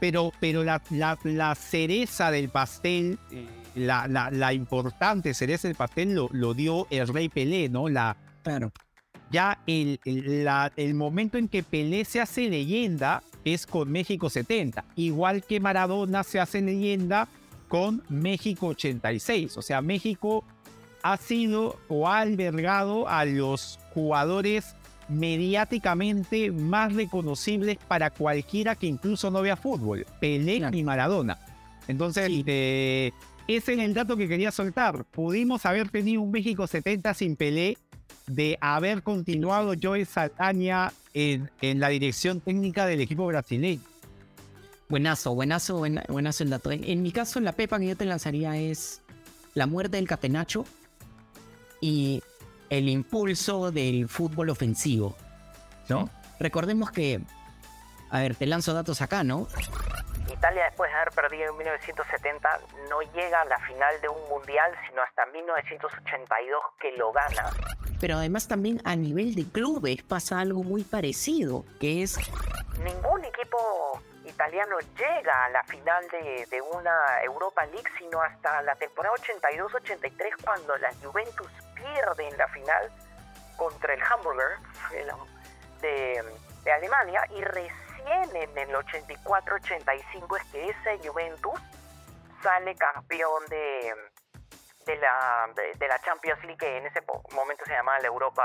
pero, 0.00 0.32
pero 0.40 0.62
la, 0.64 0.82
la- 0.90 1.18
la 1.24 1.54
cereza 1.54 2.30
del 2.30 2.48
pastel, 2.48 3.18
eh, 3.30 3.46
la, 3.74 4.06
la- 4.08 4.52
importante 4.52 5.34
cereza 5.34 5.68
del 5.68 5.76
pastel 5.76 6.14
lo, 6.14 6.28
lo 6.32 6.54
dio 6.54 6.86
el 6.90 7.08
Rey 7.08 7.28
Pelé, 7.28 7.68
¿no? 7.68 7.88
La, 7.88 8.16
Claro. 8.42 8.72
ya 9.30 9.58
el, 9.66 9.98
el- 10.04 10.46
el 10.76 10.94
momento 10.94 11.38
en 11.38 11.48
que 11.48 11.62
Pelé 11.62 12.04
se 12.04 12.20
hace 12.20 12.48
leyenda 12.50 13.22
es 13.44 13.66
con 13.66 13.90
México 13.90 14.30
70, 14.30 14.84
igual 14.96 15.42
que 15.44 15.60
Maradona 15.60 16.22
se 16.24 16.40
hace 16.40 16.60
leyenda 16.60 17.28
con 17.68 18.02
México 18.08 18.68
86. 18.68 19.56
O 19.56 19.62
sea, 19.62 19.80
México 19.82 20.44
ha 21.04 21.18
sido 21.18 21.78
o 21.88 22.08
ha 22.08 22.20
albergado 22.20 23.06
a 23.06 23.26
los 23.26 23.78
jugadores 23.92 24.74
mediáticamente 25.08 26.50
más 26.50 26.94
reconocibles 26.94 27.76
para 27.86 28.08
cualquiera 28.10 28.74
que 28.74 28.86
incluso 28.86 29.30
no 29.30 29.42
vea 29.42 29.54
fútbol, 29.56 30.06
Pelé 30.18 30.58
Claro. 30.58 30.76
y 30.76 30.82
Maradona. 30.82 31.38
Entonces, 31.88 32.26
Sí. 32.28 32.42
eh, 32.46 33.12
ese 33.46 33.74
es 33.74 33.78
el 33.80 33.92
dato 33.92 34.16
que 34.16 34.26
quería 34.26 34.50
soltar. 34.50 35.04
Pudimos 35.04 35.66
haber 35.66 35.90
tenido 35.90 36.22
un 36.22 36.30
México 36.30 36.66
70 36.66 37.12
sin 37.12 37.36
Pelé, 37.36 37.76
de 38.26 38.56
haber 38.62 39.02
continuado 39.02 39.74
Joe 39.80 40.06
Saldaña 40.06 40.90
en, 41.12 41.50
en 41.60 41.80
la 41.80 41.90
dirección 41.90 42.40
técnica 42.40 42.86
del 42.86 43.02
equipo 43.02 43.26
brasileño. 43.26 43.82
Buenazo, 44.88 45.34
buenazo, 45.34 45.76
buena- 45.76 46.04
buenazo 46.08 46.44
el 46.44 46.50
dato. 46.50 46.70
En, 46.72 46.82
en 46.84 47.02
mi 47.02 47.12
caso, 47.12 47.38
la 47.40 47.52
pepa 47.52 47.78
que 47.78 47.88
yo 47.88 47.96
te 47.96 48.06
lanzaría 48.06 48.56
es 48.56 49.02
la 49.52 49.66
muerte 49.66 49.98
del 49.98 50.08
catenacho 50.08 50.64
y 51.84 52.22
el 52.70 52.88
impulso 52.88 53.70
del 53.70 54.08
fútbol 54.08 54.48
ofensivo, 54.48 55.14
¿no? 55.90 56.08
Recordemos 56.40 56.90
que, 56.90 57.20
a 58.10 58.20
ver, 58.20 58.36
te 58.36 58.46
lanzo 58.46 58.72
datos 58.72 59.02
acá, 59.02 59.22
¿no? 59.22 59.46
Italia 60.32 60.64
después 60.64 60.90
de 60.90 60.96
haber 60.96 61.12
perdido 61.12 61.50
en 61.50 61.58
1970 61.58 62.60
no 62.88 63.02
llega 63.12 63.42
a 63.42 63.44
la 63.44 63.58
final 63.58 64.00
de 64.00 64.08
un 64.08 64.28
mundial 64.30 64.72
sino 64.88 65.02
hasta 65.02 65.26
1982 65.26 66.62
que 66.80 66.92
lo 66.96 67.12
gana. 67.12 67.50
Pero 68.00 68.16
además 68.16 68.48
también 68.48 68.80
a 68.84 68.96
nivel 68.96 69.34
de 69.34 69.44
clubes 69.44 70.02
pasa 70.02 70.40
algo 70.40 70.62
muy 70.62 70.84
parecido, 70.84 71.66
que 71.80 72.02
es 72.02 72.16
Ningún 72.82 73.24
equipo 73.26 74.00
italiano 74.24 74.78
llega 74.96 75.44
a 75.44 75.50
la 75.50 75.62
final 75.64 76.02
de, 76.08 76.46
de 76.50 76.62
una 76.62 77.22
Europa 77.22 77.66
League 77.66 77.90
sino 77.98 78.22
hasta 78.22 78.62
la 78.62 78.74
temporada 78.76 79.14
82-83 79.16 80.42
cuando 80.42 80.78
la 80.78 80.90
Juventus 81.02 81.50
pierde 81.84 82.28
en 82.28 82.36
la 82.38 82.48
final 82.48 82.90
contra 83.56 83.94
el 83.94 84.00
Hamburger 84.02 84.58
de, 85.80 86.22
de 86.64 86.72
Alemania 86.72 87.20
y 87.36 87.40
recién 87.42 88.34
en 88.34 88.58
el 88.58 88.74
84-85 88.74 90.36
es 90.40 90.44
que 90.52 90.68
ese 90.70 91.08
Juventus 91.08 91.52
sale 92.42 92.74
campeón 92.76 93.42
de, 93.48 93.92
de, 94.86 94.96
la, 94.96 95.46
de, 95.54 95.78
de 95.78 95.88
la 95.88 96.00
Champions 96.02 96.40
League 96.44 96.58
que 96.58 96.78
en 96.78 96.86
ese 96.86 97.00
momento 97.34 97.64
se 97.66 97.72
llamaba 97.72 97.98
la 98.00 98.08
Europa 98.08 98.42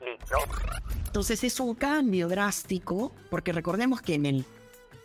League, 0.00 0.18
¿no? 0.30 0.38
Entonces 1.06 1.44
es 1.44 1.60
un 1.60 1.74
cambio 1.76 2.26
drástico, 2.28 3.12
porque 3.30 3.52
recordemos 3.52 4.02
que 4.02 4.14
en 4.14 4.26
el, 4.26 4.44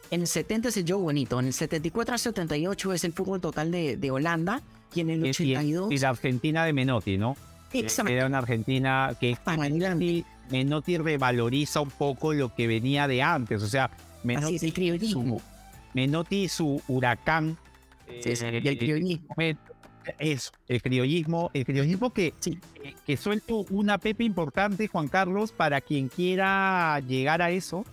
en 0.10 0.22
el 0.22 0.28
70 0.28 0.70
es 0.70 0.78
el 0.78 0.86
Joe 0.88 0.98
Bonito, 1.00 1.40
en 1.40 1.46
el 1.48 1.54
74 1.54 2.14
al 2.14 2.20
78 2.20 2.94
es 2.94 3.04
el 3.04 3.14
fútbol 3.14 3.40
total 3.40 3.72
de, 3.72 3.96
de 3.96 4.10
Holanda, 4.12 4.62
y 4.96 5.02
en 5.02 5.12
el 5.12 5.20
Y, 5.24 5.28
y- 5.28 5.30
82... 5.30 5.92
y 5.92 5.98
la 6.00 6.10
Argentina 6.10 6.66
de 6.66 6.74
Menotti, 6.74 7.18
¿no? 7.20 7.38
Exacto. 7.74 8.12
Era 8.12 8.26
una 8.26 8.40
Argentina 8.40 9.16
que. 9.20 9.38
Menotti, 9.58 10.26
Menotti 10.50 10.98
revaloriza 10.98 11.82
un 11.82 11.92
poco 11.92 12.34
lo 12.34 12.54
que 12.56 12.68
venía 12.68 13.08
de 13.08 13.22
antes. 13.22 13.62
O 13.64 13.68
sea, 13.68 13.86
Así 13.86 13.94
Menotti, 14.24 14.56
es 14.56 14.64
el 14.64 14.74
criollismo. 14.74 15.42
Menotti 15.94 16.48
su 16.48 16.82
huracán. 16.88 17.58
Sí, 18.22 18.36
sí, 18.36 18.46
eh, 18.46 18.62
y 18.64 18.68
el 18.68 18.78
criollismo. 18.78 19.36
Eso, 20.18 20.52
el 20.68 20.82
criollismo, 20.82 21.52
el 21.54 21.66
criollismo 21.66 22.12
que, 22.12 22.34
Sí. 22.40 22.58
que- 22.82 22.96
que 23.06 23.18
suelto 23.18 23.66
una 23.70 24.00
pepe 24.00 24.24
importante, 24.24 24.88
Juan 24.88 25.08
Carlos, 25.08 25.52
para 25.52 25.82
quien 25.82 26.08
quiera 26.08 27.00
llegar 27.08 27.42
a 27.44 27.52
eso. 27.52 27.86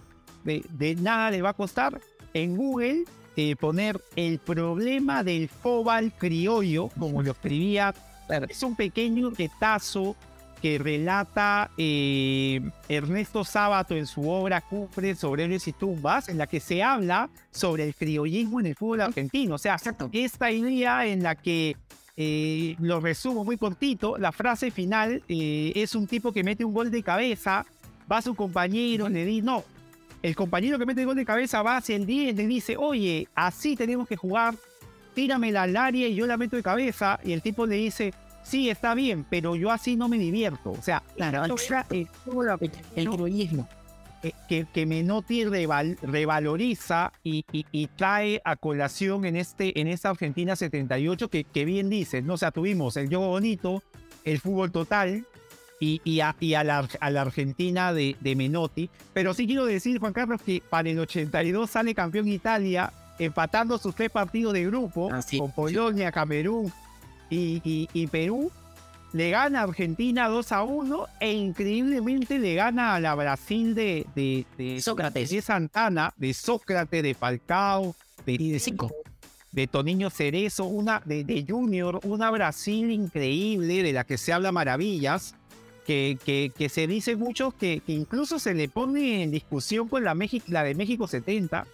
De, 0.44 0.64
de 0.70 0.94
nada 0.94 1.30
le 1.30 1.42
va 1.42 1.50
a 1.50 1.54
costar 1.54 2.00
en 2.32 2.56
Google 2.56 3.04
eh, 3.36 3.54
poner 3.56 4.00
el 4.14 4.38
problema 4.38 5.22
del 5.22 5.48
fóbal 5.48 6.12
criollo, 6.16 6.88
como 6.98 7.22
lo 7.22 7.32
escribía. 7.32 7.94
Es 8.28 8.62
un 8.62 8.74
pequeño 8.74 9.30
retazo 9.30 10.16
que 10.60 10.78
relata 10.78 11.70
eh, 11.76 12.60
Ernesto 12.88 13.44
Sábato 13.44 13.94
en 13.94 14.06
su 14.06 14.28
obra 14.28 14.62
Cumbre 14.62 15.14
sobre 15.14 15.44
héroes 15.44 15.68
y 15.68 15.72
tumbas, 15.72 16.28
en 16.28 16.38
la 16.38 16.46
que 16.46 16.60
se 16.60 16.82
habla 16.82 17.28
sobre 17.50 17.84
el 17.84 17.94
criollismo 17.94 18.60
en 18.60 18.66
el 18.66 18.74
fútbol 18.74 19.02
argentino. 19.02 19.56
O 19.56 19.58
sea, 19.58 19.74
Exacto. 19.74 20.08
esta 20.12 20.50
idea 20.50 21.06
en 21.06 21.22
la 21.22 21.34
que, 21.34 21.76
eh, 22.16 22.76
lo 22.78 23.00
resumo 23.00 23.44
muy 23.44 23.58
cortito, 23.58 24.16
la 24.16 24.32
frase 24.32 24.70
final 24.70 25.22
eh, 25.28 25.72
es 25.74 25.94
un 25.94 26.06
tipo 26.06 26.32
que 26.32 26.42
mete 26.42 26.64
un 26.64 26.72
gol 26.72 26.90
de 26.90 27.02
cabeza, 27.02 27.66
va 28.10 28.18
a 28.18 28.22
su 28.22 28.34
compañero, 28.34 29.08
le 29.10 29.26
dice, 29.26 29.44
no, 29.44 29.62
el 30.22 30.34
compañero 30.34 30.78
que 30.78 30.86
mete 30.86 31.02
el 31.02 31.06
gol 31.06 31.16
de 31.16 31.26
cabeza 31.26 31.60
va 31.60 31.76
hacia 31.76 31.94
el 31.94 32.06
10, 32.06 32.34
le 32.34 32.46
dice, 32.46 32.76
oye, 32.78 33.28
así 33.34 33.76
tenemos 33.76 34.08
que 34.08 34.16
jugar, 34.16 34.54
tíramela 35.16 35.62
al 35.64 35.76
área 35.76 36.06
y 36.06 36.14
yo 36.14 36.28
la 36.28 36.36
meto 36.36 36.54
de 36.54 36.62
cabeza. 36.62 37.18
Y 37.24 37.32
el 37.32 37.42
tipo 37.42 37.66
le 37.66 37.74
dice, 37.74 38.14
sí, 38.44 38.70
está 38.70 38.94
bien, 38.94 39.26
pero 39.28 39.56
yo 39.56 39.72
así 39.72 39.96
no 39.96 40.08
me 40.08 40.18
divierto. 40.18 40.70
O 40.70 40.82
sea, 40.82 41.02
Claro, 41.16 41.42
el, 41.90 42.06
el, 42.60 42.78
el 42.94 43.12
heroísmo. 43.12 43.68
eh, 44.22 44.32
que, 44.48 44.66
que 44.72 44.86
Menotti 44.86 45.44
reval- 45.44 45.98
revaloriza 46.02 47.12
y, 47.24 47.44
y- 47.52 47.66
y 47.72 47.86
trae 47.88 48.40
a 48.44 48.56
colación 48.56 49.24
en, 49.24 49.36
este, 49.36 49.78
en 49.80 49.88
esta 49.88 50.10
Argentina 50.10 50.54
78 50.56 51.28
que, 51.28 51.44
que 51.44 51.64
bien 51.64 51.90
dices, 51.90 52.22
¿no? 52.22 52.34
O 52.34 52.38
sea, 52.38 52.50
tuvimos 52.50 52.96
el 52.96 53.08
juego 53.08 53.28
bonito, 53.28 53.82
el 54.24 54.38
fútbol 54.40 54.70
total 54.72 55.24
y, 55.80 56.00
y 56.04 56.20
a, 56.20 56.34
y 56.40 56.54
a 56.54 56.64
la, 56.64 56.88
a 57.00 57.10
la 57.10 57.22
Argentina 57.22 57.92
de, 57.92 58.16
de 58.20 58.34
Menotti. 58.36 58.88
Pero 59.12 59.34
sí 59.34 59.46
quiero 59.46 59.66
decir, 59.66 59.98
Juan 59.98 60.12
Carlos, 60.12 60.40
que 60.42 60.62
para 60.68 60.88
el 60.88 60.98
82 60.98 61.70
sale 61.70 61.94
campeón 61.94 62.26
Italia 62.28 62.92
empatando 63.18 63.78
sus 63.78 63.94
tres 63.94 64.10
partidos 64.10 64.52
de 64.52 64.64
grupo 64.66 65.08
Ah, 65.12 65.22
sí. 65.22 65.38
con 65.38 65.50
Polonia, 65.52 66.12
Camerún 66.12 66.72
y, 67.30 67.60
y- 67.64 67.88
y 67.92 68.06
Perú. 68.06 68.50
Le 69.12 69.30
gana 69.30 69.60
a 69.60 69.62
Argentina 69.62 70.28
2 70.28 70.52
a 70.52 70.62
1 70.64 71.06
e 71.20 71.32
increíblemente 71.32 72.38
le 72.38 72.54
gana 72.54 72.94
a 72.94 73.00
la 73.00 73.14
Brasil 73.14 73.74
de, 73.74 74.04
de, 74.14 74.44
de, 74.58 74.80
Sócrates. 74.80 75.30
de 75.30 75.40
Santana, 75.40 76.12
de 76.16 76.34
Sócrates, 76.34 77.02
de 77.02 77.14
Falcao, 77.14 77.94
de, 78.26 78.32
Y 78.34 78.50
de 78.50 78.58
cinco. 78.58 78.92
de 79.52 79.66
Toniño 79.68 80.10
Cerezo, 80.10 80.64
una 80.64 81.00
de, 81.06 81.24
de 81.24 81.46
Junior, 81.48 82.00
una 82.04 82.30
Brasil 82.30 82.90
increíble 82.90 83.82
de 83.82 83.92
la 83.92 84.04
que 84.04 84.18
se 84.18 84.32
habla 84.34 84.52
maravillas, 84.52 85.34
que, 85.86 86.18
que, 86.26 86.52
que 86.54 86.68
se 86.68 86.86
dice 86.86 87.16
mucho 87.16 87.52
que, 87.52 87.80
que 87.86 87.92
incluso 87.92 88.38
se 88.38 88.52
le 88.54 88.68
pone 88.68 89.22
en 89.22 89.30
discusión 89.30 89.88
con 89.88 90.02
la, 90.04 90.14
México, 90.14 90.44
la 90.48 90.62
de 90.64 90.74
México 90.74 91.06
70, 91.06 91.64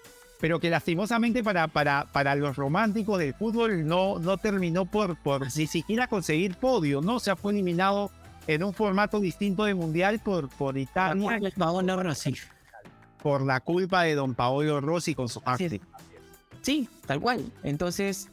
pero 0.43 0.59
que 0.59 0.70
lastimosamente 0.70 1.45
para, 1.45 1.68
para, 1.68 2.07
para 2.11 2.34
los 2.34 2.57
románticos 2.57 3.20
del 3.20 3.32
fútbol 3.32 3.86
no, 3.86 4.18
no 4.18 4.38
terminó 4.38 4.86
por, 4.86 5.16
por 5.16 5.47
ni 5.57 5.68
siquiera 5.68 6.09
conseguir 6.09 6.57
podio, 6.57 7.01
¿no? 7.01 7.14
O 7.14 7.20
sea, 7.20 7.36
fue 7.36 7.53
eliminado 7.53 8.11
en 8.49 8.64
un 8.64 8.74
formato 8.74 9.20
distinto 9.20 9.62
de 9.62 9.74
mundial 9.74 10.18
por, 10.18 10.49
por 10.49 10.76
Italia, 10.76 11.38
Paolo 11.57 12.03
Rossi. 12.03 12.34
por 13.22 13.43
la 13.43 13.61
culpa 13.61 14.03
de 14.03 14.16
don 14.16 14.34
Paolo 14.34 14.80
Rossi 14.80 15.14
con 15.14 15.28
su 15.28 15.40
acti. 15.45 15.80
Sí, 16.61 16.88
tal 17.07 17.20
cual. 17.20 17.45
Entonces, 17.62 18.28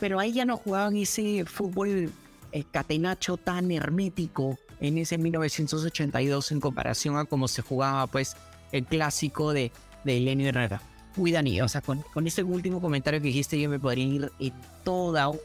pero 0.00 0.18
ahí 0.18 0.32
ya 0.32 0.44
no 0.44 0.56
jugaban 0.56 0.96
ese 0.96 1.44
fútbol 1.44 2.10
eh, 2.50 2.64
catenacho 2.72 3.36
tan 3.36 3.70
hermético 3.70 4.58
en 4.80 4.98
ese 4.98 5.16
1982 5.16 6.50
en 6.50 6.58
comparación 6.58 7.18
a 7.18 7.24
cómo 7.24 7.46
se 7.46 7.62
jugaba 7.62 8.08
pues 8.08 8.36
el 8.72 8.84
clásico 8.84 9.52
de, 9.52 9.70
de 10.02 10.16
Elenio 10.16 10.48
Herrera. 10.48 10.82
Uy, 11.16 11.32
Dani, 11.32 11.60
o 11.60 11.68
sea, 11.68 11.80
con, 11.82 12.00
con 12.14 12.26
ese 12.26 12.42
último 12.42 12.80
comentario 12.80 13.20
que 13.20 13.26
dijiste 13.28 13.60
yo 13.60 13.68
me 13.68 13.78
podría 13.78 14.04
ir 14.04 14.32
en 14.40 14.52
todo 14.84 15.30
un 15.32 15.38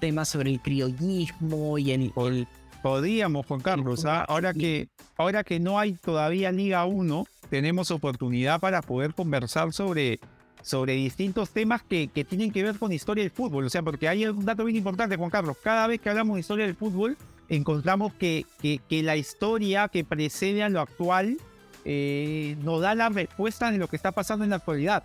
tema 0.00 0.24
sobre 0.24 0.50
el 0.50 0.60
criollismo 0.60 1.78
y 1.78 1.90
el, 1.92 2.12
el- 2.16 2.48
Podríamos, 2.82 3.44
Juan 3.44 3.60
Carlos, 3.60 4.06
¿ah? 4.06 4.24
ahora 4.26 4.54
que, 4.54 4.88
ahora 5.18 5.44
que 5.44 5.60
no 5.60 5.78
hay 5.78 5.92
todavía 5.92 6.50
Liga 6.50 6.86
1, 6.86 7.26
tenemos 7.50 7.90
oportunidad 7.90 8.58
para 8.58 8.80
poder 8.80 9.12
conversar 9.12 9.74
sobre, 9.74 10.18
sobre 10.62 10.94
distintos 10.94 11.50
temas 11.50 11.82
que, 11.82 12.08
que 12.08 12.24
tienen 12.24 12.50
que 12.50 12.62
ver 12.62 12.78
con 12.78 12.90
historia 12.90 13.22
del 13.22 13.30
fútbol. 13.30 13.66
O 13.66 13.68
sea, 13.68 13.82
porque 13.82 14.08
hay 14.08 14.24
un 14.26 14.46
dato 14.46 14.64
bien 14.64 14.78
importante, 14.78 15.16
Juan 15.16 15.28
Carlos. 15.28 15.58
Cada 15.62 15.86
vez 15.88 16.00
que 16.00 16.08
hablamos 16.08 16.36
de 16.36 16.40
historia 16.40 16.64
del 16.64 16.74
fútbol, 16.74 17.18
encontramos 17.50 18.14
que, 18.14 18.46
que, 18.62 18.80
que 18.88 19.02
la 19.02 19.18
historia 19.18 19.88
que 19.88 20.02
precede 20.02 20.62
a 20.62 20.70
lo 20.70 20.80
actual 20.80 21.36
eh, 21.84 22.56
nos 22.62 22.80
da 22.80 22.94
la 22.94 23.08
respuesta 23.08 23.70
de 23.70 23.78
lo 23.78 23.88
que 23.88 23.96
está 23.96 24.12
pasando 24.12 24.44
en 24.44 24.50
la 24.50 24.56
actualidad. 24.56 25.02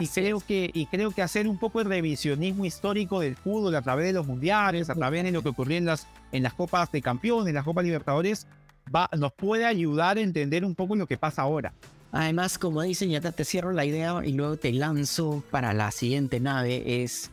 Y 0.00 0.06
creo, 0.06 0.38
es. 0.38 0.44
que, 0.44 0.70
y 0.72 0.86
creo 0.86 1.10
que 1.10 1.22
hacer 1.22 1.48
un 1.48 1.58
poco 1.58 1.80
el 1.80 1.86
revisionismo 1.86 2.64
histórico 2.64 3.20
del 3.20 3.36
fútbol 3.36 3.74
a 3.74 3.82
través 3.82 4.06
de 4.06 4.12
los 4.12 4.26
mundiales, 4.26 4.90
a 4.90 4.94
través 4.94 5.24
de 5.24 5.32
lo 5.32 5.42
que 5.42 5.48
ocurrió 5.48 5.76
en 5.76 5.86
las, 5.86 6.06
en 6.30 6.42
las 6.42 6.54
Copas 6.54 6.92
de 6.92 7.02
Campeones, 7.02 7.48
en 7.48 7.54
las 7.54 7.64
Copas 7.64 7.84
Libertadores, 7.84 8.46
va, 8.94 9.08
nos 9.16 9.32
puede 9.32 9.64
ayudar 9.64 10.18
a 10.18 10.20
entender 10.20 10.64
un 10.64 10.74
poco 10.74 10.94
lo 10.94 11.06
que 11.06 11.16
pasa 11.16 11.42
ahora. 11.42 11.72
Además, 12.12 12.58
como 12.58 12.82
dicen, 12.82 13.10
ya 13.10 13.20
te, 13.20 13.32
te 13.32 13.44
cierro 13.44 13.72
la 13.72 13.84
idea 13.84 14.20
y 14.24 14.32
luego 14.32 14.56
te 14.56 14.72
lanzo 14.72 15.42
para 15.50 15.72
la 15.74 15.90
siguiente 15.90 16.40
nave. 16.40 17.02
Es, 17.02 17.30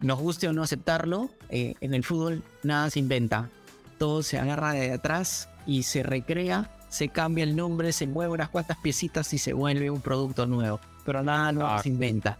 nos 0.00 0.18
guste 0.18 0.48
o 0.48 0.52
no 0.52 0.62
aceptarlo, 0.62 1.30
eh, 1.48 1.74
en 1.80 1.94
el 1.94 2.04
fútbol 2.04 2.42
nada 2.62 2.90
se 2.90 2.98
inventa. 2.98 3.50
Todo 3.98 4.22
se 4.22 4.38
agarra 4.38 4.72
de 4.72 4.92
atrás 4.92 5.48
y 5.66 5.84
se 5.84 6.02
recrea, 6.02 6.70
se 6.88 7.08
cambia 7.08 7.44
el 7.44 7.56
nombre, 7.56 7.92
se 7.92 8.06
mueve 8.06 8.32
unas 8.34 8.48
cuantas 8.48 8.78
piecitas 8.78 9.32
y 9.34 9.38
se 9.38 9.52
vuelve 9.52 9.90
un 9.90 10.00
producto 10.00 10.46
nuevo. 10.46 10.80
Pero 11.04 11.22
nada 11.22 11.52
nuevo 11.52 11.70
Ah. 11.70 11.82
se 11.82 11.88
inventa. 11.88 12.38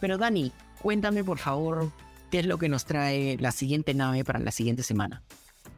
Pero 0.00 0.18
Dani, 0.18 0.52
cuéntame 0.82 1.24
por 1.24 1.38
favor 1.38 1.90
qué 2.30 2.40
es 2.40 2.46
lo 2.46 2.58
que 2.58 2.68
nos 2.68 2.84
trae 2.84 3.36
la 3.38 3.52
siguiente 3.52 3.94
nave 3.94 4.24
para 4.24 4.38
la 4.38 4.50
siguiente 4.50 4.82
semana. 4.82 5.22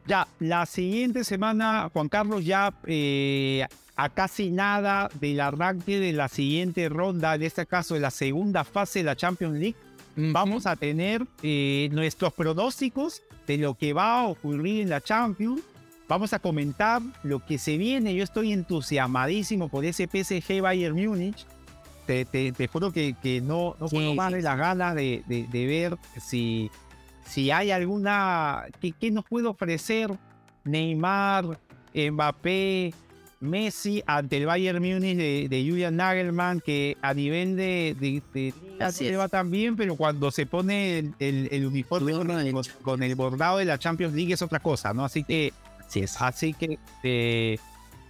Ya, 0.06 0.26
la 0.38 0.66
siguiente 0.66 1.24
semana, 1.24 1.90
Juan 1.92 2.08
Carlos, 2.08 2.44
ya 2.44 2.72
eh, 2.86 3.66
a 3.96 4.08
casi 4.08 4.50
nada 4.50 5.08
del 5.20 5.40
arranque 5.40 5.98
de 5.98 6.12
la 6.12 6.28
siguiente 6.28 6.88
ronda, 6.88 7.34
en 7.34 7.42
este 7.42 7.66
caso 7.66 7.94
de 7.94 8.00
la 8.00 8.10
segunda 8.10 8.62
fase 8.64 9.00
de 9.00 9.04
la 9.04 9.16
Champions 9.16 9.58
League, 9.58 9.76
vamos 10.16 10.66
a 10.66 10.76
tener 10.76 11.26
eh, 11.42 11.88
nuestros 11.92 12.32
pronósticos 12.32 13.22
de 13.46 13.58
lo 13.58 13.74
que 13.74 13.92
va 13.92 14.20
a 14.20 14.26
ocurrir 14.28 14.82
en 14.82 14.90
la 14.90 15.00
Champions. 15.00 15.60
Vamos 16.08 16.32
a 16.32 16.38
comentar 16.38 17.02
lo 17.24 17.44
que 17.44 17.58
se 17.58 17.76
viene. 17.78 18.14
Yo 18.14 18.22
estoy 18.22 18.52
entusiasmadísimo 18.52 19.68
por 19.68 19.84
ese 19.84 20.06
PSG 20.06 20.60
Bayern 20.60 20.94
Múnich. 20.94 21.44
Te, 22.06 22.24
te- 22.24 22.52
te 22.52 22.68
juro 22.68 22.92
que, 22.92 23.14
que 23.20 23.40
no, 23.40 23.74
no 23.80 23.88
Sí, 23.88 23.96
puedo 23.96 24.14
más 24.14 24.28
sí, 24.30 24.36
de 24.36 24.42
las 24.42 24.56
ganas 24.56 24.94
de, 24.94 25.24
de- 25.26 25.46
de 25.48 25.66
ver 25.66 25.96
si, 26.24 26.70
si 27.26 27.50
hay 27.50 27.72
alguna. 27.72 28.66
¿qué, 28.80 28.92
qué 28.92 29.10
nos 29.10 29.24
puede 29.24 29.48
ofrecer 29.48 30.12
Neymar, 30.64 31.58
Mbappé, 31.92 32.94
Messi 33.40 34.04
ante 34.06 34.36
el 34.36 34.46
Bayern 34.46 34.80
Múnich 34.80 35.16
de, 35.16 35.46
de 35.50 35.66
Julian 35.68 35.96
Nagelmann, 35.96 36.60
que 36.60 36.96
a 37.02 37.12
nivel 37.12 37.56
de, 37.56 37.96
de, 37.98 38.22
de 38.32 38.54
Así 38.78 39.08
es. 39.08 39.18
va 39.18 39.26
tan 39.28 39.50
bien, 39.50 39.74
pero 39.74 39.96
cuando 39.96 40.30
se 40.30 40.46
pone 40.46 41.00
el, 41.00 41.14
el- 41.18 41.48
el 41.50 41.66
uniforme 41.66 42.12
con 42.82 43.02
el 43.02 43.14
bordado 43.16 43.58
de 43.58 43.64
la 43.64 43.78
Champions 43.78 44.14
League 44.14 44.32
es 44.34 44.42
otra 44.42 44.60
cosa, 44.60 44.94
¿no? 44.94 45.04
Así 45.04 45.24
que, 45.24 45.52
Así 45.86 46.00
es. 46.00 46.20
así 46.20 46.52
que 46.52 46.78
eh, 47.02 47.58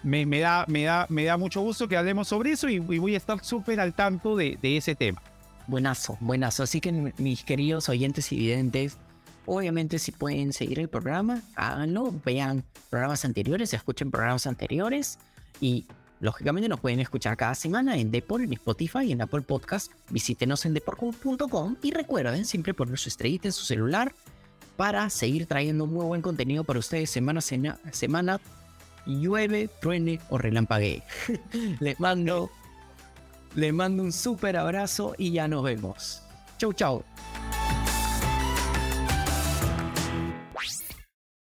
me, 0.02 0.24
me 0.24 0.40
da, 0.40 0.64
me, 0.68 0.84
da, 0.84 1.06
me 1.08 1.24
da 1.24 1.36
mucho 1.36 1.60
gusto 1.60 1.88
que 1.88 1.96
hablemos 1.96 2.28
sobre 2.28 2.52
eso 2.52 2.68
y, 2.68 2.74
y 2.76 2.98
voy 2.98 3.14
a 3.14 3.18
estar 3.18 3.42
súper 3.44 3.80
al 3.80 3.94
tanto 3.94 4.36
de, 4.36 4.58
de 4.60 4.76
ese 4.76 4.94
tema. 4.94 5.22
Buenazo, 5.66 6.16
buenazo. 6.20 6.62
Así 6.62 6.80
que 6.80 6.92
mis 6.92 7.42
queridos 7.42 7.88
oyentes 7.88 8.30
y 8.30 8.36
videntes, 8.36 8.98
obviamente 9.46 9.98
si 9.98 10.12
pueden 10.12 10.52
seguir 10.52 10.78
el 10.78 10.88
programa, 10.88 11.42
háganlo, 11.56 12.14
vean 12.24 12.64
programas 12.88 13.24
anteriores, 13.24 13.74
escuchen 13.74 14.10
programas 14.10 14.46
anteriores 14.46 15.18
y 15.60 15.86
lógicamente 16.20 16.68
nos 16.68 16.80
pueden 16.80 17.00
escuchar 17.00 17.36
cada 17.36 17.54
semana 17.54 17.96
en 17.98 18.10
Depor, 18.12 18.42
en 18.42 18.52
Spotify 18.52 19.06
y 19.06 19.12
en 19.12 19.22
Apple 19.22 19.42
Podcast. 19.42 19.90
Visítenos 20.10 20.64
en 20.66 20.74
depor.com 20.74 21.76
y 21.82 21.90
recuerden 21.90 22.44
siempre 22.44 22.74
poner 22.74 22.96
su 22.96 23.08
estrellita 23.08 23.48
en 23.48 23.52
su 23.52 23.64
celular 23.64 24.14
para 24.76 25.08
seguir 25.10 25.46
trayendo 25.46 25.86
muy 25.86 26.04
buen 26.04 26.22
contenido 26.22 26.64
para 26.64 26.78
ustedes 26.78 27.10
semana 27.10 27.40
semana. 27.40 28.40
Llueve, 29.06 29.68
truene 29.80 30.20
o 30.30 30.38
relampaguee. 30.38 31.02
Les 31.80 31.98
mando 32.00 32.50
les 33.56 33.72
mando 33.72 34.02
un 34.02 34.12
súper 34.12 34.56
abrazo 34.56 35.14
y 35.16 35.32
ya 35.32 35.48
nos 35.48 35.64
vemos. 35.64 36.22
Chau, 36.58 36.72
chau. 36.74 37.02